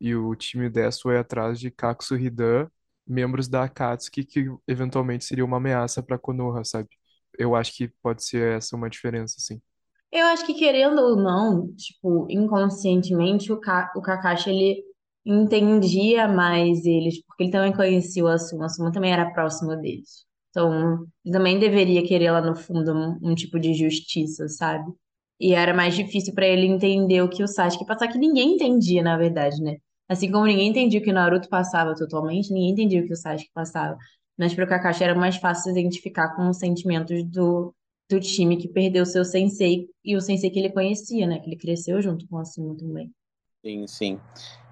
E 0.01 0.15
o 0.15 0.35
time 0.35 0.69
10 0.69 1.01
foi 1.01 1.17
atrás 1.17 1.59
de 1.59 1.71
Kakuzu 1.71 2.17
Hidan, 2.17 2.69
membros 3.07 3.47
da 3.47 3.63
Akatsuki, 3.65 4.25
que 4.25 4.45
eventualmente 4.67 5.25
seria 5.25 5.45
uma 5.45 5.57
ameaça 5.57 6.03
pra 6.03 6.19
Konoha, 6.19 6.63
sabe? 6.65 6.89
Eu 7.37 7.55
acho 7.55 7.73
que 7.75 7.89
pode 8.03 8.23
ser 8.25 8.57
essa 8.57 8.75
uma 8.75 8.89
diferença, 8.89 9.35
assim. 9.39 9.61
Eu 10.11 10.25
acho 10.27 10.45
que 10.45 10.53
querendo 10.55 10.99
ou 10.99 11.15
não, 11.15 11.73
tipo, 11.75 12.25
inconscientemente, 12.29 13.51
o, 13.51 13.59
Ka 13.59 13.91
o 13.95 14.01
Kakashi, 14.01 14.49
ele 14.49 14.83
entendia 15.25 16.27
mais 16.27 16.85
eles, 16.85 17.23
porque 17.25 17.43
ele 17.43 17.51
também 17.51 17.73
conhecia 17.73 18.23
o 18.23 18.27
Asuma, 18.27 18.63
o 18.63 18.65
Asuma 18.65 18.91
também 18.91 19.11
era 19.13 19.31
próximo 19.31 19.75
deles. 19.75 20.25
Então, 20.49 21.05
ele 21.23 21.33
também 21.33 21.59
deveria 21.59 22.03
querer 22.05 22.31
lá 22.31 22.41
no 22.41 22.55
fundo 22.55 22.91
um, 22.93 23.19
um 23.31 23.35
tipo 23.35 23.59
de 23.59 23.73
justiça, 23.75 24.47
sabe? 24.49 24.91
E 25.39 25.53
era 25.53 25.73
mais 25.73 25.95
difícil 25.95 26.33
pra 26.33 26.47
ele 26.47 26.65
entender 26.65 27.21
o 27.21 27.29
que 27.29 27.43
o 27.43 27.47
Sasuke 27.47 27.85
passava, 27.85 28.11
que 28.11 28.17
ninguém 28.17 28.55
entendia, 28.55 29.03
na 29.03 29.17
verdade, 29.17 29.61
né? 29.61 29.77
Assim 30.07 30.31
como 30.31 30.45
ninguém 30.45 30.69
entendia 30.69 30.99
o 30.99 31.03
que 31.03 31.13
Naruto 31.13 31.47
passava 31.49 31.95
totalmente, 31.95 32.51
ninguém 32.51 32.71
entendia 32.71 33.01
o 33.01 33.05
que 33.05 33.13
o 33.13 33.15
Sasuke 33.15 33.49
passava. 33.53 33.95
Mas 34.37 34.53
para 34.53 34.65
o 34.65 34.67
Kakashi 34.67 35.03
era 35.03 35.15
mais 35.15 35.37
fácil 35.37 35.71
identificar 35.71 36.35
com 36.35 36.49
os 36.49 36.57
sentimentos 36.57 37.23
do, 37.25 37.73
do 38.09 38.19
time 38.19 38.57
que 38.57 38.67
perdeu 38.67 39.05
seu 39.05 39.23
sensei 39.23 39.87
e 40.03 40.15
o 40.15 40.21
sensei 40.21 40.49
que 40.49 40.57
ele 40.57 40.71
conhecia, 40.71 41.27
né? 41.27 41.39
Que 41.39 41.47
ele 41.47 41.55
cresceu 41.55 42.01
junto 42.01 42.27
com 42.27 42.37
o 42.37 42.39
Asuma 42.39 42.75
também. 42.75 43.13
Sim, 43.63 43.87
sim. 43.87 44.19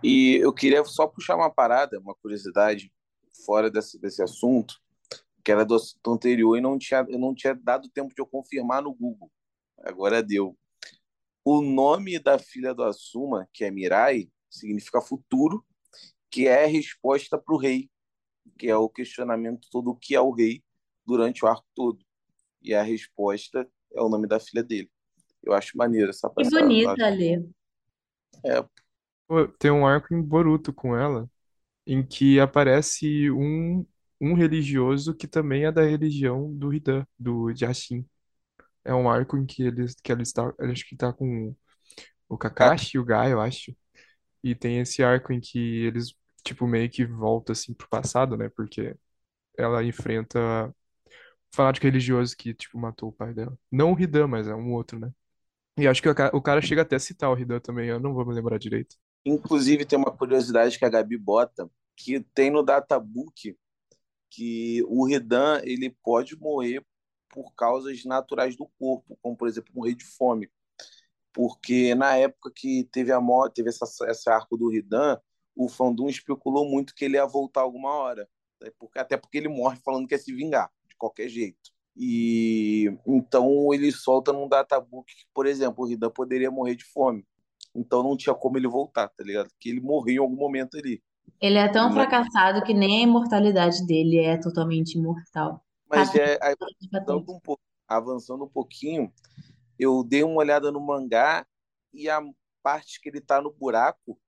E 0.04 0.38
eu 0.38 0.52
queria 0.52 0.84
só 0.86 1.06
puxar 1.08 1.36
uma 1.36 1.50
parada, 1.50 2.00
uma 2.00 2.15
curiosidade, 2.15 2.91
fora 3.45 3.69
desse, 3.69 4.00
desse 4.00 4.23
assunto, 4.23 4.76
que 5.43 5.52
era 5.52 5.63
do 5.63 5.76
assunto 5.76 6.12
anterior 6.12 6.58
e 6.58 6.62
não 6.62 6.80
tinha, 6.80 7.06
eu 7.08 7.19
não 7.19 7.36
tinha 7.36 7.54
dado 7.54 7.89
tempo 7.89 8.13
de 8.13 8.21
eu 8.21 8.26
confirmar 8.26 8.82
no 8.82 8.93
Google. 8.93 9.32
Agora 9.84 10.23
deu. 10.23 10.58
O 11.45 11.62
nome 11.62 12.17
da 12.19 12.39
filha 12.39 12.73
do 12.73 12.84
Asuma, 12.84 13.47
que 13.54 13.63
é 13.63 13.71
Mirai, 13.71 14.30
significa 14.50 15.00
futuro, 15.00 15.63
que 16.30 16.47
é 16.47 16.65
a 16.65 16.67
resposta 16.67 17.38
para 17.38 17.54
o 17.54 17.58
rei, 17.58 17.89
que 18.58 18.67
é 18.67 18.76
o 18.76 18.89
questionamento 18.89 19.67
todo 19.71 19.91
o 19.91 19.95
que 19.95 20.15
é 20.15 20.21
o 20.21 20.32
rei 20.32 20.63
durante 21.06 21.45
o 21.45 21.47
arco 21.47 21.65
todo. 21.76 22.07
E 22.67 22.73
a 22.75 22.84
resposta 22.84 23.67
é 23.93 24.01
o 24.01 24.10
nome 24.10 24.27
da 24.27 24.39
filha 24.39 24.63
dele. 24.63 24.89
Eu 25.43 25.53
acho 25.53 25.77
maneiro 25.77 26.12
essa 26.12 26.30
Que 26.36 26.45
bonita, 26.45 27.06
Alê. 27.08 27.34
É, 28.43 28.63
Pô, 29.27 29.47
tem 29.47 29.71
um 29.71 29.86
arco 29.86 30.13
em 30.13 30.21
Boruto 30.21 30.73
com 30.73 30.95
ela, 30.95 31.30
em 31.88 32.06
que 32.06 32.39
aparece 32.39 33.32
um, 33.32 33.86
um 34.21 34.34
religioso 34.36 35.15
que 35.15 35.27
também 35.27 35.65
é 35.65 35.71
da 35.71 35.84
religião 35.84 36.53
do 36.56 36.73
Hidan, 36.73 37.06
do 37.19 37.53
Jashin. 37.56 38.06
É 38.86 38.93
um 38.95 39.10
arco 39.10 39.38
em 39.38 39.45
que 39.45 39.63
eles 39.63 39.95
que 40.03 40.12
ela 40.12 40.21
está, 40.23 40.53
eu 40.60 40.71
acho 40.71 40.88
que 40.88 40.95
tá 40.97 41.13
com 41.13 41.56
o 42.30 42.38
Kakashi 42.38 42.97
e 42.97 42.99
o 42.99 43.06
Gai, 43.06 43.34
eu 43.34 43.41
acho. 43.41 43.75
E 44.43 44.56
tem 44.56 44.80
esse 44.82 45.03
arco 45.03 45.34
em 45.34 45.41
que 45.41 45.60
eles, 45.86 46.15
tipo, 46.43 46.67
meio 46.67 46.89
que 46.89 47.06
voltam 47.06 47.53
assim 47.53 47.73
pro 47.73 47.89
passado, 47.89 48.38
né? 48.38 48.49
Porque 48.49 48.95
ela 49.58 49.84
enfrenta 49.84 50.73
fanático 51.58 51.86
religioso 51.88 52.38
que, 52.38 52.54
tipo, 52.56 52.80
matou 52.80 53.10
o 53.10 53.13
pai 53.13 53.34
dela. 53.34 53.58
Não 53.72 53.93
o 53.93 54.00
Hidan, 54.02 54.28
mas 54.28 54.48
é 54.48 54.56
um 54.56 54.74
outro, 54.74 55.00
né? 55.00 55.12
E 55.78 55.88
acho 55.88 56.02
que 56.02 56.10
o 56.10 56.15
ca- 56.15 56.32
o 56.34 56.41
cara 56.41 56.62
chega 56.62 56.84
até 56.84 56.96
a 56.98 57.00
citar 57.00 57.32
o 57.32 57.38
Hidan 57.39 57.60
também, 57.62 57.89
eu 57.89 58.00
não 58.00 58.13
vou 58.13 58.26
me 58.26 58.34
lembrar 58.34 58.60
direito. 58.60 58.98
Inclusive, 59.26 59.86
tem 59.86 60.00
uma 60.00 60.15
curiosidade 60.15 60.80
que 60.80 60.86
a 60.86 60.89
Gabi 60.89 61.17
bota, 61.17 61.70
que 61.96 62.22
tem 62.34 62.50
no 62.50 62.63
databook 62.63 63.58
que 64.32 64.84
o 64.88 65.06
Redan 65.06 65.62
ele 65.63 65.91
pode 66.04 66.38
morrer 66.39 66.86
por 67.30 67.54
causas 67.56 68.06
naturais 68.06 68.56
do 68.58 68.67
corpo, 68.80 69.17
como, 69.22 69.38
por 69.38 69.48
exemplo, 69.48 69.74
morrer 69.76 69.96
de 69.96 70.06
fome. 70.06 70.50
Porque 71.34 71.96
na 71.96 72.15
época 72.17 72.52
que 72.56 72.86
teve 72.91 73.12
a 73.12 73.22
morte, 73.22 73.56
teve 73.58 73.70
essa, 73.70 73.86
esse 74.12 74.30
arco 74.30 74.58
do 74.58 74.70
Redan, 74.70 75.20
o 75.56 75.70
Fandom 75.70 76.10
especulou 76.10 76.70
muito 76.70 76.96
que 76.96 77.06
ele 77.06 77.17
ia 77.17 77.26
voltar 77.28 77.62
alguma 77.62 77.91
hora. 77.93 78.30
Até 78.96 79.17
porque, 79.17 79.38
ele 79.39 79.50
morre 79.50 79.80
falando 79.86 80.08
que 80.08 80.15
ia 80.15 80.20
se 80.20 80.34
vingar, 80.34 80.72
qualquer 80.98 81.30
jeito. 81.30 81.72
E 81.96 82.86
então 83.06 83.74
ele 83.74 83.92
solta 83.92 84.32
num 84.32 84.48
databook 84.48 85.14
que, 85.14 85.26
por 85.34 85.46
exemplo, 85.46 85.84
o 85.84 85.88
Redan 85.88 86.12
poderia 86.12 86.52
morrer 86.52 86.76
de 86.76 86.86
fome. 86.86 87.26
Então 87.76 88.04
não 88.04 88.16
tinha 88.16 88.36
como 88.36 88.58
ele 88.58 88.68
voltar, 88.68 89.10
tá 89.10 89.24
ligado? 89.24 89.50
Que 89.60 89.70
ele 89.70 89.82
morreu 89.82 90.16
em 90.16 90.26
algum 90.26 90.36
momento 90.36 90.78
ali. 90.78 91.02
Ele 91.42 91.58
é 91.58 91.68
tão 91.68 91.86
Mas, 91.86 91.94
fracassado 91.94 92.64
que 92.64 92.74
nem 92.74 93.00
a 93.00 93.04
imortalidade 93.04 93.86
dele 93.86 94.20
é 94.20 94.38
totalmente 94.38 94.98
imortal. 94.98 95.64
mas 95.90 96.10
Patente, 96.10 96.22
é, 96.22 96.40
aí, 96.42 96.56
avançando 96.94 97.32
um 97.32 97.40
pouco, 97.40 97.64
avançando 97.88 98.44
um 98.46 98.50
pouquinho, 98.50 99.12
eu 99.78 100.04
dei 100.04 100.24
uma 100.24 100.38
olhada 100.38 100.72
no 100.72 100.80
mangá 100.80 101.46
e 101.94 102.10
a 102.10 102.22
parte 102.64 103.00
que 103.02 103.10
ele 103.10 103.22
tá 103.22 103.42
no 103.42 103.52
buraco 103.52 104.20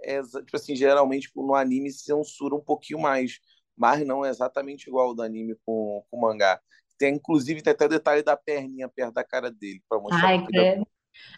é 0.00 0.22
tipo 0.22 0.56
assim, 0.56 0.76
geralmente 0.76 1.30
no 1.34 1.54
anime 1.54 1.90
censura 1.90 2.54
um 2.54 2.60
pouquinho 2.60 3.00
mais, 3.00 3.40
mas 3.78 4.06
não 4.06 4.24
é 4.24 4.30
exatamente 4.30 4.88
igual 4.88 5.14
do 5.14 5.22
anime 5.22 5.56
com, 5.64 6.04
com 6.10 6.16
o 6.16 6.20
mangá. 6.20 6.60
Tem 6.98 7.14
inclusive 7.14 7.62
tem 7.62 7.72
até 7.72 7.86
o 7.86 7.88
detalhe 7.88 8.22
da 8.22 8.36
perninha 8.36 8.88
perto 8.88 9.14
da 9.14 9.24
cara 9.24 9.50
dele 9.50 9.82
para 9.88 10.00
mostrar 10.00 10.28
Ai, 10.28 10.44
ele 10.48 10.60
é. 10.60 10.82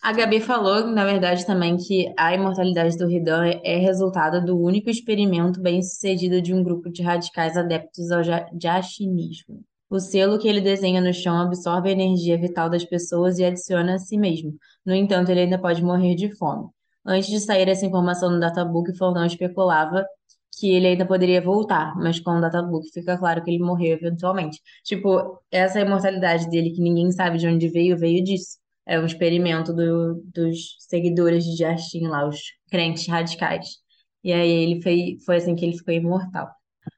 A 0.02 0.12
Gabi 0.12 0.40
falou, 0.40 0.86
na 0.86 1.04
verdade, 1.04 1.46
também 1.46 1.76
que 1.76 2.12
a 2.18 2.34
imortalidade 2.34 2.96
do 2.96 3.10
Hidan 3.10 3.46
é 3.64 3.76
resultado 3.78 4.44
do 4.44 4.58
único 4.58 4.90
experimento 4.90 5.60
bem-sucedido 5.60 6.40
de 6.42 6.54
um 6.54 6.62
grupo 6.62 6.90
de 6.90 7.02
radicais 7.02 7.56
adeptos 7.56 8.10
ao 8.10 8.22
ja- 8.22 8.46
jashinismo. 8.60 9.62
O 9.90 9.98
selo 9.98 10.38
que 10.38 10.48
ele 10.48 10.60
desenha 10.60 11.00
no 11.00 11.12
chão 11.12 11.36
absorve 11.40 11.88
a 11.88 11.92
energia 11.92 12.38
vital 12.38 12.70
das 12.70 12.84
pessoas 12.84 13.38
e 13.38 13.44
adiciona 13.44 13.94
a 13.94 13.98
si 13.98 14.16
mesmo. 14.18 14.54
No 14.84 14.94
entanto, 14.94 15.30
ele 15.30 15.40
ainda 15.40 15.58
pode 15.58 15.82
morrer 15.82 16.14
de 16.14 16.34
fome. 16.36 16.68
Antes 17.04 17.28
de 17.28 17.40
sair 17.40 17.68
essa 17.68 17.86
informação 17.86 18.30
no 18.30 18.40
databook, 18.40 18.96
Fordão 18.96 19.24
especulava 19.24 20.06
que 20.60 20.70
ele 20.70 20.86
ainda 20.88 21.06
poderia 21.06 21.40
voltar, 21.42 21.94
mas 21.96 22.20
com 22.20 22.32
o 22.38 22.40
databook 22.40 22.88
fica 22.92 23.18
claro 23.18 23.42
que 23.44 23.50
ele 23.50 23.62
morreu 23.64 23.94
eventualmente. 23.96 24.60
Tipo, 24.84 25.40
essa 25.50 25.80
imortalidade 25.80 26.48
dele, 26.50 26.70
que 26.72 26.82
ninguém 26.82 27.10
sabe 27.12 27.38
de 27.38 27.46
onde 27.48 27.68
veio, 27.68 27.96
veio 27.98 28.22
disso. 28.24 28.58
É 28.86 28.98
um 28.98 29.06
experimento 29.06 29.72
do- 29.72 30.22
dos 30.34 30.76
seguidores 30.80 31.44
de 31.44 31.56
Justin 31.64 32.08
lá, 32.08 32.26
os 32.28 32.38
crentes 32.70 33.06
radicais. 33.08 33.68
E 34.22 34.32
aí 34.32 34.50
ele 34.50 34.82
foi, 34.82 35.16
foi 35.24 35.36
assim 35.36 35.54
que 35.56 35.64
ele 35.64 35.76
ficou 35.78 35.94
imortal. 35.94 36.48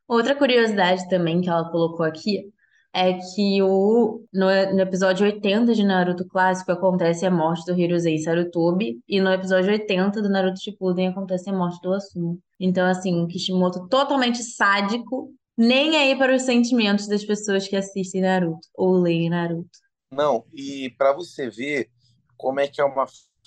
Outra 0.09 0.35
curiosidade 0.37 1.09
também 1.09 1.41
que 1.41 1.49
ela 1.49 1.71
colocou 1.71 2.05
aqui 2.07 2.52
é 2.95 3.15
que 3.15 3.63
o, 3.63 4.23
no, 4.33 4.47
no 4.75 4.81
episódio 4.81 5.25
80 5.25 5.75
de 5.75 5.83
Naruto 5.83 6.27
Clássico 6.29 6.73
acontece 6.73 7.25
a 7.25 7.31
morte 7.31 7.65
do 7.65 7.79
Hiruzei 7.79 8.19
Sarutobi 8.19 9.01
e 9.09 9.21
no 9.21 9.33
episódio 9.33 9.73
80 9.73 10.21
do 10.21 10.29
Naruto 10.29 10.61
Shippuden 10.61 11.09
acontece 11.09 11.49
a 11.49 11.53
morte 11.53 11.81
do 11.81 11.95
Asuma. 11.95 12.37
Então, 12.61 12.87
assim, 12.87 13.15
um 13.15 13.27
Kishimoto 13.27 13.89
totalmente 13.89 14.43
sádico, 14.43 15.33
nem 15.57 15.97
aí 15.97 16.17
para 16.17 16.35
os 16.35 16.43
sentimentos 16.43 17.09
das 17.09 17.25
pessoas 17.25 17.67
que 17.67 17.77
assistem 17.77 18.21
Naruto 18.21 18.69
ou 18.75 18.93
leem 18.93 19.31
Naruto. 19.31 19.79
Não, 20.11 20.45
e 20.53 20.91
para 20.99 21.15
você 21.15 21.49
ver 21.49 21.89
como 22.37 22.61
é 22.61 22.69
que 22.69 22.81
é 22.81 22.85
uma 22.85 23.07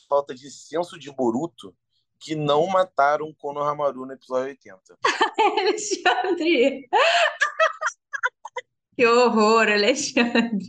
falta 0.09 0.33
de 0.33 0.49
senso 0.49 0.97
de 0.97 1.11
Boruto 1.11 1.75
que 2.19 2.33
não 2.33 2.65
mataram 2.65 3.33
Konohamaru 3.37 4.05
no 4.05 4.13
episódio 4.13 4.47
80. 4.47 4.79
Alexandre! 5.59 6.89
Que 8.95 9.05
horror, 9.05 9.67
Alexandre! 9.69 10.67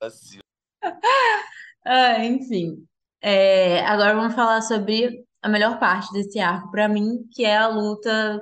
Vacilo. 0.00 0.42
Ah, 1.82 2.22
enfim. 2.22 2.86
É, 3.22 3.80
agora 3.86 4.14
vamos 4.14 4.34
falar 4.34 4.60
sobre 4.60 5.24
a 5.40 5.48
melhor 5.48 5.78
parte 5.80 6.12
desse 6.12 6.38
arco 6.38 6.70
para 6.70 6.86
mim, 6.86 7.26
que 7.32 7.42
é 7.42 7.56
a 7.56 7.68
luta 7.68 8.38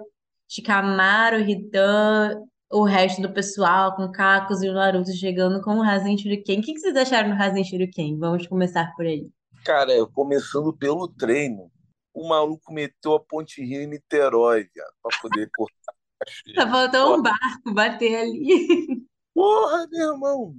de 0.49 0.61
Kamaru, 0.61 1.39
Hidan, 1.49 2.43
o 2.71 2.85
resto 2.85 3.23
do 3.23 3.33
pessoal, 3.33 3.95
com 3.95 4.11
Kakus 4.11 4.63
e 4.63 4.69
o 4.69 4.75
Naruto 4.75 5.13
chegando 5.13 5.63
com 5.63 5.77
o 5.77 5.83
Rasen 5.83 6.19
Shuriken. 6.19 6.59
O 6.59 6.63
que 6.63 6.75
que 6.75 6.81
vocês 6.81 6.97
acharam 6.97 7.31
do 7.31 7.37
Rasen 7.37 7.65
Shuriken? 7.65 8.19
Vamos 8.19 8.47
começar 8.47 8.93
por 8.97 9.07
aí. 9.07 9.29
Cara, 9.65 9.93
começando 10.13 10.73
pelo 10.73 11.07
treino, 11.09 11.71
o 12.13 12.29
maluco 12.29 12.73
meteu 12.73 13.15
a 13.15 13.21
Ponte 13.21 13.65
Rio 13.65 13.83
em 13.83 13.87
Niterói, 13.87 14.69
pra 15.03 15.19
poder 15.21 15.49
cortar 15.57 15.93
a 15.93 15.99
Tá 16.55 16.69
faltando 16.69 17.15
um 17.15 17.23
barco 17.23 17.73
bater 17.73 18.17
ali. 18.17 18.89
porra, 19.39 19.87
meu 19.89 20.15
irmão. 20.15 20.57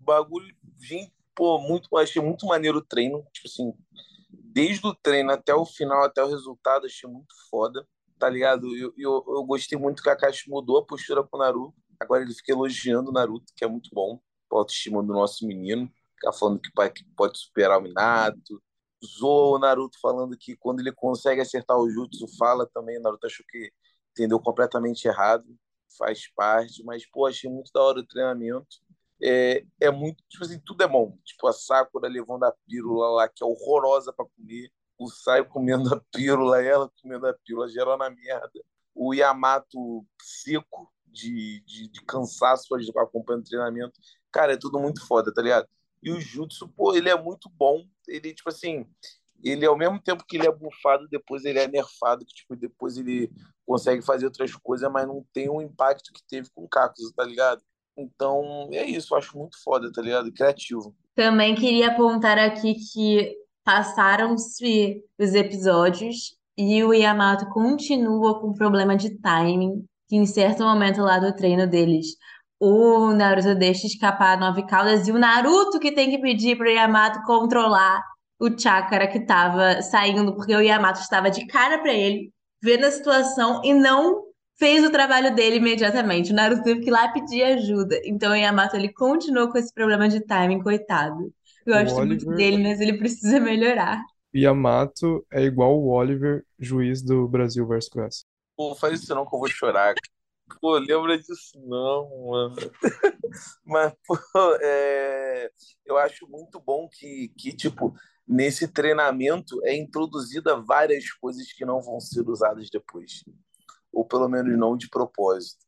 Bagulho, 0.00 0.52
gente, 0.82 1.12
pô, 1.32 1.60
muito, 1.60 1.96
achei 1.96 2.20
muito 2.20 2.44
maneiro 2.44 2.78
o 2.78 2.84
treino. 2.84 3.24
Tipo 3.32 3.46
assim, 3.46 3.72
desde 4.30 4.84
o 4.84 4.92
treino 4.96 5.30
até 5.30 5.54
o 5.54 5.64
final, 5.64 6.02
até 6.02 6.24
o 6.24 6.28
resultado, 6.28 6.86
achei 6.86 7.08
muito 7.08 7.32
foda, 7.48 7.86
tá 8.18 8.28
ligado? 8.28 8.66
Eu, 8.76 8.92
eu, 8.98 9.24
eu 9.28 9.44
gostei 9.44 9.78
muito 9.78 10.02
que 10.02 10.10
a 10.10 10.16
Kakashi 10.16 10.50
mudou 10.50 10.78
a 10.78 10.84
postura 10.84 11.22
com 11.22 11.38
Naruto. 11.38 11.76
Agora 12.00 12.22
ele 12.22 12.34
fica 12.34 12.50
elogiando 12.50 13.10
o 13.10 13.12
Naruto, 13.12 13.52
que 13.54 13.64
é 13.64 13.68
muito 13.68 13.90
bom. 13.92 14.20
A 14.52 14.56
autoestima 14.56 15.02
do 15.04 15.12
nosso 15.12 15.46
menino. 15.46 15.88
Ficar 16.14 16.32
falando 16.32 16.60
que 16.60 16.70
pode 17.16 17.38
superar 17.38 17.78
o 17.78 17.82
Minato. 17.82 18.60
Zoou 19.04 19.54
o 19.54 19.58
Naruto 19.60 20.00
falando 20.00 20.36
que 20.36 20.56
quando 20.56 20.80
ele 20.80 20.90
consegue 20.90 21.40
acertar 21.40 21.78
o 21.78 21.88
jutsu, 21.88 22.26
fala 22.36 22.68
também. 22.74 22.98
O 22.98 23.02
Naruto 23.02 23.26
achou 23.26 23.46
que 23.48 23.70
entendeu 24.10 24.40
completamente 24.40 25.06
errado. 25.06 25.44
Faz 25.96 26.32
parte. 26.34 26.84
Mas, 26.84 27.08
pô, 27.10 27.26
achei 27.26 27.50
muito 27.50 27.70
da 27.72 27.82
hora 27.82 28.00
o 28.00 28.06
treinamento. 28.06 28.66
É, 29.22 29.64
é 29.80 29.90
muito, 29.90 30.22
tipo 30.28 30.44
assim, 30.44 30.60
tudo 30.60 30.82
é 30.82 30.88
bom. 30.88 31.16
Tipo, 31.24 31.48
a 31.48 31.52
Sakura 31.52 32.08
levando 32.08 32.44
a 32.44 32.54
pílula 32.66 33.08
lá, 33.10 33.28
que 33.28 33.42
é 33.42 33.46
horrorosa 33.46 34.12
pra 34.12 34.26
comer. 34.26 34.70
O 34.98 35.08
Sai 35.08 35.44
comendo 35.44 35.94
a 35.94 36.00
pílula, 36.12 36.62
ela 36.62 36.90
comendo 37.02 37.26
a 37.26 37.34
pílula, 37.34 37.68
geral 37.68 37.98
na 37.98 38.10
merda. 38.10 38.62
O 38.94 39.14
Yamato 39.14 40.06
seco 40.22 40.90
de, 41.06 41.62
de, 41.66 41.88
de 41.88 42.04
cansaço 42.04 42.74
acompanhando 42.96 43.42
o 43.42 43.48
treinamento. 43.48 44.00
Cara, 44.32 44.52
é 44.52 44.56
tudo 44.56 44.78
muito 44.78 45.06
foda, 45.06 45.32
tá 45.32 45.42
ligado? 45.42 45.66
E 46.02 46.10
o 46.10 46.20
Jutsu, 46.20 46.68
pô, 46.68 46.94
ele 46.94 47.08
é 47.08 47.20
muito 47.20 47.48
bom. 47.50 47.86
Ele, 48.06 48.34
tipo 48.34 48.48
assim, 48.48 48.86
ele 49.42 49.66
ao 49.66 49.76
mesmo 49.76 50.00
tempo 50.00 50.24
que 50.26 50.36
ele 50.36 50.46
é 50.46 50.52
bufado, 50.52 51.08
depois 51.08 51.44
ele 51.44 51.58
é 51.58 51.68
nerfado, 51.68 52.24
que 52.24 52.34
tipo, 52.34 52.56
depois 52.56 52.96
ele 52.96 53.30
consegue 53.66 54.02
fazer 54.02 54.26
outras 54.26 54.54
coisas, 54.54 54.90
mas 54.90 55.06
não 55.06 55.24
tem 55.32 55.48
o 55.48 55.60
impacto 55.60 56.12
que 56.12 56.22
teve 56.28 56.48
com 56.54 56.64
o 56.64 56.68
Kakuzu, 56.68 57.12
tá 57.14 57.24
ligado? 57.24 57.60
Então, 57.96 58.68
é 58.72 58.84
isso, 58.84 59.14
eu 59.14 59.18
acho 59.18 59.36
muito 59.36 59.60
foda, 59.62 59.90
tá 59.90 60.00
ligado? 60.00 60.32
Criativo. 60.32 60.94
Também 61.14 61.54
queria 61.54 61.88
apontar 61.88 62.38
aqui 62.38 62.74
que 62.92 63.34
passaram-se 63.64 65.02
os 65.18 65.34
episódios 65.34 66.36
e 66.56 66.84
o 66.84 66.92
Yamato 66.92 67.48
continua 67.50 68.40
com 68.40 68.52
problema 68.52 68.96
de 68.96 69.18
timing, 69.18 69.84
que 70.08 70.16
em 70.16 70.26
certo 70.26 70.62
momento 70.62 71.00
lá 71.00 71.18
do 71.18 71.34
treino 71.34 71.66
deles, 71.66 72.16
o 72.60 73.12
Naruto 73.12 73.54
deixa 73.54 73.86
escapar 73.86 74.38
nove 74.38 74.64
caudas 74.66 75.08
e 75.08 75.12
o 75.12 75.18
Naruto 75.18 75.78
que 75.78 75.92
tem 75.92 76.10
que 76.10 76.18
pedir 76.18 76.56
para 76.56 76.68
o 76.68 76.70
Yamato 76.70 77.22
controlar 77.24 78.02
o 78.38 78.58
chakra 78.58 79.08
que 79.08 79.18
estava 79.18 79.82
saindo, 79.82 80.34
porque 80.34 80.54
o 80.54 80.60
Yamato 80.60 81.00
estava 81.00 81.30
de 81.30 81.46
cara 81.46 81.78
para 81.78 81.92
ele, 81.92 82.30
vendo 82.66 82.84
a 82.84 82.90
situação 82.90 83.60
e 83.64 83.72
não 83.72 84.24
fez 84.58 84.84
o 84.84 84.90
trabalho 84.90 85.32
dele 85.34 85.56
imediatamente. 85.56 86.32
O 86.32 86.34
Naruto 86.34 86.64
teve 86.64 86.80
que 86.80 86.88
ir 86.88 86.90
lá 86.90 87.08
pedir 87.12 87.44
ajuda. 87.44 88.00
Então 88.04 88.32
o 88.32 88.34
Yamato 88.36 88.74
ele 88.74 88.92
continuou 88.92 89.48
com 89.50 89.56
esse 89.56 89.72
problema 89.72 90.08
de 90.08 90.20
timing, 90.20 90.60
coitado. 90.60 91.32
O 91.64 91.70
Gosto 91.70 91.96
muito 91.98 92.26
Oliver, 92.26 92.36
dele, 92.36 92.62
mas 92.62 92.80
ele 92.80 92.98
precisa 92.98 93.38
melhorar. 93.40 94.02
Yamato 94.34 95.24
é 95.32 95.42
igual 95.44 95.78
o 95.78 95.88
Oliver, 95.90 96.44
juiz 96.58 97.02
do 97.02 97.28
Brasil 97.28 97.66
versus 97.66 97.88
Croácia. 97.88 98.24
Pô, 98.56 98.74
faz 98.74 99.00
isso 99.00 99.14
não 99.14 99.24
que 99.24 99.34
eu 99.34 99.38
vou 99.38 99.48
chorar. 99.48 99.94
Pô, 100.60 100.76
lembra 100.78 101.16
disso 101.18 101.58
não, 101.64 102.26
mano. 102.30 102.56
Mas, 103.64 103.92
pô, 104.06 104.16
é, 104.60 105.50
eu 105.84 105.96
acho 105.98 106.26
muito 106.28 106.60
bom 106.60 106.88
que, 106.88 107.28
que, 107.36 107.54
tipo, 107.54 107.94
nesse 108.26 108.66
treinamento 108.68 109.60
é 109.64 109.76
introduzida 109.76 110.56
várias 110.56 111.10
coisas 111.12 111.52
que 111.52 111.64
não 111.64 111.80
vão 111.80 112.00
ser 112.00 112.28
usadas 112.28 112.68
depois. 112.70 113.24
Ou 113.92 114.04
pelo 114.04 114.28
menos 114.28 114.58
não 114.58 114.76
de 114.76 114.88
propósito. 114.88 115.64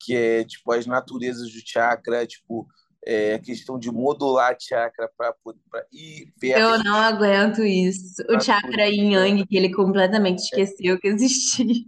Que 0.00 0.14
é, 0.16 0.44
tipo, 0.44 0.70
as 0.72 0.86
naturezas 0.86 1.50
do 1.52 1.60
chakra, 1.64 2.26
tipo, 2.26 2.66
é, 3.04 3.34
a 3.34 3.38
questão 3.38 3.78
de 3.78 3.90
modular 3.90 4.56
chakra 4.58 5.10
para 5.16 5.34
ir 5.92 6.32
Eu 6.42 6.70
versus 6.70 6.84
não 6.84 6.96
aguento 6.96 7.62
isso. 7.62 8.22
O 8.28 8.40
chakra 8.40 8.86
yin 8.86 9.10
natureza. 9.10 9.28
yang 9.28 9.46
que 9.46 9.56
ele 9.56 9.74
completamente 9.74 10.40
esqueceu 10.40 10.98
que 11.00 11.08
existia. 11.08 11.84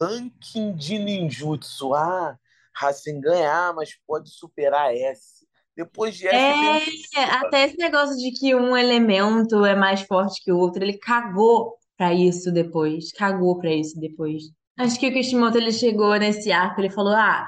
Ranking 0.00 0.74
de 0.74 0.98
ninjutsu. 0.98 1.94
Ah, 1.94 2.38
Rasengan 2.74 3.46
A, 3.46 3.72
mas 3.72 3.90
pode 4.06 4.30
superar 4.30 4.94
S. 4.94 5.39
Depois 5.84 6.14
de 6.16 6.26
É, 6.28 7.24
até 7.24 7.64
esse 7.64 7.76
negócio 7.76 8.16
de 8.16 8.30
que 8.38 8.54
um 8.54 8.76
elemento 8.76 9.64
é 9.64 9.74
mais 9.74 10.02
forte 10.02 10.42
que 10.42 10.52
o 10.52 10.58
outro, 10.58 10.82
ele 10.84 10.98
cagou 10.98 11.74
pra 11.96 12.14
isso 12.14 12.52
depois. 12.52 13.12
Cagou 13.12 13.58
pra 13.58 13.72
isso 13.72 13.98
depois. 13.98 14.44
Acho 14.78 14.98
que 14.98 15.08
o 15.08 15.12
Kishimoto 15.12 15.58
ele 15.58 15.72
chegou 15.72 16.16
nesse 16.18 16.50
arco, 16.52 16.80
ele 16.80 16.90
falou: 16.90 17.12
Ah, 17.14 17.46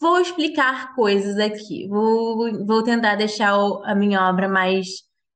vou 0.00 0.20
explicar 0.20 0.94
coisas 0.94 1.38
aqui, 1.38 1.86
vou, 1.88 2.64
vou 2.66 2.82
tentar 2.82 3.16
deixar 3.16 3.58
o- 3.58 3.82
a 3.84 3.94
minha 3.94 4.28
obra 4.28 4.48
mais 4.48 4.86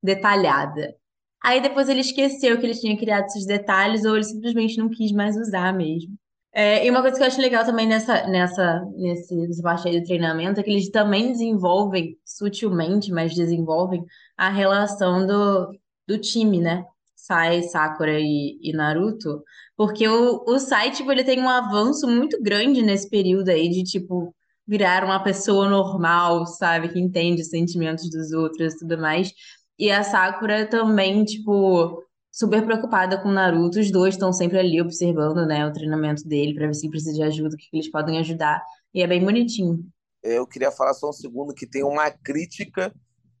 detalhada. 0.01 0.95
Aí 1.43 1.61
depois 1.61 1.87
ele 1.89 2.01
esqueceu 2.01 2.59
que 2.59 2.65
ele 2.65 2.75
tinha 2.79 2.97
criado 2.97 3.25
esses 3.25 3.45
detalhes, 3.45 4.03
ou 4.05 4.15
ele 4.15 4.23
simplesmente 4.25 4.77
não 4.77 4.89
quis 4.89 5.11
mais 5.11 5.35
usar 5.37 5.73
mesmo. 5.73 6.13
É, 6.61 6.85
e 6.85 6.89
uma 6.91 6.99
coisa 7.01 7.15
que 7.15 7.23
eu 7.23 7.27
acho 7.27 7.39
legal 7.39 7.63
também 7.63 7.87
nessa, 7.87 8.27
nessa, 8.27 8.83
nesse, 8.97 9.33
nessa 9.33 9.63
parte 9.63 9.87
aí 9.87 9.97
do 9.97 10.05
treinamento 10.05 10.59
é 10.59 10.63
que 10.63 10.69
eles 10.69 10.89
também 10.89 11.31
desenvolvem, 11.31 12.17
sutilmente, 12.25 13.13
mas 13.13 13.33
desenvolvem 13.33 14.03
a 14.35 14.49
relação 14.49 15.25
do, 15.25 15.71
do 16.05 16.17
time, 16.19 16.59
né? 16.59 16.83
Sai, 17.15 17.63
Sakura 17.63 18.19
e, 18.19 18.59
e 18.61 18.73
Naruto. 18.73 19.41
Porque 19.77 20.05
o, 20.09 20.43
o 20.45 20.59
Sai, 20.59 20.91
tipo, 20.91 21.09
ele 21.13 21.23
tem 21.23 21.39
um 21.39 21.47
avanço 21.47 22.05
muito 22.09 22.41
grande 22.43 22.81
nesse 22.81 23.09
período 23.09 23.47
aí 23.47 23.69
de, 23.69 23.83
tipo, 23.83 24.35
virar 24.67 25.05
uma 25.05 25.23
pessoa 25.23 25.69
normal, 25.69 26.45
sabe? 26.45 26.89
Que 26.89 26.99
entende 26.99 27.41
os 27.41 27.47
sentimentos 27.49 28.09
dos 28.09 28.33
outros 28.33 28.73
e 28.73 28.79
tudo 28.79 28.97
mais. 28.97 29.31
E 29.77 29.89
a 29.89 30.03
Sakura 30.03 30.65
também, 30.65 31.23
tipo 31.23 32.03
super 32.31 32.63
preocupada 32.63 33.21
com 33.21 33.29
o 33.29 33.31
Naruto. 33.31 33.79
Os 33.79 33.91
dois 33.91 34.15
estão 34.15 34.31
sempre 34.31 34.59
ali 34.59 34.81
observando, 34.81 35.45
né, 35.45 35.65
o 35.65 35.73
treinamento 35.73 36.27
dele 36.27 36.53
para 36.53 36.67
ver 36.67 36.73
se 36.73 36.85
ele 36.85 36.91
precisa 36.91 37.13
de 37.13 37.23
ajuda, 37.23 37.55
o 37.55 37.57
que 37.57 37.69
que 37.69 37.77
eles 37.77 37.91
podem 37.91 38.19
ajudar. 38.19 38.61
E 38.93 39.01
é 39.01 39.07
bem 39.07 39.23
bonitinho. 39.23 39.83
Eu 40.21 40.45
queria 40.45 40.71
falar 40.71 40.93
só 40.93 41.09
um 41.09 41.13
segundo 41.13 41.53
que 41.53 41.67
tem 41.67 41.83
uma 41.83 42.11
crítica 42.11 42.93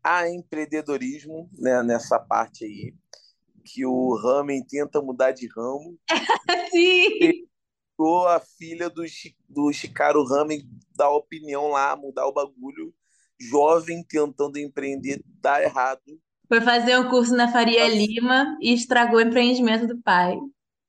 a 0.03 0.29
empreendedorismo 0.29 1.49
né, 1.57 1.83
nessa 1.83 2.17
parte 2.19 2.63
aí, 2.63 2.93
que 3.65 3.85
o 3.85 4.15
Ramen 4.15 4.65
tenta 4.65 5.01
mudar 5.01 5.31
de 5.31 5.47
ramo, 5.47 5.97
Sim! 6.71 7.49
ou 7.97 8.25
a 8.27 8.39
filha 8.39 8.89
do, 8.89 9.03
do 9.47 9.73
Shikaru 9.73 10.23
Ramen 10.23 10.61
dar 10.95 11.09
opinião 11.09 11.67
lá, 11.67 11.95
mudar 11.97 12.25
o 12.27 12.33
bagulho, 12.33 12.93
jovem 13.39 14.03
tentando 14.03 14.57
empreender, 14.57 15.21
dá 15.25 15.61
errado. 15.61 16.01
Foi 16.49 16.59
fazer 16.61 16.97
um 16.97 17.07
curso 17.09 17.33
na 17.35 17.51
Faria 17.51 17.85
Nossa. 17.85 17.95
Lima 17.95 18.57
e 18.59 18.73
estragou 18.73 19.17
o 19.17 19.21
empreendimento 19.21 19.87
do 19.87 20.01
pai. 20.01 20.35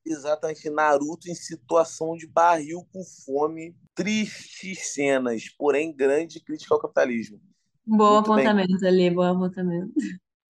Exatamente, 0.05 0.71
Naruto 0.71 1.31
em 1.31 1.35
situação 1.35 2.17
de 2.17 2.27
barril 2.27 2.85
com 2.91 3.05
fome, 3.25 3.77
tristes 3.95 4.95
cenas, 4.95 5.49
porém 5.57 5.95
grande 5.95 6.41
crítica 6.41 6.75
ao 6.75 6.81
capitalismo. 6.81 7.39
Bom 7.87 8.15
Muito 8.15 8.35
bem. 8.35 8.47
apontamento 8.47 8.87
ali, 8.87 9.11
bom 9.11 9.23
apontamento. 9.23 9.93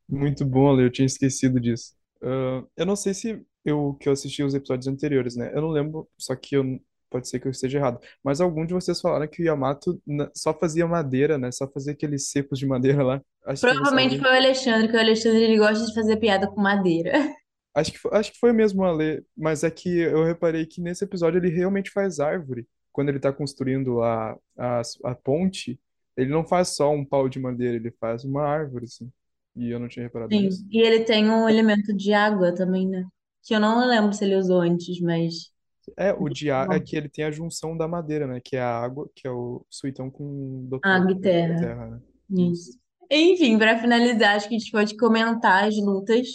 Muito 0.09 0.45
bom, 0.45 0.71
Ale, 0.71 0.85
eu 0.85 0.91
tinha 0.91 1.07
esquecido 1.07 1.61
disso. 1.61 1.95
Ah, 2.23 2.65
eu 2.77 2.87
não 2.87 2.97
sei 2.97 3.13
se 3.13 3.45
eu 3.65 3.95
que 3.95 4.09
eu 4.09 4.13
assisti 4.13 4.43
os 4.43 4.55
episódios 4.55 4.87
anteriores, 4.87 5.37
né? 5.37 5.53
Eu 5.55 5.61
não 5.63 5.71
lembro, 5.71 6.09
só 6.19 6.35
que 6.37 6.57
eu, 6.57 6.81
pode 7.11 7.29
ser 7.29 7.41
que 7.41 7.47
eu 7.47 7.51
esteja 7.51 7.79
errado. 7.79 8.01
Mas 8.23 8.41
algum 8.41 8.65
de 8.65 8.73
vocês 8.73 9.01
falaram 9.01 9.27
que 9.27 9.43
o 9.43 9.45
Yamato 9.45 10.01
só 10.35 10.55
fazia 10.55 10.87
madeira, 10.87 11.37
né? 11.37 11.51
Só 11.51 11.69
fazia 11.69 11.93
aqueles 11.93 12.31
secos 12.31 12.59
de 12.59 12.67
madeira 12.67 13.03
lá. 13.03 13.21
Acho 13.45 13.63
Provavelmente 13.63 14.19
foi 14.19 14.31
o 14.31 14.35
Alexandre, 14.35 14.89
que 14.89 14.97
o 14.97 15.01
Alexandre 15.01 15.43
ele 15.43 15.59
gosta 15.59 15.85
de 15.85 15.95
fazer 15.95 16.17
piada 16.17 16.49
com 16.49 16.61
madeira. 16.61 17.13
Acho 17.73 17.93
que 17.93 17.99
foi, 17.99 18.11
acho 18.17 18.33
que 18.33 18.39
foi 18.41 18.53
mesmo 18.53 18.83
o 18.83 18.85
Ale, 18.85 19.25
mas 19.37 19.63
é 19.63 19.71
que 19.71 19.89
eu 19.89 20.25
reparei 20.25 20.67
que 20.67 20.81
nesse 20.81 21.05
episódio 21.05 21.39
ele 21.39 21.51
realmente 21.51 21.89
faz 21.93 22.19
árvore. 22.19 22.67
Quando 22.91 23.11
ele 23.11 23.21
tá 23.21 23.33
construindo 23.33 24.03
a, 24.03 24.37
a, 24.59 24.83
a 25.05 25.15
ponte, 25.15 25.79
ele 26.17 26.31
não 26.31 26.45
faz 26.45 26.71
só 26.71 26.93
um 26.93 27.05
pau 27.05 27.29
de 27.29 27.39
madeira, 27.39 27.77
ele 27.77 27.93
faz 27.93 28.25
uma 28.25 28.43
árvore, 28.43 28.87
assim. 28.87 29.09
E 29.55 29.71
eu 29.71 29.79
não 29.79 29.89
tinha 29.89 30.05
reparado 30.05 30.35
Sim, 30.35 30.43
nisso. 30.43 30.67
e 30.71 30.81
ele 30.81 31.05
tem 31.05 31.31
um 31.31 31.49
elemento 31.49 31.95
de 31.97 32.13
água 32.13 32.53
também, 32.55 32.89
né? 32.89 33.07
Que 33.43 33.55
eu 33.55 33.61
não 33.61 33.87
lembro 33.89 34.13
se 34.13 34.25
ele 34.25 34.37
usou 34.37 34.61
antes, 34.61 35.01
mas 35.01 35.53
É, 35.97 36.13
o 36.13 36.29
de 36.29 36.51
ar 36.51 36.71
é 36.73 36.81
que 36.81 36.97
ele 36.97 37.09
tem 37.09 37.25
a 37.25 37.31
junção 37.31 37.77
da 37.77 37.89
madeira, 37.89 38.27
né? 38.27 38.41
Que 38.43 38.57
é 38.57 38.61
a 38.61 38.79
água, 38.79 39.11
que 39.15 39.27
é 39.27 39.31
o 39.31 39.65
suitão 39.69 40.11
com 40.11 40.69
água 40.83 41.13
e 41.13 41.21
terra. 41.21 41.61
terra, 41.61 41.87
né? 41.87 42.01
Isso. 42.31 42.79
Enfim, 43.11 43.59
para 43.59 43.79
finalizar, 43.79 44.37
acho 44.37 44.49
que 44.49 44.55
a 44.55 44.59
gente 44.59 44.71
pode 44.71 44.97
comentar 44.97 45.65
as 45.65 45.77
lutas. 45.77 46.29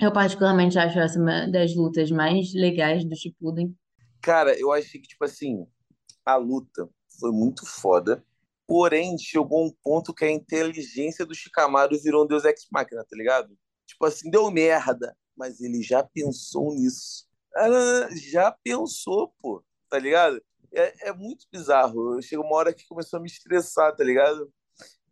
Eu 0.00 0.12
particularmente 0.12 0.78
acho 0.78 0.98
essa 0.98 1.20
uma 1.20 1.46
das 1.46 1.74
lutas 1.74 2.10
mais 2.10 2.52
legais 2.54 3.04
do 3.04 3.14
Shippuden. 3.14 3.74
Cara, 4.22 4.58
eu 4.58 4.72
achei 4.72 5.00
que, 5.00 5.08
tipo 5.08 5.24
assim, 5.24 5.66
a 6.24 6.36
luta 6.36 6.88
foi 7.20 7.32
muito 7.32 7.66
foda, 7.66 8.24
porém 8.66 9.16
chegou 9.18 9.64
um 9.64 9.72
ponto 9.82 10.12
que 10.12 10.24
a 10.24 10.30
inteligência 10.30 11.24
do 11.24 11.34
Shikamaru 11.34 12.00
virou 12.02 12.24
um 12.24 12.26
deus 12.26 12.44
ex 12.44 12.66
machina, 12.72 13.04
tá 13.04 13.16
ligado? 13.16 13.56
Tipo 13.86 14.06
assim, 14.06 14.30
deu 14.30 14.50
merda, 14.50 15.16
mas 15.36 15.60
ele 15.60 15.82
já 15.82 16.02
pensou 16.02 16.74
nisso. 16.74 17.25
Ela 17.56 18.08
já 18.14 18.52
pensou, 18.62 19.32
pô, 19.40 19.62
tá 19.88 19.98
ligado? 19.98 20.40
É, 20.72 21.08
é 21.08 21.12
muito 21.12 21.46
bizarro. 21.50 22.20
Chegou 22.22 22.44
uma 22.44 22.56
hora 22.56 22.72
que 22.74 22.86
começou 22.86 23.18
a 23.18 23.20
me 23.22 23.28
estressar, 23.28 23.94
tá 23.96 24.04
ligado? 24.04 24.50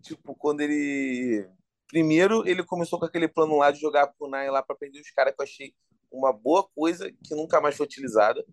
Tipo, 0.03 0.35
quando 0.35 0.61
ele. 0.61 1.49
Primeiro, 1.89 2.47
ele 2.47 2.63
começou 2.65 2.99
com 2.99 3.05
aquele 3.07 3.29
plano 3.29 3.57
lá 3.59 3.71
de 3.71 3.81
jogar 3.81 4.13
Kunai 4.19 4.51
lá 4.51 4.63
pra 4.63 4.77
prender 4.77 5.01
os 5.01 5.11
caras, 5.11 5.35
que 5.35 5.41
eu 5.41 5.45
achei 5.45 5.73
uma 6.11 6.33
boa 6.33 6.67
coisa 6.75 7.11
que 7.11 7.35
nunca 7.35 7.61
mais 7.61 7.77
foi 7.77 7.87
utilizada. 7.87 8.45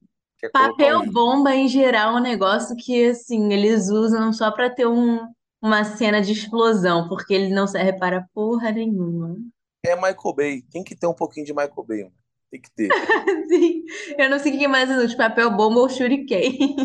É 0.44 0.50
Papel 0.50 1.00
um- 1.02 1.12
bomba, 1.12 1.54
em 1.54 1.68
geral, 1.68 2.16
é 2.16 2.20
um 2.20 2.24
negócio 2.24 2.76
que, 2.76 3.06
assim, 3.10 3.54
eles 3.54 3.90
usam 3.90 4.34
só 4.34 4.50
para 4.52 4.70
ter 4.72 4.88
um, 4.88 5.20
uma 5.62 5.84
cena 5.84 6.20
de 6.20 6.32
explosão, 6.32 7.08
porque 7.08 7.34
ele 7.34 7.54
não 7.54 7.68
serve 7.68 7.94
para 8.00 8.28
porra 8.34 8.72
nenhuma. 8.72 9.38
É 9.86 9.96
Michael 9.96 10.36
Bay. 10.36 10.62
Tem 10.72 10.84
que 10.84 10.96
ter 10.96 11.06
um 11.08 11.14
pouquinho 11.14 11.46
de 11.46 11.54
Michael 11.54 11.86
Bay, 11.88 12.04
mano. 12.04 12.16
Tem 12.52 12.62
que 12.62 12.70
ter. 12.72 12.90
Assim, 13.46 13.86
eu 14.18 14.30
não 14.30 14.38
sei 14.38 14.54
o 14.54 14.60
que 14.60 14.68
mais 14.68 14.92
é 14.92 14.98
útil, 14.98 15.18
papel 15.18 15.50
bomba 15.56 15.80
ou 15.80 15.90
shuriken. 15.90 16.76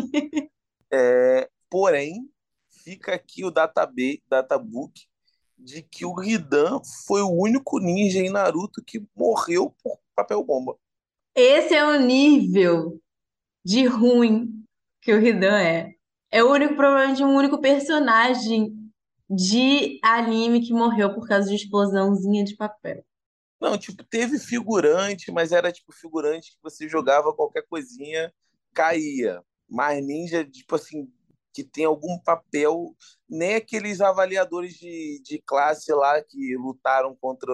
É, 0.89 1.49
porém, 1.69 2.29
fica 2.69 3.13
aqui 3.13 3.43
o 3.43 3.51
database, 3.51 4.23
databook 4.29 5.05
de 5.57 5.81
que 5.81 6.05
o 6.05 6.23
Hidan 6.23 6.79
foi 7.05 7.21
o 7.21 7.29
único 7.29 7.79
ninja 7.79 8.19
em 8.19 8.29
Naruto 8.29 8.81
que 8.81 9.03
morreu 9.15 9.75
por 9.83 9.99
papel 10.15 10.43
bomba. 10.43 10.77
Esse 11.35 11.75
é 11.75 11.85
o 11.85 11.99
nível 11.99 13.01
de 13.65 13.85
ruim 13.85 14.63
que 15.01 15.13
o 15.13 15.21
Hidan 15.21 15.59
é. 15.59 15.93
É 16.31 16.43
o 16.43 16.51
único, 16.51 16.75
provavelmente, 16.75 17.23
o 17.23 17.27
único 17.27 17.59
personagem 17.59 18.73
de 19.29 19.99
anime 20.01 20.61
que 20.61 20.73
morreu 20.73 21.13
por 21.13 21.27
causa 21.27 21.49
de 21.49 21.55
explosãozinha 21.55 22.43
de 22.43 22.55
papel. 22.55 23.03
Não, 23.59 23.77
tipo, 23.77 24.03
teve 24.03 24.37
figurante, 24.39 25.31
mas 25.31 25.51
era 25.51 25.71
tipo 25.71 25.91
figurante 25.91 26.51
que 26.51 26.59
você 26.61 26.87
jogava 26.87 27.33
qualquer 27.33 27.63
coisinha, 27.67 28.31
caía. 28.73 29.41
Mas 29.67 30.03
ninja, 30.05 30.45
tipo 30.45 30.75
assim, 30.75 31.11
que 31.53 31.63
tem 31.63 31.85
algum 31.85 32.19
papel, 32.19 32.95
nem 33.27 33.55
aqueles 33.55 33.99
avaliadores 33.99 34.75
de, 34.75 35.21
de 35.23 35.41
classe 35.43 35.91
lá 35.91 36.21
que 36.21 36.55
lutaram 36.55 37.15
contra 37.19 37.51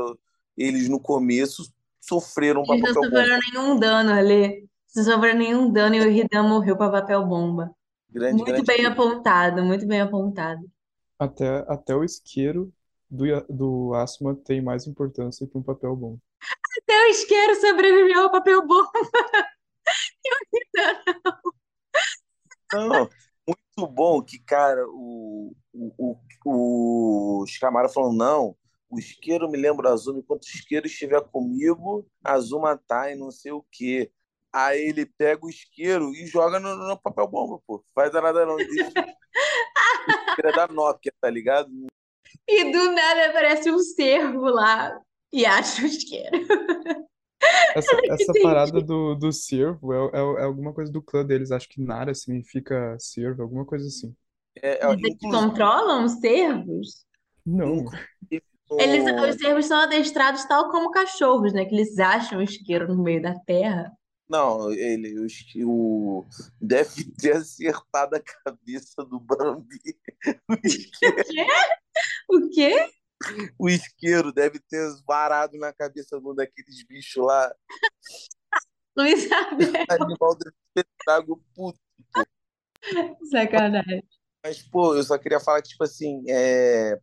eles 0.57 0.89
no 0.89 0.99
começo 0.99 1.73
sofreram 2.01 2.65
Eles 2.67 2.81
não 2.81 2.93
papel 2.93 2.93
bomba. 2.93 3.05
sofreram 3.05 3.39
nenhum 3.53 3.79
dano 3.79 4.11
ali. 4.11 4.67
Não 4.95 5.03
sofreram 5.03 5.39
nenhum 5.39 5.71
dano 5.71 5.95
e 5.95 6.01
o 6.01 6.11
Hidan 6.11 6.43
morreu 6.43 6.77
para 6.77 6.91
papel 6.91 7.25
bomba. 7.25 7.73
Grande, 8.09 8.43
Muito 8.43 8.45
grande 8.45 8.65
bem 8.65 8.85
apontado, 8.85 9.63
muito 9.63 9.87
bem 9.87 10.01
apontado. 10.01 10.69
Até, 11.17 11.65
até 11.67 11.95
o 11.95 12.03
isqueiro 12.03 12.71
do, 13.13 13.25
do 13.47 13.93
Asuma 13.93 14.35
tem 14.35 14.61
mais 14.61 14.87
importância 14.87 15.47
que 15.47 15.57
um 15.57 15.61
papel 15.61 15.95
bom. 15.95 16.17
Até 16.81 17.05
o 17.05 17.07
isqueiro 17.09 17.55
sobreviveu 17.61 18.23
ao 18.23 18.31
papel 18.31 18.61
Hidan 20.53 21.03
não. 22.73 22.87
Não, 22.89 23.09
muito 23.47 23.93
bom 23.93 24.23
que, 24.23 24.39
cara, 24.39 24.83
o, 24.87 25.55
o, 25.71 26.17
o, 26.43 27.41
o 27.43 27.45
Shikamaru 27.45 27.87
falou, 27.89 28.11
não, 28.11 28.57
o 28.89 28.97
isqueiro 28.97 29.47
me 29.49 29.57
lembra 29.57 29.89
a 29.89 29.93
Azuma, 29.93 30.17
enquanto 30.17 30.43
o 30.43 30.47
isqueiro 30.47 30.87
estiver 30.87 31.21
comigo, 31.29 32.09
a 32.23 32.33
Azuma 32.33 32.75
tá 32.75 33.11
e 33.11 33.15
não 33.15 33.29
sei 33.29 33.51
o 33.51 33.63
quê. 33.71 34.11
Aí 34.51 34.89
ele 34.89 35.05
pega 35.05 35.45
o 35.45 35.49
isqueiro 35.49 36.11
e 36.15 36.25
joga 36.25 36.59
no, 36.59 36.75
no 36.75 36.99
papel 36.99 37.27
bomba, 37.27 37.59
pô. 37.67 37.83
Faz 37.93 38.11
nada 38.13 38.45
não. 38.45 38.57
Isso 38.59 38.91
é 40.43 40.51
da 40.51 40.67
Nokia, 40.67 41.13
tá 41.21 41.29
ligado? 41.29 41.69
E 42.47 42.71
do 42.71 42.91
nada 42.91 43.27
aparece 43.27 43.71
um 43.71 43.79
cervo 43.79 44.41
lá 44.41 44.99
e 45.31 45.45
acha 45.45 45.81
o 45.81 45.85
isqueiro. 45.85 46.29
Essa, 47.75 47.97
essa 48.09 48.33
parada 48.41 48.81
do, 48.81 49.15
do 49.15 49.31
servo 49.31 49.91
é, 49.91 49.97
é, 50.13 50.41
é 50.41 50.43
alguma 50.43 50.73
coisa 50.73 50.91
do 50.91 51.01
clã 51.01 51.25
deles. 51.25 51.51
Acho 51.51 51.67
que 51.67 51.81
Nara 51.81 52.13
significa 52.13 52.95
servo, 52.99 53.41
alguma 53.41 53.65
coisa 53.65 53.87
assim. 53.87 54.15
É, 54.61 54.85
é, 54.85 54.91
Eles 54.91 55.15
inclusive, 55.15 55.49
controlam 55.49 56.05
os 56.05 56.13
cervos? 56.19 57.05
Não. 57.45 57.85
Eles, 58.79 59.03
os 59.03 59.41
cervos 59.41 59.65
são 59.65 59.77
adestrados 59.77 60.45
tal 60.45 60.69
como 60.69 60.91
cachorros, 60.91 61.53
né? 61.53 61.65
Que 61.65 61.75
eles 61.75 61.99
acham 61.99 62.39
o 62.39 62.41
isqueiro 62.41 62.87
no 62.87 63.03
meio 63.03 63.21
da 63.21 63.37
terra. 63.39 63.91
Não, 64.29 64.71
ele 64.71 65.19
o, 65.19 66.19
o- 66.19 66.25
deve 66.59 67.03
ter 67.11 67.35
acertado 67.35 68.15
a 68.15 68.19
cabeça 68.21 69.03
do 69.05 69.19
Bambi. 69.19 69.79
O 70.49 70.55
isqueiro, 70.65 71.23
O 72.29 72.49
quê? 72.49 72.89
o 73.59 73.69
isqueiro 73.69 74.31
deve 74.33 74.59
ter 74.59 74.89
varado 75.05 75.57
na 75.57 75.71
cabeça 75.73 76.19
de 76.19 76.27
um 76.27 76.33
daqueles 76.33 76.83
bichos 76.85 77.23
lá. 77.23 77.53
Luiz 78.97 79.29
Abel, 79.31 79.71
Animal 79.89 80.35
deve 80.37 80.55
ter 80.73 80.85
trago 81.05 81.43
puto. 81.55 81.79
sacanagem. 83.29 84.03
Mas, 84.45 84.61
pô, 84.61 84.95
eu 84.95 85.03
só 85.03 85.17
queria 85.17 85.39
falar 85.39 85.61
que, 85.61 85.69
tipo 85.69 85.83
assim, 85.83 86.23
é, 86.27 86.99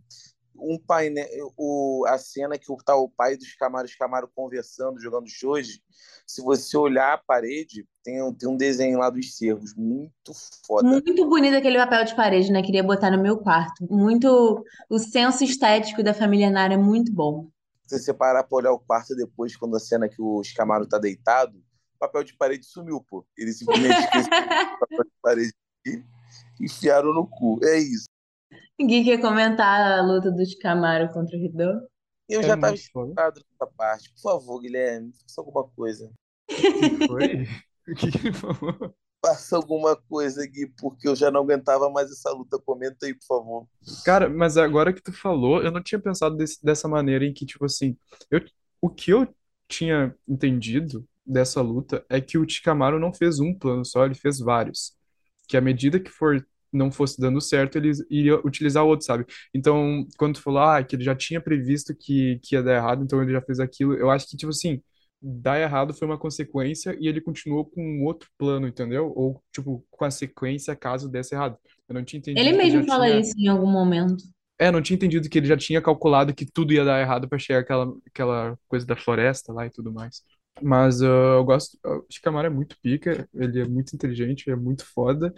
um 0.56 0.78
painel, 0.78 1.26
o, 1.56 2.04
a 2.06 2.18
cena 2.18 2.58
que 2.58 2.70
o, 2.70 2.76
tá 2.76 2.94
o 2.96 3.08
pai 3.08 3.36
dos 3.36 3.54
Camaro, 3.54 3.86
os 3.86 3.94
Camaro 3.94 4.30
conversando, 4.34 5.00
jogando 5.00 5.28
shoji, 5.28 5.82
se 6.26 6.42
você 6.42 6.76
olhar 6.76 7.14
a 7.14 7.18
parede, 7.18 7.86
tem, 8.04 8.22
um- 8.22 8.32
tem 8.32 8.48
um 8.48 8.56
desenho 8.56 8.98
lá 8.98 9.10
dos 9.10 9.36
cervos, 9.36 9.74
muito 9.74 10.32
foda. 10.66 10.88
Muito 10.88 11.28
bonito 11.28 11.56
aquele 11.56 11.78
papel 11.78 12.04
de 12.04 12.14
parede, 12.14 12.52
né? 12.52 12.62
Queria 12.62 12.82
botar 12.82 13.10
no 13.10 13.22
meu 13.22 13.38
quarto. 13.38 13.86
Muito. 13.90 14.64
O 14.88 14.98
senso 14.98 15.42
estético 15.44 16.02
da 16.02 16.14
família 16.14 16.50
Nara 16.50 16.74
é 16.74 16.76
muito 16.76 17.12
bom. 17.12 17.48
Se 17.86 17.98
você 17.98 18.14
parar 18.14 18.44
pra 18.44 18.56
olhar 18.58 18.72
o 18.72 18.78
quarto 18.78 19.16
depois, 19.16 19.56
quando 19.56 19.76
a 19.76 19.80
cena 19.80 20.08
que 20.08 20.20
o 20.22 20.40
Camaro 20.54 20.86
tá 20.86 20.98
deitado, 20.98 21.58
o 21.96 21.98
papel 21.98 22.22
de 22.22 22.36
parede 22.36 22.64
sumiu, 22.64 23.04
pô. 23.08 23.26
Ele 23.36 23.52
simplesmente 23.52 23.98
esqueceu 24.04 24.30
o 24.30 24.78
papel 24.78 25.04
de 25.04 25.12
parede 25.20 25.52
e 25.86 26.02
enfiaram 26.60 27.12
no 27.12 27.26
cu. 27.26 27.58
É 27.64 27.78
isso. 27.78 28.04
Ninguém 28.78 29.04
quer 29.04 29.20
comentar 29.20 29.80
a 29.98 30.02
luta 30.02 30.30
dos 30.30 30.54
Camaro 30.56 31.12
contra 31.12 31.36
o 31.36 31.40
Hidô? 31.40 31.88
Eu 32.28 32.42
É 32.42 32.48
já 32.48 32.56
tava 32.56 32.74
excitado 32.74 33.40
nessa 33.50 33.72
parte. 33.76 34.12
Por 34.14 34.20
favor, 34.22 34.60
Guilherme, 34.60 35.12
faça 35.22 35.40
alguma 35.40 35.68
coisa. 35.68 36.10
O 36.74 36.74
que 36.74 36.90
foi? 37.06 37.44
O 37.88 37.94
que 37.96 38.10
que 38.12 38.18
ele 38.28 38.32
falou? 38.32 38.94
Faça 39.24 39.56
alguma 39.56 39.96
coisa, 39.96 40.46
Gui, 40.46 40.66
porque 40.78 41.08
eu 41.08 41.16
já 41.16 41.30
não 41.30 41.40
aguentava 41.40 41.88
mais 41.90 42.10
essa 42.10 42.30
luta. 42.32 42.58
Comenta 42.58 43.06
aí, 43.06 43.14
por 43.14 43.24
favor. 43.26 43.66
Cara, 44.04 44.28
mas 44.28 44.56
agora 44.56 44.92
que 44.92 45.02
tu 45.02 45.12
falou, 45.12 45.62
eu 45.62 45.70
não 45.70 45.82
tinha 45.82 45.98
pensado 46.00 46.36
desse- 46.36 46.62
dessa 46.64 46.88
maneira 46.88 47.24
em 47.24 47.32
que, 47.32 47.44
tipo 47.46 47.64
assim, 47.64 47.96
eu, 48.30 48.40
o 48.80 48.88
que 48.90 49.10
eu 49.12 49.34
tinha 49.68 50.14
entendido 50.28 51.06
dessa 51.24 51.60
luta 51.62 52.04
é 52.08 52.20
que 52.20 52.38
o 52.38 52.48
Shikamaru 52.48 52.98
não 52.98 53.12
fez 53.12 53.40
um 53.40 53.54
plano 53.54 53.84
só, 53.84 54.04
ele 54.04 54.14
fez 54.14 54.38
vários. 54.38 54.94
Que 55.48 55.56
à 55.56 55.60
medida 55.60 56.00
que 56.00 56.10
for 56.10 56.46
não 56.72 56.90
fosse 56.90 57.20
dando 57.20 57.40
certo, 57.40 57.76
ele 57.76 57.90
iria 58.10 58.36
utilizar 58.46 58.84
o 58.84 58.88
outro, 58.88 59.06
sabe? 59.06 59.26
Então, 59.54 60.06
quando 60.18 60.34
tu 60.34 60.42
falou, 60.42 60.60
ah, 60.60 60.82
que 60.82 60.96
ele 60.96 61.04
já 61.04 61.14
tinha 61.14 61.40
previsto 61.40 61.94
que, 61.94 62.38
que 62.42 62.54
ia 62.54 62.62
dar 62.62 62.76
errado, 62.76 63.02
então 63.04 63.22
ele 63.22 63.32
já 63.32 63.42
fez 63.42 63.60
aquilo, 63.60 63.94
eu 63.94 64.10
acho 64.10 64.28
que, 64.28 64.36
tipo 64.36 64.50
assim, 64.50 64.80
dar 65.20 65.60
errado 65.60 65.92
foi 65.94 66.06
uma 66.08 66.18
consequência 66.18 66.96
e 66.98 67.06
ele 67.06 67.20
continuou 67.20 67.64
com 67.64 67.82
um 67.82 68.04
outro 68.04 68.28
plano, 68.38 68.66
entendeu? 68.66 69.12
Ou, 69.14 69.42
tipo, 69.52 69.84
com 69.90 70.04
a 70.04 70.10
sequência 70.10 70.74
caso 70.74 71.08
desse 71.08 71.34
errado. 71.34 71.56
Eu 71.88 71.94
não 71.94 72.04
tinha 72.04 72.18
entendido 72.18 72.40
Ele 72.40 72.56
que 72.56 72.62
mesmo 72.62 72.84
fala 72.86 73.06
tinha... 73.06 73.20
isso 73.20 73.34
em 73.36 73.48
algum 73.48 73.70
momento. 73.70 74.22
É, 74.58 74.70
não 74.70 74.82
tinha 74.82 74.94
entendido 74.94 75.28
que 75.28 75.38
ele 75.38 75.46
já 75.46 75.56
tinha 75.56 75.80
calculado 75.80 76.34
que 76.34 76.46
tudo 76.46 76.72
ia 76.72 76.84
dar 76.84 77.00
errado 77.00 77.28
pra 77.28 77.38
chegar 77.38 77.60
aquela, 77.60 77.92
aquela 78.06 78.58
coisa 78.68 78.86
da 78.86 78.94
floresta 78.94 79.52
lá 79.52 79.66
e 79.66 79.70
tudo 79.70 79.92
mais. 79.92 80.22
Mas 80.62 81.02
ah, 81.02 81.06
eu 81.06 81.44
gosto. 81.44 81.78
O 81.84 82.06
Shikamaru 82.10 82.46
é 82.46 82.50
muito 82.50 82.76
pica, 82.82 83.28
ele 83.34 83.60
é 83.60 83.64
muito 83.66 83.94
inteligente, 83.94 84.44
ele 84.46 84.56
é 84.56 84.60
muito 84.60 84.84
foda. 84.86 85.32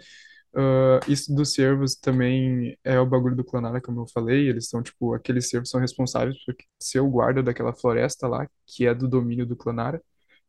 Ah, 0.55 0.99
isso 1.07 1.33
dos 1.33 1.53
servos 1.53 1.95
também 1.95 2.77
é 2.83 2.99
o 2.99 3.05
bagulho 3.05 3.35
do 3.35 3.43
Clanara, 3.43 3.81
como 3.81 4.01
eu 4.01 4.07
falei. 4.07 4.47
Eles 4.49 4.69
são, 4.69 4.81
tipo, 4.83 5.13
aqueles 5.13 5.49
servos 5.49 5.69
são 5.69 5.79
responsáveis 5.79 6.37
por 6.45 6.55
ser 6.79 6.99
o 6.99 7.09
guarda 7.09 7.41
daquela 7.41 7.73
floresta 7.73 8.27
lá, 8.27 8.47
que 8.65 8.85
é 8.85 8.93
do 8.93 9.07
domínio 9.07 9.45
do 9.45 9.55
Clanara. 9.55 10.01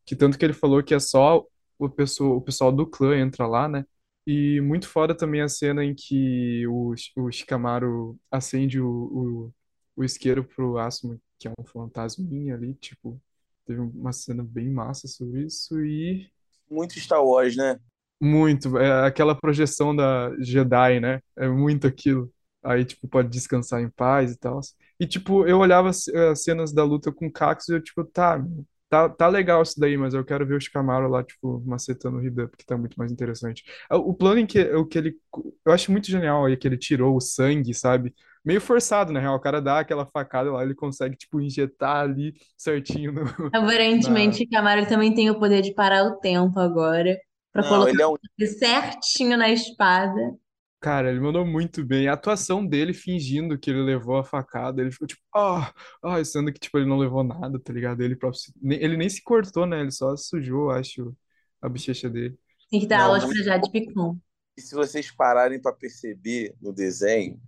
Que 0.05 0.15
tanto 0.15 0.37
que 0.37 0.45
ele 0.45 0.53
falou 0.53 0.83
que 0.83 0.93
é 0.93 0.99
só 0.99 1.43
o 1.79 1.89
pessoal, 1.89 2.37
o 2.37 2.41
pessoal 2.41 2.71
do 2.71 2.87
clã 2.87 3.17
entra 3.17 3.47
lá, 3.47 3.67
né? 3.67 3.85
E 4.27 4.61
muito 4.61 4.87
foda 4.87 5.15
também 5.15 5.41
a 5.41 5.49
cena 5.49 5.83
em 5.83 5.93
que 5.95 6.65
o, 6.67 6.93
o 7.17 7.31
Shikamaru 7.31 8.19
acende 8.31 8.79
o, 8.81 8.87
o, 8.87 9.53
o 9.97 10.03
isqueiro 10.03 10.43
pro 10.43 10.77
Asuma, 10.79 11.19
que 11.39 11.47
é 11.47 11.51
um 11.59 11.63
fantasminha 11.63 12.55
ali, 12.55 12.73
tipo, 12.75 13.21
teve 13.65 13.79
uma 13.79 14.13
cena 14.13 14.43
bem 14.43 14.69
massa 14.69 15.07
sobre 15.07 15.43
isso 15.45 15.79
e 15.83 16.29
Muito 16.69 16.99
Star 16.99 17.23
Wars, 17.23 17.55
né? 17.55 17.79
Muito, 18.21 18.77
é 18.77 19.05
aquela 19.07 19.35
projeção 19.39 19.95
da 19.95 20.31
Jedi, 20.39 20.99
né? 20.99 21.21
É 21.37 21.47
muito 21.47 21.85
aquilo. 21.87 22.31
Aí, 22.63 22.83
tipo, 22.85 23.07
pode 23.07 23.29
descansar 23.29 23.81
em 23.81 23.89
paz 23.89 24.31
e 24.33 24.37
tal. 24.39 24.59
E, 24.99 25.05
tipo, 25.07 25.45
eu 25.47 25.59
olhava 25.59 25.89
as 25.89 26.07
as 26.07 26.43
cenas 26.43 26.73
da 26.73 26.83
luta 26.83 27.11
com 27.11 27.27
o 27.27 27.31
Cax 27.31 27.67
e 27.69 27.73
eu, 27.75 27.81
tipo, 27.83 28.03
tá, 28.05 28.41
tá, 28.89 29.09
tá 29.09 29.27
legal 29.27 29.61
isso 29.61 29.79
daí, 29.79 29.97
mas 29.97 30.13
eu 30.13 30.23
quero 30.25 30.45
ver 30.47 30.55
o 30.55 30.59
Shikamaru 30.61 31.07
lá, 31.09 31.23
tipo, 31.23 31.61
macetando 31.65 32.17
o 32.17 32.25
Hidan, 32.25 32.47
porque 32.47 32.63
tá 32.65 32.77
muito 32.77 32.95
mais 32.97 33.11
interessante. 33.11 33.63
Ah, 33.89 33.97
O 33.97 34.13
plano 34.13 34.39
em 34.39 34.45
que, 34.47 34.61
o 34.75 34.85
que 34.85 34.97
ele. 34.97 35.17
Eu 35.65 35.71
acho 35.73 35.91
muito 35.91 36.07
genial 36.07 36.45
aí 36.45 36.57
que 36.57 36.67
ele 36.67 36.77
tirou 36.77 37.15
o 37.15 37.21
sangue, 37.21 37.73
sabe? 37.73 38.13
Meio 38.43 38.61
forçado, 38.61 39.11
na 39.11 39.19
real. 39.19 39.35
O 39.35 39.39
cara 39.39 39.61
dá 39.61 39.79
aquela 39.79 40.05
facada 40.05 40.51
lá, 40.51 40.63
ele 40.63 40.75
consegue, 40.75 41.15
tipo, 41.15 41.41
injetar 41.41 41.97
ali 42.03 42.33
certinho 42.57 43.11
no. 43.11 43.23
Aparentemente, 43.51 44.45
Camaro 44.47 44.87
também 44.87 45.11
tem 45.15 45.29
o 45.31 45.39
poder 45.39 45.61
de 45.63 45.73
parar 45.73 46.03
o 46.05 46.17
tempo 46.19 46.59
agora. 46.59 47.17
Pra 47.55 47.63
Não, 47.63 47.67
colocar 47.67 47.89
ele 47.89 48.01
é 48.01 48.07
um. 48.07 48.15
certinho 48.59 49.37
na 49.37 49.49
espada. 49.49 50.37
Cara, 50.79 51.09
ele 51.09 51.19
mandou 51.19 51.45
muito 51.45 51.83
bem. 51.83 52.07
A 52.07 52.13
atuação 52.13 52.65
dele 52.65 52.93
fingindo 52.93 53.57
que 53.57 53.71
ele 53.71 53.81
levou 53.81 54.17
a 54.17 54.23
facada, 54.23 54.81
ele 54.81 54.91
ficou 54.91 55.07
tipo, 55.07 55.21
ah, 55.35 55.73
ah, 56.03 56.23
sendo 56.23 56.53
que 56.53 56.59
tipo 56.59 56.77
ele 56.77 56.85
não 56.87 56.97
levou 56.97 57.23
nada, 57.23 57.59
tá 57.59 57.73
ligado? 57.73 58.01
Ele 58.01 58.15
próprio, 58.15 58.39
se- 58.41 58.53
ele 58.63 58.95
nem 58.95 59.09
se 59.09 59.23
cortou, 59.23 59.65
né? 59.65 59.79
Ele 59.81 59.89
só 59.91 60.15
sujou, 60.15 60.69
acho, 60.69 61.15
a 61.61 61.67
bochecha 61.69 62.07
dele. 62.09 62.37
Tem 62.69 62.79
que 62.79 62.85
dar 62.87 63.01
Não, 63.01 63.05
aulas 63.05 63.25
muito 63.25 63.41
pra 63.43 63.43
Jade 63.43 63.71
Picon. 63.71 64.19
E 64.57 64.61
se 64.61 64.73
vocês 64.75 65.11
pararem 65.11 65.61
para 65.61 65.75
perceber 65.75 66.55
no 66.61 66.71
desenho, 66.73 67.39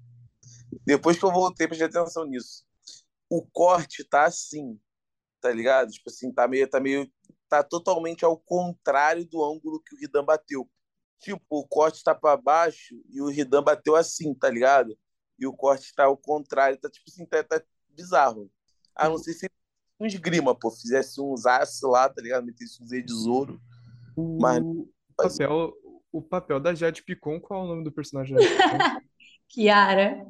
depois 0.86 1.18
que 1.20 1.26
eu 1.26 1.32
voltei, 1.32 1.68
prestei 1.68 1.88
atenção 1.88 2.26
nisso. 2.26 2.66
O 3.30 3.46
corte 3.46 4.04
tá 4.06 4.26
assim, 4.26 4.80
tá 5.42 5.52
ligado? 5.52 5.92
Tipo 5.92 6.10
assim, 6.10 6.34
tá 6.34 6.48
meio, 6.48 6.70
tá 6.70 6.80
meio, 6.80 7.12
tá 7.50 7.64
totalmente 7.64 8.24
ao 8.26 8.38
contrário 8.38 9.26
do 9.26 9.44
ângulo 9.44 9.82
que 9.82 9.96
o 9.96 10.00
Ridan 10.00 10.24
bateu. 10.24 10.70
Tipo, 11.20 11.42
o 11.50 11.68
corte 11.68 12.04
tá 12.04 12.14
para 12.14 12.38
baixo 12.38 12.96
e 13.10 13.22
o 13.22 13.28
Ridan 13.28 13.64
bateu 13.64 13.96
assim, 13.96 14.34
tá 14.34 14.50
ligado? 14.50 14.98
E 15.40 15.48
o 15.48 15.54
corte 15.54 15.94
tá 15.94 16.06
ao 16.06 16.18
contrário, 16.18 16.78
tá 16.78 16.90
tipo 16.90 17.06
assim, 17.10 17.26
tá, 17.26 17.44
tá 17.44 17.62
bizarro. 17.90 18.52
A 18.96 19.10
não 19.10 19.18
ser 19.18 19.34
se 19.34 19.50
um 20.00 20.06
esgrima, 20.06 20.54
pô, 20.54 20.70
fizesse 20.70 21.20
uns 21.20 21.46
aços 21.46 21.90
lá, 21.90 22.08
tá 22.08 22.22
ligado? 22.22 22.46
Metesse 22.46 22.82
uns 22.82 22.90
de 22.90 23.30
ouro. 23.30 23.60
Mas 24.40 24.64
O 24.64 24.88
papel, 25.16 25.74
o 26.12 26.22
papel 26.22 26.60
da 26.60 26.74
Jade 26.74 27.04
Picon, 27.04 27.40
qual 27.40 27.62
é 27.62 27.66
o 27.66 27.68
nome 27.68 27.84
do 27.84 27.92
personagem? 27.92 28.36
Kiara. 29.50 30.26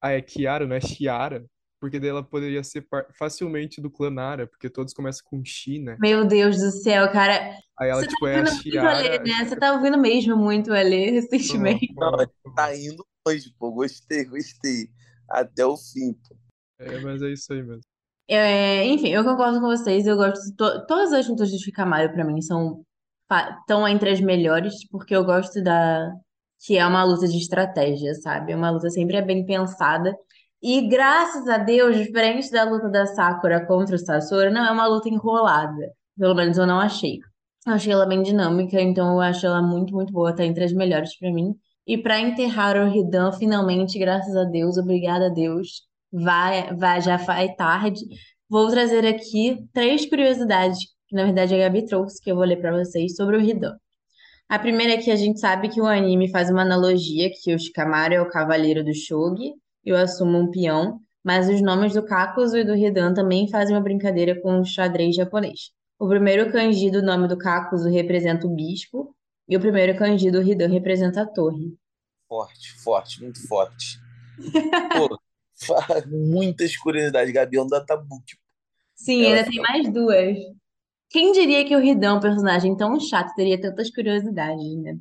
Ah, 0.00 0.12
é 0.12 0.22
Kiara, 0.22 0.66
não 0.66 0.76
é 0.76 0.80
Chiara? 0.80 1.44
Porque 1.80 2.00
daí 2.00 2.10
ela 2.10 2.22
poderia 2.24 2.62
ser 2.64 2.86
facilmente 3.16 3.80
do 3.80 3.90
clã 3.90 4.10
Nara, 4.10 4.46
porque 4.46 4.68
todos 4.68 4.92
começam 4.92 5.24
com 5.28 5.44
Chi, 5.44 5.78
né? 5.78 5.96
Meu 6.00 6.24
Deus 6.26 6.58
do 6.58 6.70
céu, 6.70 7.10
cara. 7.12 7.56
Aí 7.78 7.88
ela, 7.88 8.00
Você 8.00 8.06
tá 8.06 8.12
tipo, 8.12 8.26
é 8.26 8.36
a 8.36 8.42
o 8.42 8.46
Alê, 8.46 8.58
Chiara. 8.62 9.24
né? 9.24 9.44
Você 9.44 9.56
tá 9.56 9.72
ouvindo 9.72 9.96
mesmo 9.98 10.36
muito 10.36 10.70
o 10.70 10.74
Alê 10.74 11.10
recentemente. 11.10 11.94
Não, 11.94 12.16
tá 12.56 12.76
indo 12.76 13.06
longe, 13.26 13.54
pô. 13.58 13.70
Gostei, 13.70 14.24
gostei. 14.24 14.88
Até 15.30 15.64
o 15.64 15.76
fim, 15.76 16.14
pô. 16.28 16.36
É, 16.80 16.98
mas 16.98 17.22
é 17.22 17.30
isso 17.30 17.52
aí 17.52 17.62
mesmo. 17.62 17.82
É, 18.26 18.84
enfim, 18.84 19.08
eu 19.08 19.24
concordo 19.24 19.60
com 19.60 19.66
vocês. 19.66 20.06
Eu 20.06 20.16
gosto 20.16 20.44
de 20.44 20.54
to- 20.56 20.86
todas 20.86 21.12
as 21.12 21.28
lutas 21.28 21.48
de 21.50 21.58
Shikamaru 21.58 22.12
pra 22.12 22.24
mim 22.24 22.40
são 22.42 22.82
estão 23.60 23.86
entre 23.86 24.10
as 24.10 24.20
melhores 24.20 24.86
porque 24.88 25.14
eu 25.14 25.22
gosto 25.24 25.62
da 25.62 26.10
que 26.60 26.76
é 26.76 26.86
uma 26.86 27.04
luta 27.04 27.28
de 27.28 27.36
estratégia, 27.38 28.14
sabe? 28.14 28.54
Uma 28.54 28.70
luta 28.70 28.90
sempre 28.90 29.16
é 29.16 29.22
bem 29.22 29.44
pensada. 29.46 30.14
E 30.60 30.88
graças 30.88 31.46
a 31.48 31.58
Deus, 31.58 31.96
diferente 31.96 32.50
da 32.50 32.64
luta 32.64 32.88
da 32.88 33.06
Sakura 33.06 33.64
contra 33.64 33.94
o 33.94 33.98
Sasori, 33.98 34.50
não 34.50 34.64
é 34.64 34.72
uma 34.72 34.86
luta 34.86 35.08
enrolada. 35.08 35.92
Pelo 36.18 36.34
menos 36.34 36.58
eu 36.58 36.66
não 36.66 36.80
achei. 36.80 37.20
Eu 37.66 37.74
achei 37.74 37.92
ela 37.92 38.06
bem 38.06 38.22
dinâmica, 38.22 38.80
então 38.80 39.14
eu 39.14 39.20
acho 39.20 39.46
ela 39.46 39.62
muito, 39.62 39.94
muito 39.94 40.12
boa, 40.12 40.34
tá 40.34 40.44
entre 40.44 40.64
as 40.64 40.72
melhores 40.72 41.16
pra 41.16 41.32
mim. 41.32 41.54
E 41.86 41.96
pra 41.96 42.18
enterrar 42.18 42.76
o 42.76 42.90
Ridan, 42.90 43.32
finalmente, 43.32 43.98
graças 43.98 44.34
a 44.36 44.44
Deus, 44.44 44.76
obrigada 44.76 45.26
a 45.26 45.28
Deus, 45.28 45.82
vai, 46.12 46.74
vai, 46.74 47.00
já 47.00 47.16
vai 47.16 47.54
tarde. 47.54 48.00
Vou 48.48 48.68
trazer 48.68 49.06
aqui 49.06 49.58
três 49.72 50.06
curiosidades, 50.06 50.80
que 51.08 51.14
na 51.14 51.24
verdade 51.24 51.54
a 51.54 51.58
Gabi 51.58 51.86
trouxe, 51.86 52.20
que 52.22 52.30
eu 52.30 52.36
vou 52.36 52.44
ler 52.44 52.56
pra 52.60 52.72
vocês, 52.76 53.14
sobre 53.14 53.36
o 53.36 53.40
Ridan. 53.40 53.76
A 54.48 54.58
primeira 54.58 54.94
é 54.94 54.96
que 54.96 55.10
a 55.10 55.16
gente 55.16 55.38
sabe 55.38 55.68
que 55.68 55.80
o 55.80 55.86
anime 55.86 56.30
faz 56.30 56.50
uma 56.50 56.62
analogia, 56.62 57.30
que 57.30 57.54
o 57.54 57.58
Shikamaru 57.58 58.14
é 58.14 58.20
o 58.20 58.30
cavaleiro 58.30 58.84
do 58.84 58.94
Shogi 58.94 59.52
e 59.84 59.92
o 59.92 59.96
Asuma 59.96 60.38
um 60.38 60.50
peão, 60.50 61.00
mas 61.24 61.48
os 61.48 61.60
nomes 61.60 61.94
do 61.94 62.04
Kakuzu 62.04 62.58
e 62.58 62.64
do 62.64 62.76
Hidan 62.76 63.14
também 63.14 63.48
fazem 63.48 63.74
uma 63.74 63.82
brincadeira 63.82 64.40
com 64.40 64.60
o 64.60 64.64
xadrez 64.64 65.14
japonês. 65.14 65.70
O 65.98 66.08
primeiro 66.08 66.50
kanji 66.52 66.90
do 66.90 67.02
nome 67.02 67.26
do 67.26 67.36
Kakuzu 67.36 67.88
representa 67.88 68.46
o 68.46 68.54
bispo 68.54 69.14
e 69.48 69.56
o 69.56 69.60
primeiro 69.60 69.96
kanji 69.98 70.30
do 70.30 70.42
Hidan 70.42 70.68
representa 70.68 71.22
a 71.22 71.26
torre. 71.26 71.76
Forte, 72.28 72.72
forte, 72.82 73.22
muito 73.22 73.46
forte. 73.48 73.98
Pô, 74.92 75.18
muitas 76.06 76.76
curiosidades, 76.76 77.32
Gabi, 77.32 77.56
é 77.56 77.62
um 77.62 77.66
databook. 77.66 78.24
Sim, 78.94 79.24
Ela 79.24 79.36
ainda 79.36 79.50
tem 79.50 79.60
mais 79.60 79.92
duas. 79.92 80.36
Quem 81.10 81.32
diria 81.32 81.64
que 81.64 81.74
o 81.74 81.82
Hidan, 81.82 82.16
um 82.16 82.20
personagem 82.20 82.76
tão 82.76 82.98
chato, 83.00 83.34
teria 83.34 83.60
tantas 83.60 83.90
curiosidades, 83.90 84.76
né? 84.82 84.98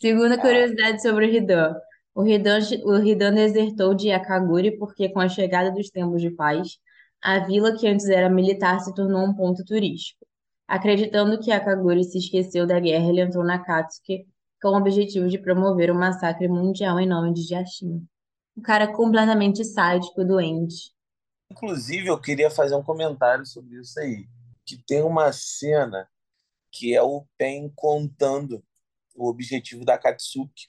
Segunda 0.00 0.34
Ah, 0.34 0.38
curiosidade 0.38 1.02
sobre 1.02 1.26
o 1.26 1.34
Hidan. 1.34 1.74
O 2.14 2.26
Hidan, 2.26 2.58
o 2.84 2.96
Hidan 2.98 3.34
desertou 3.34 3.94
de 3.94 4.10
Akaguri 4.10 4.76
porque, 4.76 5.08
com 5.08 5.20
a 5.20 5.28
chegada 5.28 5.70
dos 5.70 5.90
tempos 5.90 6.20
de 6.20 6.30
paz, 6.30 6.78
a 7.22 7.38
vila 7.38 7.76
que 7.76 7.86
antes 7.86 8.08
era 8.08 8.28
militar 8.28 8.80
se 8.80 8.94
tornou 8.94 9.24
um 9.24 9.34
ponto 9.34 9.64
turístico. 9.64 10.26
Acreditando 10.66 11.38
que 11.40 11.50
Akaguri 11.50 12.04
se 12.04 12.18
esqueceu 12.18 12.66
da 12.66 12.78
guerra, 12.80 13.08
ele 13.08 13.20
entrou 13.20 13.44
na 13.44 13.58
Katsuki 13.58 14.26
com 14.60 14.68
o 14.68 14.76
objetivo 14.76 15.28
de 15.28 15.38
promover 15.38 15.90
o 15.90 15.94
massacre 15.94 16.48
mundial 16.48 17.00
em 17.00 17.08
nome 17.08 17.32
de 17.32 17.42
Jashin. 17.42 18.06
Um 18.56 18.62
cara 18.62 18.92
completamente 18.92 19.64
sádico, 19.64 20.24
doente. 20.24 20.92
inclusive, 21.50 22.08
eu 22.08 22.20
queria 22.20 22.50
fazer 22.50 22.74
um 22.74 22.82
comentário 22.82 23.46
sobre 23.46 23.80
isso 23.80 23.98
aí. 23.98 24.26
Que 24.64 24.76
tem 24.86 25.02
uma 25.02 25.32
cena 25.32 26.08
que 26.70 26.94
é 26.94 27.02
o 27.02 27.24
Pen 27.36 27.72
contando 27.74 28.62
o 29.14 29.28
objetivo 29.28 29.84
da 29.84 29.98
Katsuki. 29.98 30.68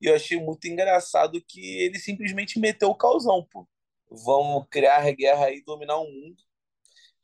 E 0.00 0.06
eu 0.06 0.14
achei 0.14 0.38
muito 0.38 0.66
engraçado 0.66 1.42
que 1.46 1.60
ele 1.82 1.98
simplesmente 1.98 2.58
meteu 2.58 2.90
o 2.90 2.94
causão, 2.94 3.44
pô. 3.50 3.66
Vamos 4.10 4.66
criar 4.70 5.10
guerra 5.12 5.46
aí, 5.46 5.62
dominar 5.64 5.96
o 5.98 6.04
mundo. 6.04 6.42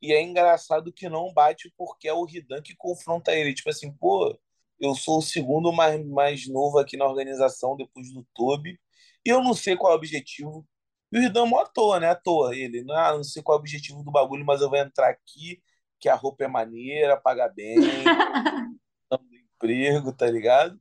E 0.03 0.13
é 0.13 0.23
engraçado 0.23 0.93
que 0.93 1.09
não 1.09 1.33
bate 1.33 1.73
porque 1.77 2.09
é 2.09 2.13
o 2.13 2.27
Hidan 2.27 2.63
que 2.63 2.75
confronta 2.77 3.33
ele. 3.33 3.55
Tipo 3.55 3.71
assim, 3.71 3.93
pô, 3.93 4.39
eu 4.81 4.95
sou 4.95 5.19
o 5.19 5.23
segundo 5.23 5.73
mais, 5.73 6.05
mais 6.07 6.49
novo 6.49 6.79
aqui 6.79 6.97
na 6.97 7.07
organização, 7.07 7.77
depois 7.77 8.13
do 8.13 8.27
Toby, 8.35 8.79
e 9.25 9.29
eu 9.31 9.43
não 9.43 9.55
sei 9.55 9.77
qual 9.77 9.93
é 9.93 9.95
o 9.97 9.99
objetivo. 9.99 10.67
E 11.13 11.19
o 11.19 11.23
Hidan 11.23 11.47
mó 11.47 11.61
à 11.61 11.67
toa, 11.67 12.01
né? 12.01 12.09
À 12.09 12.15
toa. 12.15 12.57
Ele, 12.57 12.85
ah, 12.93 13.13
não 13.17 13.25
sei 13.25 13.43
qual 13.43 13.57
é 13.57 13.59
o 13.59 13.61
objetivo 13.61 14.03
do 14.03 14.11
bagulho, 14.13 14.45
mas 14.45 14.63
eu 14.63 14.71
vou 14.71 14.79
entrar 14.79 15.11
aqui, 15.11 15.63
que 16.01 16.09
a 16.09 16.15
roupa 16.15 16.45
é 16.45 16.49
maneira, 16.49 17.21
paga 17.21 17.49
bem, 17.49 17.77
emprego, 19.61 20.13
tá 20.13 20.27
ligado? 20.31 20.81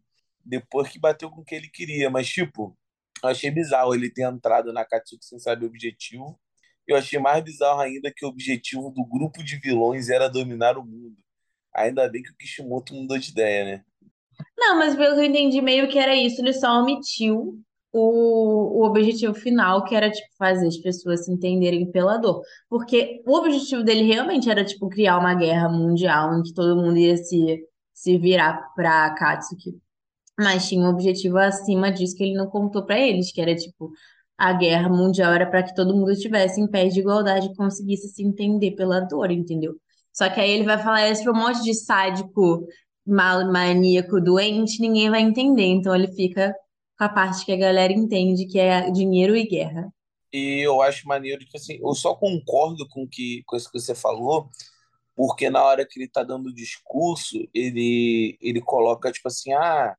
Depois 0.49 0.89
que 0.89 0.99
bateu 0.99 1.29
com 1.29 1.41
o 1.41 1.45
que 1.45 1.55
ele 1.55 1.69
queria. 1.69 2.09
Mas, 2.09 2.27
tipo, 2.27 2.77
eu 3.23 3.29
achei 3.29 3.51
bizarro 3.51 3.93
ele 3.93 4.11
ter 4.11 4.23
entrado 4.23 4.73
na 4.73 4.85
Katsuki 4.85 5.25
sem 5.25 5.39
saber 5.39 5.65
o 5.65 5.69
objetivo. 5.69 6.39
Eu 6.87 6.97
achei 6.97 7.19
mais 7.19 7.43
bizarro 7.43 7.81
ainda 7.81 8.11
que 8.15 8.25
o 8.25 8.29
objetivo 8.29 8.89
do 8.89 9.05
grupo 9.05 9.43
de 9.43 9.57
vilões 9.57 10.09
era 10.09 10.27
dominar 10.27 10.77
o 10.77 10.85
mundo. 10.85 11.17
Ainda 11.75 12.09
bem 12.09 12.23
que 12.23 12.31
o 12.31 12.35
Kishimoto 12.35 12.95
mudou 12.95 13.17
de 13.17 13.29
ideia, 13.29 13.63
né? 13.65 13.83
Não, 14.57 14.77
mas 14.77 14.95
pelo 14.95 15.15
que 15.15 15.21
eu 15.21 15.25
entendi, 15.25 15.61
meio 15.61 15.87
que 15.87 15.99
era 15.99 16.15
isso, 16.15 16.41
ele 16.41 16.53
só 16.53 16.81
omitiu 16.81 17.61
o, 17.91 18.81
o 18.81 18.85
objetivo 18.85 19.33
final, 19.33 19.83
que 19.83 19.95
era, 19.95 20.09
tipo, 20.09 20.27
fazer 20.37 20.67
as 20.67 20.77
pessoas 20.77 21.25
se 21.25 21.31
entenderem 21.31 21.91
pela 21.91 22.17
dor. 22.17 22.41
Porque 22.69 23.21
o 23.25 23.35
objetivo 23.35 23.83
dele 23.83 24.03
realmente 24.03 24.49
era, 24.49 24.63
tipo, 24.63 24.89
criar 24.89 25.19
uma 25.19 25.35
guerra 25.35 25.69
mundial 25.69 26.37
em 26.37 26.43
que 26.43 26.53
todo 26.53 26.81
mundo 26.81 26.97
ia 26.97 27.17
se, 27.17 27.63
se 27.93 28.17
virar 28.17 28.73
pra 28.75 29.13
Katsuki. 29.15 29.79
Mas 30.39 30.67
tinha 30.69 30.81
um 30.85 30.89
objetivo 30.89 31.37
acima 31.37 31.91
disso 31.91 32.15
que 32.15 32.23
ele 32.23 32.33
não 32.35 32.47
contou 32.49 32.85
pra 32.85 32.99
eles, 32.99 33.31
que 33.31 33.41
era, 33.41 33.55
tipo, 33.55 33.91
a 34.37 34.53
guerra 34.53 34.89
mundial 34.89 35.33
era 35.33 35.45
pra 35.49 35.63
que 35.63 35.75
todo 35.75 35.95
mundo 35.95 36.11
estivesse 36.11 36.61
em 36.61 36.67
pé 36.67 36.87
de 36.87 36.99
igualdade 36.99 37.47
e 37.47 37.55
conseguisse 37.55 38.09
se 38.09 38.23
entender 38.23 38.71
pela 38.75 38.99
dor, 39.01 39.31
entendeu? 39.31 39.75
Só 40.13 40.29
que 40.29 40.39
aí 40.39 40.49
ele 40.51 40.65
vai 40.65 40.77
falar 40.77 41.09
isso 41.09 41.23
pra 41.23 41.33
um 41.33 41.35
monte 41.37 41.61
de 41.63 41.73
sádico 41.73 42.65
mal- 43.05 43.51
maníaco 43.51 44.19
doente, 44.21 44.79
ninguém 44.81 45.09
vai 45.09 45.21
entender. 45.21 45.65
Então 45.65 45.93
ele 45.95 46.07
fica 46.13 46.53
com 46.97 47.03
a 47.05 47.09
parte 47.09 47.45
que 47.45 47.51
a 47.51 47.57
galera 47.57 47.91
entende, 47.93 48.45
que 48.47 48.59
é 48.59 48.89
dinheiro 48.91 49.35
e 49.35 49.45
guerra. 49.47 49.89
E 50.31 50.59
eu 50.65 50.81
acho 50.81 51.07
maneiro 51.07 51.43
que, 51.45 51.57
assim, 51.57 51.79
eu 51.81 51.93
só 51.95 52.15
concordo 52.15 52.87
com, 52.89 53.07
que, 53.07 53.43
com 53.45 53.55
isso 53.57 53.71
que 53.71 53.79
você 53.79 53.95
falou, 53.95 54.49
porque 55.15 55.49
na 55.49 55.63
hora 55.63 55.85
que 55.87 55.99
ele 55.99 56.09
tá 56.09 56.23
dando 56.23 56.49
o 56.49 56.53
discurso, 56.55 57.37
ele, 57.53 58.37
ele 58.41 58.61
coloca, 58.61 59.11
tipo 59.11 59.27
assim, 59.29 59.53
ah, 59.53 59.95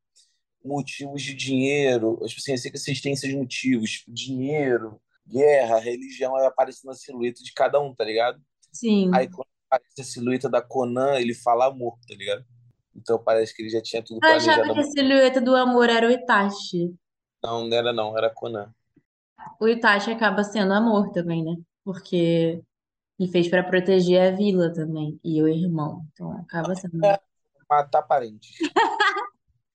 motivos 0.64 1.22
de 1.22 1.34
dinheiro, 1.34 2.16
tipo 2.26 2.40
assim, 2.40 2.52
essa 2.52 2.68
existência 2.68 3.28
de 3.28 3.36
motivos, 3.36 3.90
tipo, 3.90 4.12
dinheiro, 4.12 5.00
guerra, 5.26 5.78
religião, 5.78 6.36
aí 6.36 6.46
aparece 6.46 6.84
na 6.86 6.94
silhueta 6.94 7.42
de 7.42 7.52
cada 7.52 7.80
um, 7.80 7.94
tá 7.94 8.04
ligado? 8.04 8.36
Aí 8.36 8.42
Sim. 8.72 9.10
quando 9.10 9.48
aparece 9.70 10.00
a 10.00 10.04
silhueta 10.04 10.48
da 10.48 10.60
Conan, 10.60 11.18
ele 11.18 11.34
fala 11.34 11.66
amor, 11.66 11.98
tá 12.06 12.14
ligado? 12.14 12.44
Então 12.94 13.22
parece 13.22 13.54
que 13.54 13.62
ele 13.62 13.70
já 13.70 13.80
tinha 13.80 14.02
tudo 14.02 14.20
Eu 14.22 14.28
achava 14.34 14.62
planejado. 14.62 14.74
que 14.74 14.80
a 14.80 14.90
silhueta 14.90 15.40
do 15.40 15.56
amor 15.56 15.88
era 15.88 16.06
o 16.06 16.10
Itachi. 16.10 16.94
Não, 17.42 17.66
não 17.66 17.76
era 17.76 17.92
não, 17.92 18.18
era 18.18 18.30
Conan. 18.30 18.72
O 19.58 19.68
Itachi 19.68 20.10
acaba 20.10 20.44
sendo 20.44 20.72
amor 20.74 21.10
também, 21.12 21.44
né? 21.44 21.56
Porque 21.84 22.60
ele 23.18 23.30
fez 23.30 23.48
pra 23.48 23.62
proteger 23.62 24.32
a 24.32 24.36
vila 24.36 24.72
também, 24.72 25.18
e 25.24 25.42
o 25.42 25.48
irmão. 25.48 26.04
Então 26.12 26.32
acaba 26.32 26.74
sendo. 26.74 27.04
É, 27.04 27.18
matar 27.68 28.02
parentes. 28.02 28.50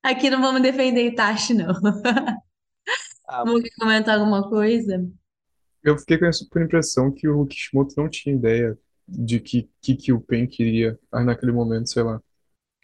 Aqui 0.05 0.29
não 0.29 0.41
vamos 0.41 0.61
defender 0.61 1.05
Itachi, 1.07 1.53
não. 1.53 1.73
Ah, 3.27 3.45
Vamos 3.45 3.61
comentar 3.79 4.17
alguma 4.19 4.49
coisa? 4.49 5.05
Eu 5.83 5.97
fiquei 5.97 6.17
com 6.17 6.25
essa 6.25 6.45
por 6.49 6.61
impressão 6.61 7.11
que 7.11 7.27
o 7.27 7.45
Kishimoto 7.45 7.93
não 7.97 8.09
tinha 8.09 8.35
ideia 8.35 8.77
de 9.07 9.39
que 9.39 9.69
que, 9.81 9.95
que 9.95 10.11
o 10.13 10.19
Pen 10.21 10.47
queria 10.47 10.99
ah, 11.11 11.23
naquele 11.23 11.51
momento, 11.51 11.89
sei 11.89 12.03
lá. 12.03 12.21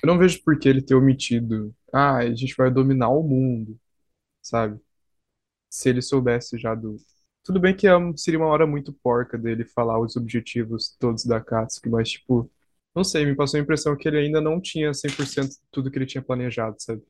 Eu 0.03 0.07
não 0.07 0.17
vejo 0.19 0.43
por 0.43 0.59
que 0.59 0.69
ele 0.69 0.81
ter 0.83 0.95
omitido. 0.95 1.75
Ah, 1.93 2.17
a 2.19 2.35
gente 2.35 2.55
vai 2.57 2.71
dominar 2.71 3.09
o 3.11 3.23
mundo, 3.23 3.79
sabe? 4.41 4.79
Se 5.69 5.89
ele 5.89 6.01
soubesse 6.03 6.57
já 6.59 6.75
do. 6.75 6.97
Tudo 7.43 7.59
bem 7.59 7.75
que 7.75 7.87
é 7.87 7.97
um- 7.97 8.17
seria 8.17 8.39
uma 8.39 8.47
hora 8.49 8.67
muito 8.67 8.93
porca 8.93 9.37
dele 9.37 9.65
falar 9.65 9.99
os 9.99 10.15
objetivos 10.17 10.95
todos 10.99 11.25
da 11.25 11.41
Katsuki, 11.41 11.89
mas, 11.89 12.11
tipo, 12.11 12.51
não 12.95 13.03
sei, 13.03 13.25
me 13.25 13.35
passou 13.35 13.59
a 13.59 13.63
impressão 13.63 13.97
que 13.97 14.07
ele 14.07 14.17
ainda 14.19 14.41
não 14.41 14.61
tinha 14.61 14.93
100% 14.93 15.55
tudo 15.71 15.91
que 15.91 15.97
ele 15.99 16.05
tinha 16.07 16.21
planejado, 16.23 16.77
sabe? 16.79 17.03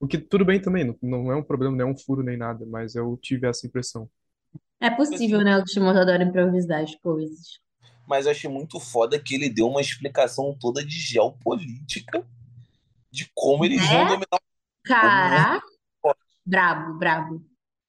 O 0.00 0.08
que 0.08 0.18
tudo 0.18 0.44
bem 0.44 0.60
também, 0.60 0.84
não, 0.84 0.96
não 1.02 1.30
é 1.32 1.36
um 1.36 1.42
problema, 1.42 1.76
não 1.76 1.86
é 1.88 1.90
um 1.90 1.96
furo 1.96 2.22
nem 2.22 2.36
nada, 2.36 2.64
mas 2.66 2.94
eu 2.94 3.18
tive 3.22 3.46
essa 3.46 3.66
impressão. 3.66 4.08
É 4.80 4.88
possível, 4.90 5.40
né? 5.44 5.58
O 5.58 5.62
Kishimoto 5.64 5.98
adora 5.98 6.24
improvisar 6.24 6.82
as 6.82 6.94
coisas. 6.96 7.60
mas 8.08 8.24
eu 8.26 8.32
achei 8.32 8.50
muito 8.50 8.80
foda 8.80 9.18
que 9.20 9.34
ele 9.34 9.48
deu 9.50 9.68
uma 9.68 9.80
explicação 9.80 10.56
toda 10.58 10.84
de 10.84 10.98
geopolítica 10.98 12.26
de 13.12 13.30
como 13.34 13.64
eles 13.64 13.80
vão 13.86 14.00
É? 14.00 14.04
dominar 14.06 14.26
o 14.32 14.36
mundo. 14.36 14.42
Caraca! 14.84 15.66
Brabo, 16.46 16.98
brabo. 16.98 17.44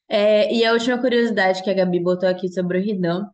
É, 0.09 0.53
e 0.53 0.65
a 0.65 0.73
última 0.73 0.99
curiosidade 0.99 1.63
que 1.63 1.69
a 1.69 1.73
Gabi 1.73 1.99
botou 1.99 2.27
aqui 2.27 2.49
sobre 2.49 2.77
o 2.79 2.81
Hidan 2.81 3.25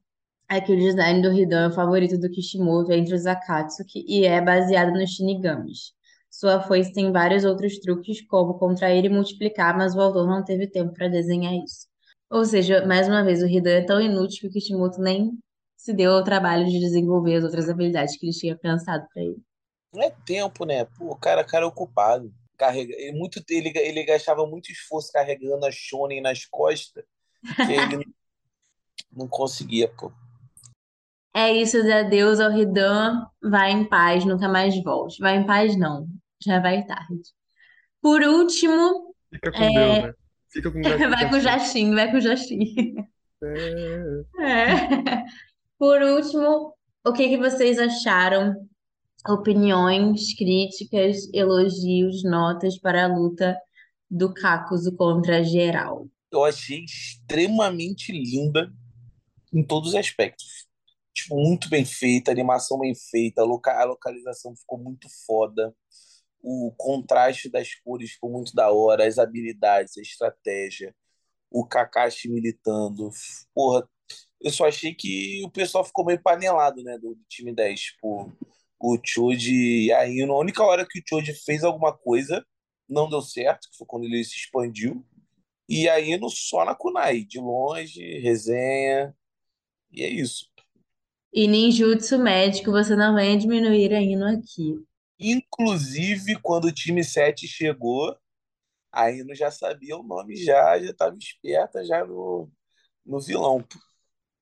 é 0.49 0.61
que 0.61 0.71
o 0.71 0.78
design 0.78 1.21
do 1.21 1.34
Hidan 1.34 1.65
é 1.65 1.67
o 1.69 1.73
favorito 1.73 2.17
do 2.19 2.30
Kishimoto 2.30 2.91
entre 2.93 3.15
os 3.15 3.25
Akatsuki 3.25 4.05
e 4.07 4.25
é 4.25 4.39
baseado 4.39 4.91
nos 4.93 5.09
Shinigamis. 5.09 5.93
Sua 6.38 6.61
foice 6.61 6.93
tem 6.93 7.11
vários 7.11 7.43
outros 7.43 7.79
truques, 7.79 8.21
como 8.27 8.59
contrair 8.59 9.03
e 9.03 9.09
multiplicar, 9.09 9.75
mas 9.75 9.95
o 9.95 9.99
autor 9.99 10.27
não 10.27 10.43
teve 10.43 10.67
tempo 10.67 10.93
para 10.93 11.07
desenhar 11.07 11.51
isso. 11.55 11.88
Ou 12.29 12.45
seja, 12.45 12.85
mais 12.85 13.07
uma 13.07 13.23
vez, 13.23 13.41
o 13.41 13.47
Hidan 13.47 13.71
é 13.71 13.81
tão 13.83 13.99
inútil 13.99 14.41
que 14.41 14.47
o 14.47 14.51
Kishimoto 14.51 15.01
nem 15.01 15.31
se 15.75 15.91
deu 15.95 16.11
ao 16.11 16.23
trabalho 16.23 16.67
de 16.67 16.79
desenvolver 16.79 17.38
as 17.38 17.43
outras 17.43 17.67
habilidades 17.67 18.15
que 18.19 18.27
ele 18.27 18.38
tinha 18.38 18.55
pensado 18.55 19.07
para 19.11 19.23
ele. 19.23 19.41
Não 19.91 20.03
é 20.03 20.11
tempo, 20.27 20.63
né? 20.63 20.85
Pô, 20.85 21.09
o 21.09 21.15
cara, 21.15 21.43
cara 21.43 21.65
é 21.65 21.67
ocupado. 21.67 22.31
Carrega, 22.55 22.93
ele, 22.95 23.17
muito, 23.17 23.43
ele, 23.49 23.73
ele 23.75 24.03
gastava 24.03 24.45
muito 24.45 24.71
esforço 24.71 25.11
carregando 25.11 25.65
a 25.65 25.71
Shonen 25.71 26.21
nas 26.21 26.45
costas, 26.45 27.03
que 27.41 27.73
ele 27.73 28.05
não, 29.11 29.27
conseguia, 29.27 29.88
pô. 29.88 30.11
É 31.35 31.51
isso, 31.51 31.77
adeus 31.91 32.39
ao 32.39 32.51
Hidan, 32.51 33.25
vai 33.41 33.71
em 33.71 33.89
paz, 33.89 34.23
nunca 34.23 34.47
mais 34.47 34.79
volte. 34.83 35.19
Vai 35.19 35.38
em 35.38 35.45
paz, 35.45 35.75
não, 35.75 36.07
já 36.41 36.59
vai 36.59 36.85
tarde. 36.85 37.21
Por 38.01 38.21
último, 38.21 39.13
Fica 39.29 39.51
com 39.51 39.73
Deus, 39.73 40.03
né? 40.03 40.13
Fica 40.49 40.71
com 40.71 40.81
vai 41.09 41.29
com 41.29 41.35
o 41.35 41.39
Jashin, 41.39 41.93
vai 41.93 42.11
com 42.11 42.17
o 42.17 42.21
Jashin. 42.21 42.95
É. 43.43 44.43
É. 44.43 45.25
Por 45.77 46.01
último, 46.01 46.73
o 47.05 47.13
que 47.13 47.29
que 47.29 47.38
vocês 47.38 47.77
acharam 47.77 48.67
opiniões, 49.27 50.33
críticas, 50.35 51.29
elogios, 51.33 52.23
notas 52.23 52.79
para 52.79 53.05
a 53.05 53.07
luta 53.07 53.57
do 54.09 54.33
Kakuzu 54.33 54.95
contra 54.95 55.43
geral. 55.43 56.07
Eu 56.31 56.43
achei 56.43 56.83
extremamente 56.83 58.11
linda 58.11 58.71
em 59.53 59.63
todos 59.63 59.89
os 59.89 59.95
aspectos. 59.95 60.67
Tipo, 61.13 61.35
muito 61.35 61.69
bem 61.69 61.83
feita, 61.83 62.31
a 62.31 62.33
animação 62.33 62.79
bem 62.79 62.93
feita, 62.95 63.41
a, 63.41 63.81
a 63.81 63.85
localização 63.85 64.55
ficou 64.55 64.77
muito 64.77 65.07
foda, 65.25 65.73
o 66.41 66.73
contraste 66.77 67.49
das 67.49 67.73
cores 67.75 68.11
ficou 68.11 68.31
muito 68.31 68.53
da 68.53 68.71
hora, 68.71 69.05
as 69.05 69.17
habilidades, 69.17 69.97
a 69.97 70.01
estratégia, 70.01 70.95
o 71.51 71.65
Kakashi 71.65 72.29
militando. 72.29 73.09
Porra, 73.53 73.88
eu 74.41 74.51
só 74.51 74.67
achei 74.67 74.93
que 74.93 75.41
o 75.43 75.49
pessoal 75.49 75.83
ficou 75.83 76.05
meio 76.05 76.21
panelado, 76.21 76.83
né, 76.83 76.97
do, 76.97 77.17
time 77.27 77.53
10. 77.53 77.79
Tipo, 77.79 78.31
o 78.79 78.97
Choji 79.03 79.85
e 79.85 79.91
a 79.91 80.07
Ino. 80.07 80.33
A 80.33 80.39
única 80.39 80.63
hora 80.63 80.85
que 80.88 80.99
o 80.99 81.03
Choji 81.07 81.33
fez 81.33 81.63
alguma 81.63 81.95
coisa 81.95 82.45
não 82.88 83.09
deu 83.09 83.21
certo, 83.21 83.69
que 83.69 83.77
foi 83.77 83.88
quando 83.88 84.05
ele 84.05 84.23
se 84.23 84.35
expandiu. 84.35 85.05
E 85.67 85.89
a 85.89 85.99
Ino 85.99 86.29
só 86.29 86.63
na 86.63 86.73
Kunai, 86.75 87.23
de 87.23 87.39
longe, 87.39 88.19
resenha. 88.19 89.13
E 89.91 90.03
é 90.03 90.09
isso. 90.09 90.45
E 91.33 91.47
ninjutsu 91.47 92.17
médico, 92.17 92.71
você 92.71 92.95
não 92.95 93.13
vai 93.13 93.35
diminuir 93.35 93.93
a 93.93 94.01
Ino 94.01 94.25
aqui. 94.25 94.75
Inclusive, 95.20 96.39
quando 96.41 96.65
o 96.65 96.72
time 96.72 97.03
7 97.03 97.47
chegou, 97.47 98.15
a 98.91 99.11
Ino 99.11 99.36
já 99.36 99.51
sabia 99.51 99.97
o 99.97 100.03
nome 100.03 100.36
já, 100.38 100.80
já 100.80 100.91
estava 100.91 101.18
esperta 101.18 101.86
já 101.86 102.05
no, 102.05 102.51
no 103.05 103.20
vilão. 103.22 103.65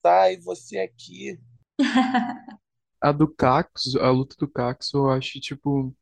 Tá, 0.01 0.31
e 0.31 0.37
você 0.37 0.79
aqui? 0.79 1.39
A 3.01 3.11
do 3.11 3.27
Cax, 3.27 3.95
a 3.97 4.09
luta 4.09 4.35
do 4.39 4.47
Cax, 4.47 4.91
eu 4.93 5.09
acho, 5.09 5.39
tipo, 5.39 5.95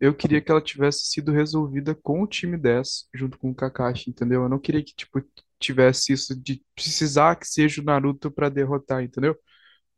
eu 0.00 0.14
queria 0.14 0.40
que 0.42 0.50
ela 0.50 0.60
tivesse 0.62 1.06
sido 1.06 1.32
resolvida 1.32 1.94
com 1.94 2.22
o 2.22 2.26
time 2.26 2.58
10, 2.58 3.08
junto 3.14 3.38
com 3.38 3.50
o 3.50 3.54
Kakashi, 3.54 4.10
entendeu? 4.10 4.42
Eu 4.44 4.48
não 4.48 4.58
queria 4.60 4.84
que, 4.84 4.94
tipo, 4.94 5.22
tivesse 5.60 6.12
isso 6.12 6.36
de 6.40 6.62
precisar 6.74 7.36
que 7.36 7.46
seja 7.46 7.82
o 7.82 7.84
Naruto 7.84 8.30
pra 8.30 8.48
derrotar, 8.48 9.02
entendeu? 9.02 9.36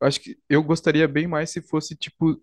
Eu 0.01 0.09
Acho 0.09 0.21
que 0.21 0.39
eu 0.49 0.63
gostaria 0.63 1.09
bem 1.09 1.27
mais 1.29 1.51
se 1.51 1.63
fosse, 1.63 1.97
tipo, 1.97 2.41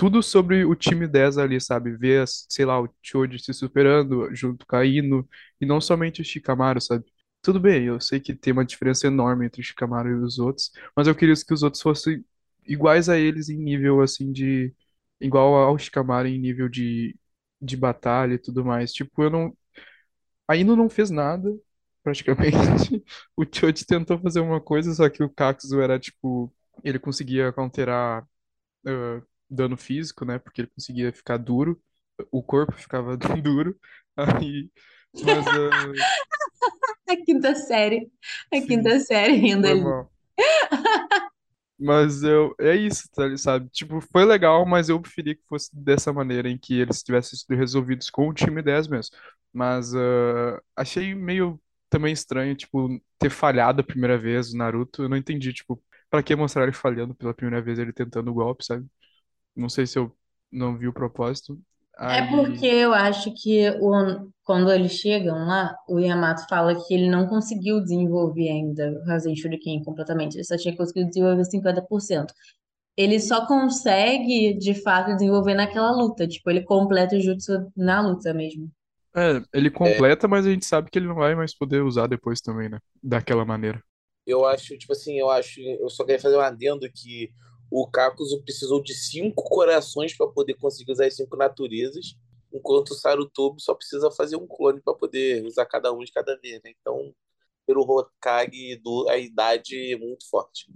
tudo 0.00 0.22
sobre 0.22 0.64
o 0.64 0.74
time 0.74 1.06
10 1.06 1.36
ali, 1.36 1.60
sabe? 1.60 1.94
Ver, 1.94 2.24
sei 2.26 2.64
lá, 2.64 2.80
o 2.80 2.88
Choji 3.02 3.38
se 3.38 3.52
superando 3.52 4.34
junto 4.34 4.66
com 4.66 4.74
a 4.76 4.86
Ino, 4.86 5.28
e 5.60 5.66
não 5.66 5.78
somente 5.78 6.22
o 6.22 6.24
Shikamaru, 6.24 6.80
sabe? 6.80 7.04
Tudo 7.42 7.60
bem, 7.60 7.84
eu 7.84 8.00
sei 8.00 8.18
que 8.18 8.34
tem 8.34 8.50
uma 8.54 8.64
diferença 8.64 9.06
enorme 9.06 9.44
entre 9.44 9.60
o 9.60 9.64
Shikamaru 9.64 10.08
e 10.08 10.14
os 10.24 10.38
outros, 10.38 10.70
mas 10.96 11.06
eu 11.06 11.14
queria 11.14 11.34
que 11.34 11.52
os 11.52 11.62
outros 11.62 11.82
fossem 11.82 12.24
iguais 12.66 13.10
a 13.10 13.18
eles 13.18 13.50
em 13.50 13.58
nível, 13.58 14.00
assim, 14.00 14.32
de... 14.32 14.74
Igual 15.20 15.54
ao 15.54 15.78
Shikamaru 15.78 16.28
em 16.28 16.38
nível 16.38 16.66
de, 16.68 17.14
de 17.60 17.76
batalha 17.76 18.32
e 18.34 18.38
tudo 18.38 18.64
mais. 18.64 18.92
Tipo, 18.94 19.22
eu 19.24 19.28
não... 19.30 19.54
A 20.48 20.56
Ino 20.56 20.76
não 20.76 20.88
fez 20.90 21.10
nada, 21.10 21.48
praticamente. 22.02 23.04
O 23.36 23.44
Choji 23.44 23.84
tentou 23.86 24.18
fazer 24.18 24.40
uma 24.40 24.60
coisa, 24.60 24.92
só 24.94 25.08
que 25.10 25.22
o 25.22 25.30
Kakuzu 25.30 25.80
era, 25.80 25.98
tipo... 25.98 26.52
Ele 26.84 26.98
conseguia 26.98 27.52
counterar 27.52 28.26
ah, 28.86 29.22
dano 29.50 29.76
físico, 29.76 30.24
né? 30.24 30.38
Porque 30.38 30.62
ele 30.62 30.68
conseguia 30.74 31.12
ficar 31.12 31.36
duro, 31.38 31.80
o 32.30 32.42
corpo 32.42 32.72
ficava 32.74 33.16
duro. 33.42 33.78
Aí, 34.16 34.70
mas 35.20 35.46
ah, 35.54 36.10
A 37.08 37.16
quinta 37.24 37.54
série. 37.54 38.10
A 38.52 38.60
sim, 38.60 38.66
quinta 38.66 38.98
série 39.00 39.52
foi 39.62 39.74
ali. 39.74 39.76
mal. 39.76 40.10
Mas 41.78 42.22
eu, 42.22 42.54
é 42.60 42.76
isso, 42.76 43.08
tá, 43.12 43.34
sabe? 43.38 43.68
Tipo, 43.70 44.00
foi 44.02 44.24
legal, 44.26 44.66
mas 44.66 44.88
eu 44.90 45.00
preferia 45.00 45.34
que 45.34 45.42
fosse 45.48 45.70
dessa 45.74 46.12
maneira, 46.12 46.48
em 46.50 46.58
que 46.58 46.78
eles 46.78 47.02
tivessem 47.02 47.38
sido 47.38 47.56
resolvidos 47.56 48.10
com 48.10 48.28
o 48.28 48.34
time 48.34 48.60
10 48.62 48.86
mesmo. 48.86 49.16
Mas 49.52 49.94
ah, 49.94 50.60
achei 50.76 51.14
meio 51.14 51.60
também 51.88 52.12
estranho, 52.12 52.54
tipo, 52.54 53.00
ter 53.18 53.30
falhado 53.30 53.80
a 53.80 53.84
primeira 53.84 54.18
vez 54.18 54.52
o 54.52 54.58
Naruto. 54.58 55.02
Eu 55.04 55.08
não 55.08 55.16
entendi, 55.16 55.52
tipo, 55.54 55.82
pra 56.10 56.22
que 56.22 56.36
mostrar 56.36 56.64
ele 56.64 56.72
falhando 56.72 57.14
pela 57.14 57.32
primeira 57.34 57.62
vez, 57.64 57.78
ele 57.78 57.92
tentando 57.94 58.30
o 58.30 58.34
golpe, 58.34 58.64
sabe? 58.64 58.86
Não 59.54 59.68
sei 59.68 59.86
se 59.86 59.98
eu 59.98 60.16
não 60.50 60.76
vi 60.76 60.88
o 60.88 60.92
propósito. 60.92 61.60
É 62.08 62.22
porque 62.28 62.66
eu 62.66 62.92
acho 62.92 63.32
que 63.34 63.70
o, 63.80 64.28
quando 64.44 64.70
eles 64.72 64.92
chegam 64.92 65.34
lá, 65.46 65.74
o 65.88 65.98
Yamato 66.00 66.46
fala 66.48 66.74
que 66.86 66.92
ele 66.92 67.08
não 67.08 67.26
conseguiu 67.28 67.80
desenvolver 67.80 68.48
ainda 68.50 68.90
o 68.92 69.04
Rasen 69.06 69.36
Shuriken 69.36 69.82
completamente. 69.84 70.34
Ele 70.36 70.44
só 70.44 70.56
tinha 70.56 70.76
conseguido 70.76 71.08
desenvolver 71.10 71.44
50%. 71.44 72.34
Ele 72.96 73.20
só 73.20 73.46
consegue, 73.46 74.54
de 74.58 74.74
fato, 74.74 75.14
desenvolver 75.14 75.54
naquela 75.54 75.92
luta. 75.92 76.26
Tipo, 76.28 76.50
ele 76.50 76.62
completa 76.64 77.16
o 77.16 77.20
jutsu 77.20 77.52
na 77.76 78.00
luta 78.02 78.34
mesmo. 78.34 78.70
É, 79.16 79.42
ele 79.52 79.70
É, 79.84 80.00
completa, 80.00 80.28
mas 80.28 80.46
a 80.46 80.50
gente 80.50 80.64
sabe 80.64 80.88
que 80.90 80.98
ele 80.98 81.08
não 81.08 81.16
vai 81.16 81.34
mais 81.34 81.54
poder 81.54 81.82
usar 81.82 82.06
depois 82.06 82.40
também, 82.40 82.68
né? 82.68 82.78
Daquela 83.02 83.44
maneira. 83.44 83.82
eu 84.26 84.44
acho, 84.44 84.76
tipo 84.78 84.92
assim, 84.92 85.18
eu 85.18 85.30
acho, 85.30 85.60
eu 85.60 85.88
só 85.90 86.04
queria 86.04 86.20
fazer 86.20 86.36
um 86.36 86.40
adendo 86.40 86.90
que 86.92 87.30
o 87.70 87.86
Kakuzu 87.86 88.42
precisou 88.42 88.82
de 88.82 88.94
cinco 88.94 89.44
corações 89.44 90.16
para 90.16 90.26
poder 90.26 90.54
conseguir 90.54 90.92
usar 90.92 91.06
as 91.06 91.16
cinco 91.16 91.36
naturezas, 91.36 92.16
enquanto 92.52 92.90
o 92.90 92.94
Sarutobi 92.94 93.62
só 93.62 93.74
precisa 93.74 94.10
fazer 94.10 94.36
um 94.36 94.46
clone 94.46 94.80
para 94.80 94.94
poder 94.94 95.44
usar 95.46 95.66
cada 95.66 95.92
um 95.92 96.00
de 96.00 96.12
cada 96.12 96.36
vez, 96.36 96.60
né? 96.64 96.72
Então, 96.80 97.14
pelo 97.66 97.82
Hokage, 97.82 98.76
do, 98.82 99.08
a 99.08 99.16
idade 99.16 99.92
é 99.92 99.96
muito 99.96 100.28
forte. 100.28 100.68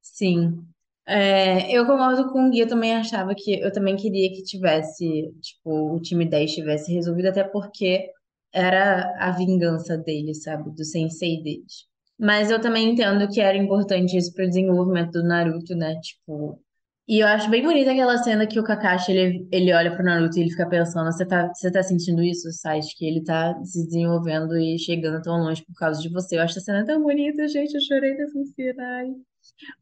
Sim. 0.00 0.64
É, 1.06 1.70
eu 1.70 1.86
concordo 1.86 2.32
com 2.32 2.46
o 2.46 2.50
Gui, 2.50 2.60
eu 2.60 2.68
também 2.68 2.94
achava 2.94 3.34
que 3.34 3.60
eu 3.60 3.72
também 3.72 3.96
queria 3.96 4.30
que 4.30 4.42
tivesse, 4.44 5.34
tipo, 5.40 5.94
o 5.94 6.00
time 6.00 6.24
10 6.24 6.54
tivesse 6.54 6.92
resolvido, 6.92 7.26
até 7.26 7.42
porque 7.44 8.10
era 8.52 9.16
a 9.18 9.32
vingança 9.32 9.98
deles, 9.98 10.42
sabe? 10.44 10.70
Do 10.70 10.84
sensei 10.84 11.42
deles. 11.42 11.89
Mas 12.20 12.50
eu 12.50 12.60
também 12.60 12.90
entendo 12.90 13.26
que 13.32 13.40
era 13.40 13.56
importante 13.56 14.14
isso 14.14 14.34
pro 14.34 14.46
desenvolvimento 14.46 15.12
do 15.12 15.24
Naruto, 15.24 15.74
né? 15.74 15.98
Tipo. 16.00 16.60
E 17.08 17.20
eu 17.20 17.26
acho 17.26 17.48
bem 17.50 17.62
bonita 17.62 17.90
aquela 17.92 18.18
cena 18.18 18.46
que 18.46 18.60
o 18.60 18.62
Kakashi 18.62 19.10
ele, 19.10 19.48
ele 19.50 19.72
olha 19.72 19.96
pro 19.96 20.04
Naruto 20.04 20.36
e 20.38 20.42
ele 20.42 20.50
fica 20.50 20.68
pensando: 20.68 21.10
você 21.10 21.26
tá, 21.26 21.50
você 21.54 21.70
tá 21.72 21.82
sentindo 21.82 22.22
isso, 22.22 22.52
Sasuke? 22.52 22.94
Que 22.98 23.06
ele 23.06 23.24
tá 23.24 23.58
se 23.64 23.86
desenvolvendo 23.86 24.54
e 24.58 24.78
chegando 24.78 25.22
tão 25.22 25.38
longe 25.38 25.64
por 25.64 25.74
causa 25.74 26.00
de 26.02 26.10
você. 26.10 26.36
Eu 26.36 26.42
acho 26.42 26.58
essa 26.58 26.66
cena 26.66 26.84
tão 26.84 27.02
bonita, 27.02 27.48
gente. 27.48 27.74
Eu 27.74 27.80
chorei 27.80 28.14
nessa 28.14 28.44
cena. 28.54 29.14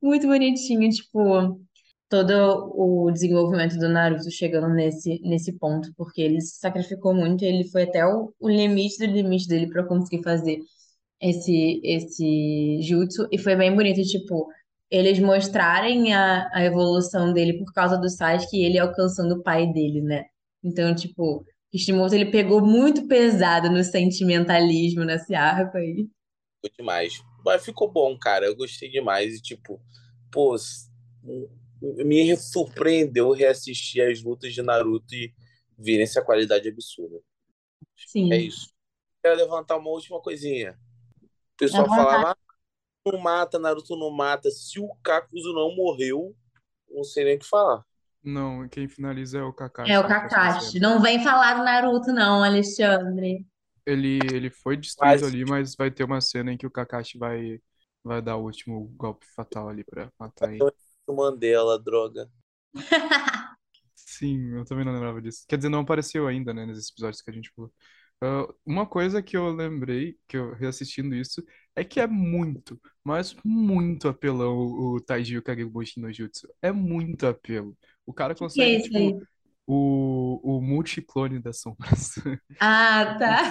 Muito 0.01 0.27
bonitinho, 0.29 0.89
tipo, 0.91 1.61
todo 2.09 2.33
o 2.75 3.11
desenvolvimento 3.11 3.77
do 3.79 3.89
Naruto 3.89 4.31
chegando 4.31 4.69
nesse, 4.69 5.21
nesse 5.23 5.53
ponto, 5.59 5.93
porque 5.97 6.23
ele 6.23 6.41
se 6.41 6.59
sacrificou 6.61 7.13
muito, 7.15 7.45
ele 7.45 7.65
foi 7.65 7.83
até 7.83 8.07
o, 8.07 8.33
o 8.39 8.49
limite 8.49 8.99
do 8.99 9.13
limite 9.13 9.49
dele 9.49 9.69
pra 9.69 9.85
conseguir 9.85 10.23
fazer 10.23 10.61
esse, 11.21 11.81
esse 11.85 12.81
jutsu, 12.83 13.29
e 13.33 13.39
foi 13.39 13.57
bem 13.57 13.75
bonito, 13.75 14.03
tipo, 14.03 14.49
eles 14.91 15.19
mostrarem 15.19 16.15
a, 16.15 16.49
a 16.53 16.65
evolução 16.65 17.33
dele 17.33 17.59
por 17.59 17.73
causa 17.73 17.97
do 17.97 18.09
Sasuke 18.09 18.57
e 18.57 18.65
ele 18.65 18.79
alcançando 18.79 19.35
o 19.35 19.43
pai 19.43 19.67
dele, 19.73 20.01
né? 20.01 20.25
Então, 20.63 20.95
tipo, 20.95 21.45
Kishimoto, 21.71 22.15
ele 22.15 22.31
pegou 22.31 22.65
muito 22.65 23.07
pesado 23.07 23.71
no 23.71 23.83
sentimentalismo 23.85 25.05
nesse 25.05 25.35
arco 25.35 25.77
aí. 25.77 26.09
Ficou 26.57 26.77
demais. 26.79 27.23
Mas 27.45 27.65
ficou 27.65 27.91
bom, 27.91 28.17
cara. 28.19 28.47
Eu 28.47 28.57
gostei 28.57 28.91
demais. 28.91 29.35
E, 29.35 29.43
tipo, 29.43 29.81
pô, 30.33 30.57
me 31.81 32.37
surpreendeu 32.37 33.31
reassistir 33.33 34.03
as 34.03 34.23
lutas 34.23 34.53
de 34.53 34.63
Naruto 34.63 35.15
e 35.15 35.33
ver 35.79 36.01
essa 36.01 36.23
qualidade 36.23 36.69
absurda. 36.69 37.17
É 37.17 37.21
Sim. 38.07 38.33
isso. 38.35 38.73
Quero 39.23 39.37
levantar 39.37 39.77
uma 39.77 39.91
última 39.91 40.21
coisinha. 40.21 40.79
O 41.59 41.67
pessoal 41.67 41.89
Aham. 41.89 41.95
falava, 41.95 42.33
ah, 42.33 42.37
não 43.13 43.21
mata, 43.21 43.59
Naruto 43.59 43.97
não 43.97 44.11
mata. 44.11 44.51
Se 44.51 44.81
o 44.81 44.89
Kakuzu 45.03 45.53
não 45.55 45.75
morreu, 45.77 46.37
não 46.91 47.05
sei 47.05 47.25
nem 47.25 47.37
o 47.37 47.41
que 47.41 47.47
falar. 47.47 47.85
Não, 48.23 48.69
quem 48.69 48.89
finaliza 48.89 49.39
é 49.39 49.43
o 49.43 49.53
É 49.85 49.99
Kakashi 49.99 49.99
o 49.99 50.07
na 50.07 50.15
próxima 50.15 50.51
cena. 50.51 50.73
Kakashi. 50.73 50.79
Não 50.81 51.01
vem 51.03 51.23
falar 51.25 51.55
do 51.57 51.65
Naruto, 51.65 52.13
não, 52.13 52.45
Alexandre. 52.45 53.45
Ele, 53.87 54.19
ele 54.33 54.51
foi 54.51 54.77
destruído 54.77 55.25
Mas 55.25 55.27
ali, 55.27 55.45
mas 55.45 55.75
vai 55.75 55.91
ter 55.91 56.05
uma 56.05 56.21
cena 56.21 56.53
em 56.53 56.57
que 56.59 56.67
o 56.67 56.71
Kakashi 56.71 57.19
vai, 57.19 57.61
vai 58.05 58.21
dar 58.23 58.37
o 58.37 58.45
último 58.45 58.87
golpe 58.97 59.27
fatal 59.35 59.69
ali 59.69 59.83
pra 59.85 60.13
matar 60.19 60.53
ele. 60.55 60.69
o 61.07 61.13
Mandela, 61.15 61.79
droga. 61.79 62.31
Sim, 63.95 64.55
eu 64.57 64.65
também 64.65 64.85
não 64.85 64.93
lembrava 64.93 65.21
disso. 65.21 65.45
Quer 65.49 65.57
dizer, 65.57 65.69
não 65.69 65.81
apareceu 65.81 66.27
ainda, 66.27 66.53
né, 66.55 66.65
nesses 66.67 66.91
episódios 66.91 67.21
que 67.23 67.31
a 67.31 67.33
gente 67.33 67.51
falou. 67.55 67.73
Ah, 68.21 68.47
uma 68.67 68.87
coisa 68.87 69.23
que 69.23 69.37
eu 69.37 69.49
lembrei, 69.53 70.19
que 70.27 70.37
eu 70.37 70.53
reassistindo 70.55 71.15
isso, 71.15 71.43
é 71.77 71.85
que 71.85 72.01
é 72.01 72.07
muito, 72.07 72.81
mas 73.05 73.37
muito 73.45 74.09
apelão 74.09 74.57
o, 74.57 74.97
o 74.97 75.01
Taiji 75.01 75.41
Kagebushi 75.43 76.01
no 76.01 76.13
Jutsu. 76.13 76.49
É 76.61 76.73
muito 76.73 77.27
apelo. 77.27 77.77
O 78.05 78.13
cara 78.13 78.35
é 78.35 78.35
consegue, 78.35 78.77
aí? 78.77 78.81
tipo, 78.81 79.21
o, 79.67 80.41
o 80.59 80.61
multiclone 80.61 81.39
das 81.41 81.61
sombras. 81.61 82.15
Ah, 82.61 83.17
tá. 83.19 83.43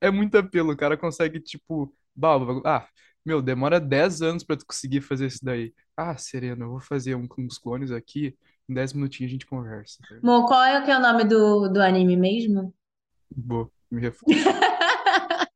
É 0.00 0.10
muito 0.10 0.36
apelo, 0.38 0.72
o 0.72 0.76
cara 0.76 0.96
consegue, 0.96 1.40
tipo, 1.40 1.94
bagulho- 2.14 2.62
ah, 2.66 2.86
meu, 3.24 3.40
demora 3.42 3.80
10 3.80 4.20
anos 4.22 4.44
pra 4.44 4.56
tu 4.56 4.66
conseguir 4.66 5.00
fazer 5.00 5.26
isso 5.26 5.44
daí. 5.44 5.72
Ah, 5.96 6.16
Serena, 6.18 6.64
eu 6.64 6.70
vou 6.70 6.80
fazer 6.80 7.14
um 7.14 7.26
com 7.26 7.44
os 7.46 7.58
clones 7.58 7.90
aqui 7.90 8.36
Em 8.68 8.74
10 8.74 8.92
minutinhos 8.92 9.30
a 9.30 9.32
gente 9.32 9.46
conversa. 9.46 10.02
tá? 10.08 10.16
Mo, 10.22 10.44
qual 10.48 10.64
é 10.64 10.82
que 10.84 10.90
é 10.90 10.96
o 10.98 11.00
nome 11.00 11.24
do, 11.24 11.68
do 11.68 11.80
anime 11.82 12.16
mesmo? 12.16 12.74
Boa, 13.36 13.70
me 13.90 14.00
refuta. 14.00 14.32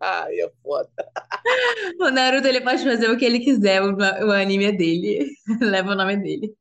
Ai, 0.00 0.40
é 0.40 0.50
foda. 0.62 0.90
O 2.00 2.10
Naruto 2.10 2.46
ele 2.46 2.60
pode 2.60 2.82
fazer 2.82 3.08
o 3.10 3.16
que 3.16 3.24
ele 3.24 3.40
quiser, 3.40 3.82
o, 3.82 3.96
o 3.96 4.32
anime 4.32 4.64
é 4.66 4.72
dele. 4.72 5.30
Leva 5.60 5.92
o 5.92 5.94
nome 5.94 6.16
dele. 6.16 6.54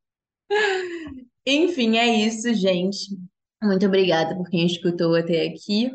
Enfim, 1.46 1.98
é 1.98 2.08
isso, 2.08 2.54
gente. 2.54 3.18
Muito 3.62 3.86
obrigada 3.86 4.36
por 4.36 4.50
quem 4.50 4.66
escutou 4.66 5.16
até 5.16 5.48
aqui, 5.48 5.92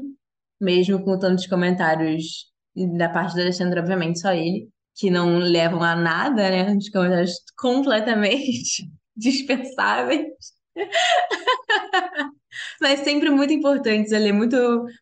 mesmo 0.60 1.02
com 1.04 1.18
tantos 1.18 1.46
comentários 1.46 2.52
da 2.96 3.08
parte 3.08 3.34
do 3.34 3.40
Alexandre, 3.40 3.80
obviamente, 3.80 4.20
só 4.20 4.32
ele, 4.32 4.68
que 4.94 5.10
não 5.10 5.38
levam 5.38 5.82
a 5.82 5.96
nada, 5.96 6.50
né? 6.50 6.76
Os 6.76 6.88
comentários 6.88 7.32
completamente 7.56 8.90
dispensáveis. 9.16 10.55
Mas 12.80 13.00
sempre 13.00 13.30
muito 13.30 13.52
importantes 13.52 14.12
ali, 14.12 14.32
muito, 14.32 14.56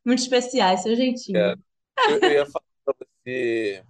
muito 0.05 0.19
especiais, 0.21 0.83
seu 0.83 0.95
jeitinho. 0.97 1.39
É. 1.39 1.55
Eu, 2.09 2.19
eu 2.21 2.33
ia 2.33 2.47
falar 2.47 2.65
pra 2.85 2.95
você 3.25 3.83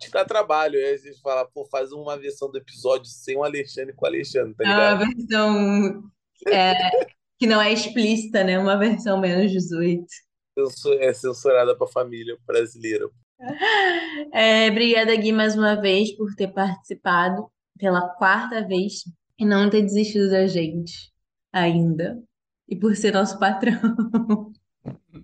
te 0.00 0.10
dar 0.10 0.24
trabalho. 0.24 0.78
Aí 0.78 0.98
você 0.98 1.14
fala, 1.20 1.44
pô, 1.46 1.64
faz 1.66 1.92
uma 1.92 2.16
versão 2.16 2.50
do 2.50 2.58
episódio 2.58 3.06
sem 3.06 3.36
o 3.36 3.44
Alexandre 3.44 3.94
com 3.94 4.04
o 4.04 4.08
Alexandre, 4.08 4.54
tá 4.54 4.64
É 4.64 4.66
uma 4.68 4.90
ligado? 4.94 5.16
versão 5.16 6.02
é, 6.48 6.74
que 7.38 7.46
não 7.46 7.60
é 7.60 7.72
explícita, 7.72 8.44
né? 8.44 8.58
Uma 8.58 8.76
versão 8.78 9.20
menos 9.20 9.50
18. 9.52 10.06
Censu- 10.58 10.92
É 10.94 11.12
censurada 11.12 11.76
pra 11.76 11.86
família 11.86 12.36
brasileira. 12.46 13.08
É, 14.32 14.68
obrigada, 14.68 15.14
Gui, 15.14 15.30
mais 15.32 15.54
uma 15.56 15.80
vez 15.80 16.10
por 16.16 16.34
ter 16.34 16.48
participado 16.48 17.48
pela 17.78 18.08
quarta 18.16 18.66
vez 18.66 19.04
e 19.38 19.46
não 19.46 19.70
ter 19.70 19.82
desistido 19.82 20.30
da 20.30 20.46
gente 20.46 21.12
ainda. 21.52 22.22
E 22.68 22.76
por 22.76 22.94
ser 22.96 23.14
nosso 23.14 23.38
patrão. 23.38 23.72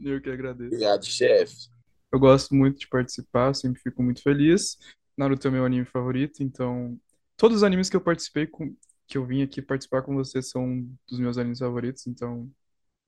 Eu 0.01 0.21
que 0.21 0.31
agradeço. 0.31 0.69
Obrigado, 0.75 1.05
chefe. 1.05 1.69
Eu 2.13 2.19
gosto 2.19 2.55
muito 2.55 2.79
de 2.79 2.89
participar, 2.89 3.55
sempre 3.55 3.81
fico 3.81 4.03
muito 4.03 4.23
feliz. 4.23 4.79
Naruto 5.17 5.49
é 5.49 5.51
meu 5.51 5.65
anime 5.65 5.85
favorito, 5.85 6.43
então 6.43 6.99
todos 7.37 7.59
os 7.59 7.63
animes 7.63 7.89
que 7.91 7.97
eu 7.97 8.01
participei 8.01 8.47
com 8.47 8.75
que 9.07 9.19
eu 9.19 9.27
vim 9.27 9.43
aqui 9.43 9.61
participar 9.61 10.03
com 10.03 10.15
você 10.15 10.41
são 10.41 10.89
dos 11.09 11.19
meus 11.19 11.37
animes 11.37 11.59
favoritos, 11.59 12.07
então 12.07 12.51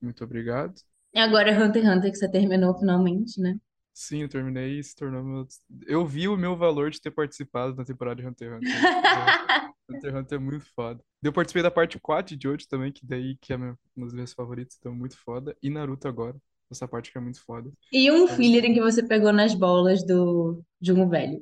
muito 0.01 0.23
obrigado. 0.23 0.75
E 1.15 1.19
agora 1.19 1.51
é 1.51 1.59
Hunter 1.59 1.83
x 1.83 1.97
Hunter 1.97 2.11
que 2.11 2.17
você 2.19 2.31
terminou 2.31 2.79
finalmente, 2.79 3.41
né? 3.41 3.57
Sim, 3.95 4.23
eu 4.23 4.29
terminei 4.29 4.79
e 4.79 4.85
se 4.85 4.95
tornou 4.95 5.25
meu. 5.25 5.47
Eu 5.87 6.07
vi 6.07 6.29
o 6.29 6.37
meu 6.37 6.55
valor 6.57 6.91
de 6.91 7.01
ter 7.01 7.11
participado 7.11 7.75
da 7.75 7.85
temporada 7.85 8.21
de 8.21 8.29
Hunter 8.29 8.53
x 8.53 8.71
Hunter. 8.71 9.66
Hunter 9.89 10.17
Hunter 10.17 10.39
é 10.39 10.41
muito 10.41 10.65
foda. 10.75 11.01
Eu 11.23 11.33
participei 11.33 11.63
da 11.63 11.71
parte 11.71 11.99
4 11.99 12.37
de 12.37 12.43
Jojo 12.49 12.69
também, 12.69 12.93
que 12.93 13.05
daí 13.07 13.37
que 13.41 13.53
é 13.53 13.57
meu- 13.57 13.77
um 13.97 14.05
dos 14.05 14.15
meus 14.15 14.33
favoritos, 14.33 14.77
então 14.79 14.95
muito 14.95 15.17
foda. 15.19 15.57
E 15.63 15.71
Naruto 15.71 16.07
agora, 16.09 16.37
essa 16.71 16.87
parte 16.89 17.11
que 17.13 17.19
é 17.19 17.21
muito 17.21 17.43
foda. 17.45 17.71
E 17.93 18.11
um 18.11 18.27
filler 18.29 18.65
em 18.65 18.75
que 18.75 18.81
você 18.81 19.03
pegou 19.03 19.33
nas 19.33 19.55
bolas 19.55 20.05
do 20.05 20.63
um 20.89 21.09
velho. 21.09 21.41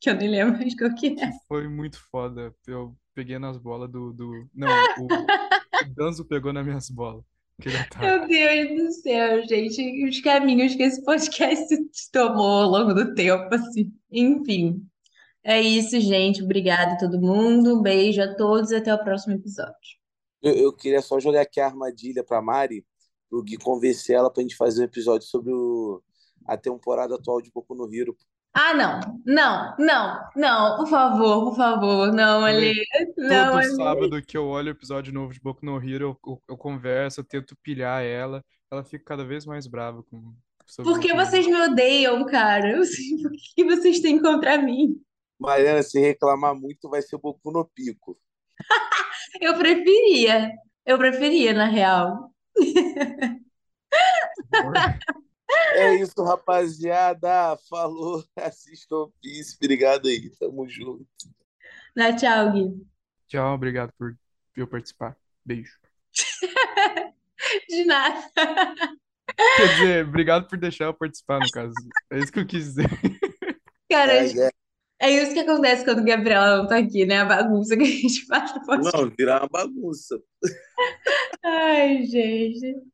Que 0.00 0.10
eu 0.10 0.14
nem 0.14 0.28
lembro 0.30 0.58
mais 0.58 0.76
qual 0.76 0.94
que 0.94 1.08
é. 1.20 1.30
Foi 1.46 1.68
muito 1.68 1.98
foda. 2.10 2.54
Eu 2.66 2.96
peguei 3.14 3.38
nas 3.38 3.58
bolas 3.58 3.90
do, 3.90 4.12
do... 4.12 4.48
Não, 4.54 4.68
o, 4.68 5.06
o 5.84 5.94
Danzo 5.94 6.24
pegou 6.24 6.52
nas 6.52 6.64
minhas 6.64 6.88
bolas. 6.90 7.24
Ataque. 7.60 8.00
Meu 8.00 8.26
Deus 8.26 8.76
do 8.84 8.92
céu, 9.02 9.46
gente. 9.46 10.08
Os 10.08 10.20
caminhos 10.20 10.74
que 10.74 10.82
esse 10.82 11.04
podcast 11.04 11.68
tomou 12.10 12.62
ao 12.62 12.68
longo 12.70 12.92
do 12.94 13.14
tempo, 13.14 13.54
assim. 13.54 13.92
Enfim. 14.10 14.84
É 15.44 15.60
isso, 15.60 15.98
gente. 16.00 16.42
Obrigada 16.42 16.92
a 16.92 16.98
todo 16.98 17.20
mundo. 17.20 17.78
Um 17.78 17.82
beijo 17.82 18.22
a 18.22 18.34
todos 18.34 18.70
e 18.70 18.76
até 18.76 18.94
o 18.94 19.02
próximo 19.02 19.34
episódio. 19.34 19.74
Eu, 20.40 20.54
eu 20.54 20.72
queria 20.72 21.02
só 21.02 21.18
jogar 21.20 21.42
aqui 21.42 21.60
a 21.60 21.66
armadilha 21.66 22.22
pra 22.24 22.40
Mari, 22.42 22.84
pro 23.28 23.42
Gui 23.42 23.56
convencer 23.56 24.16
ela 24.16 24.30
pra 24.32 24.42
gente 24.42 24.56
fazer 24.56 24.82
um 24.82 24.84
episódio 24.84 25.26
sobre 25.26 25.52
o- 25.52 26.02
a 26.46 26.56
temporada 26.56 27.14
atual 27.14 27.40
de 27.40 27.50
Boku 27.52 27.74
no 27.74 27.92
Hero. 27.92 28.16
Ah, 28.54 28.74
não. 28.74 29.00
Não, 29.24 29.74
não, 29.78 30.20
não. 30.36 30.76
Por 30.76 30.86
favor, 30.88 31.44
por 31.50 31.56
favor. 31.56 32.12
Não, 32.12 32.44
Ale. 32.44 32.74
Não, 33.16 33.46
Todo 33.52 33.56
Ale. 33.58 33.76
sábado 33.76 34.22
que 34.22 34.36
eu 34.36 34.46
olho 34.46 34.68
o 34.68 34.70
episódio 34.76 35.12
novo 35.12 35.32
de 35.32 35.40
Boku 35.40 35.64
no 35.64 35.76
Hero, 35.82 36.18
eu, 36.26 36.32
eu, 36.32 36.42
eu 36.50 36.56
converso, 36.56 37.20
eu 37.20 37.24
tento 37.24 37.56
pilhar 37.62 38.02
ela. 38.02 38.44
Ela 38.70 38.84
fica 38.84 39.04
cada 39.04 39.24
vez 39.24 39.46
mais 39.46 39.66
brava 39.66 40.02
com 40.02 40.34
Por 40.82 40.98
que 41.00 41.14
vocês 41.14 41.46
me 41.46 41.60
odeiam, 41.62 42.24
cara? 42.26 42.72
Eu 42.76 42.84
sei 42.86 43.16
por 43.22 43.30
que 43.54 43.64
vocês 43.64 44.00
têm 44.00 44.20
contra 44.20 44.58
mim. 44.58 45.00
Mariana, 45.42 45.82
se 45.82 45.98
reclamar 46.00 46.54
muito, 46.54 46.88
vai 46.88 47.02
ser 47.02 47.18
Boku 47.18 47.50
no 47.50 47.64
Pico. 47.64 48.18
Eu 49.40 49.58
preferia. 49.58 50.52
Eu 50.86 50.96
preferia, 50.98 51.52
na 51.52 51.66
real. 51.66 52.32
É 55.74 55.96
isso, 55.96 56.22
rapaziada. 56.22 57.56
Falou. 57.68 58.24
Assistam 58.36 58.96
One 58.96 59.12
Piece. 59.20 59.56
Obrigado 59.60 60.08
aí. 60.08 60.30
Tamo 60.38 60.66
junto. 60.66 61.06
Dá 61.94 62.14
tchau, 62.16 62.52
Gui. 62.52 62.86
Tchau, 63.28 63.54
obrigado 63.54 63.92
por 63.98 64.16
eu 64.56 64.66
participar. 64.66 65.14
Beijo. 65.44 65.78
De 67.68 67.84
nada. 67.84 68.30
Quer 69.56 69.68
dizer, 69.74 70.06
obrigado 70.06 70.48
por 70.48 70.58
deixar 70.58 70.86
eu 70.86 70.94
participar, 70.94 71.40
no 71.40 71.50
caso. 71.50 71.74
É 72.10 72.18
isso 72.18 72.32
que 72.32 72.40
eu 72.40 72.46
quis 72.46 72.64
dizer. 72.64 72.88
Cara, 73.90 74.12
É, 74.14 74.46
é. 74.46 74.50
É 75.02 75.10
isso 75.10 75.34
que 75.34 75.40
acontece 75.40 75.84
quando 75.84 75.98
a 75.98 76.02
Gabriela 76.02 76.58
não 76.58 76.66
tá 76.68 76.76
aqui, 76.78 77.04
né? 77.04 77.18
A 77.18 77.24
bagunça 77.24 77.76
que 77.76 77.82
a 77.82 77.86
gente 77.86 78.24
faz. 78.26 78.52
Não, 78.94 79.10
virar 79.18 79.42
uma 79.42 79.48
bagunça. 79.48 80.22
Ai, 81.44 82.04
gente. 82.04 82.91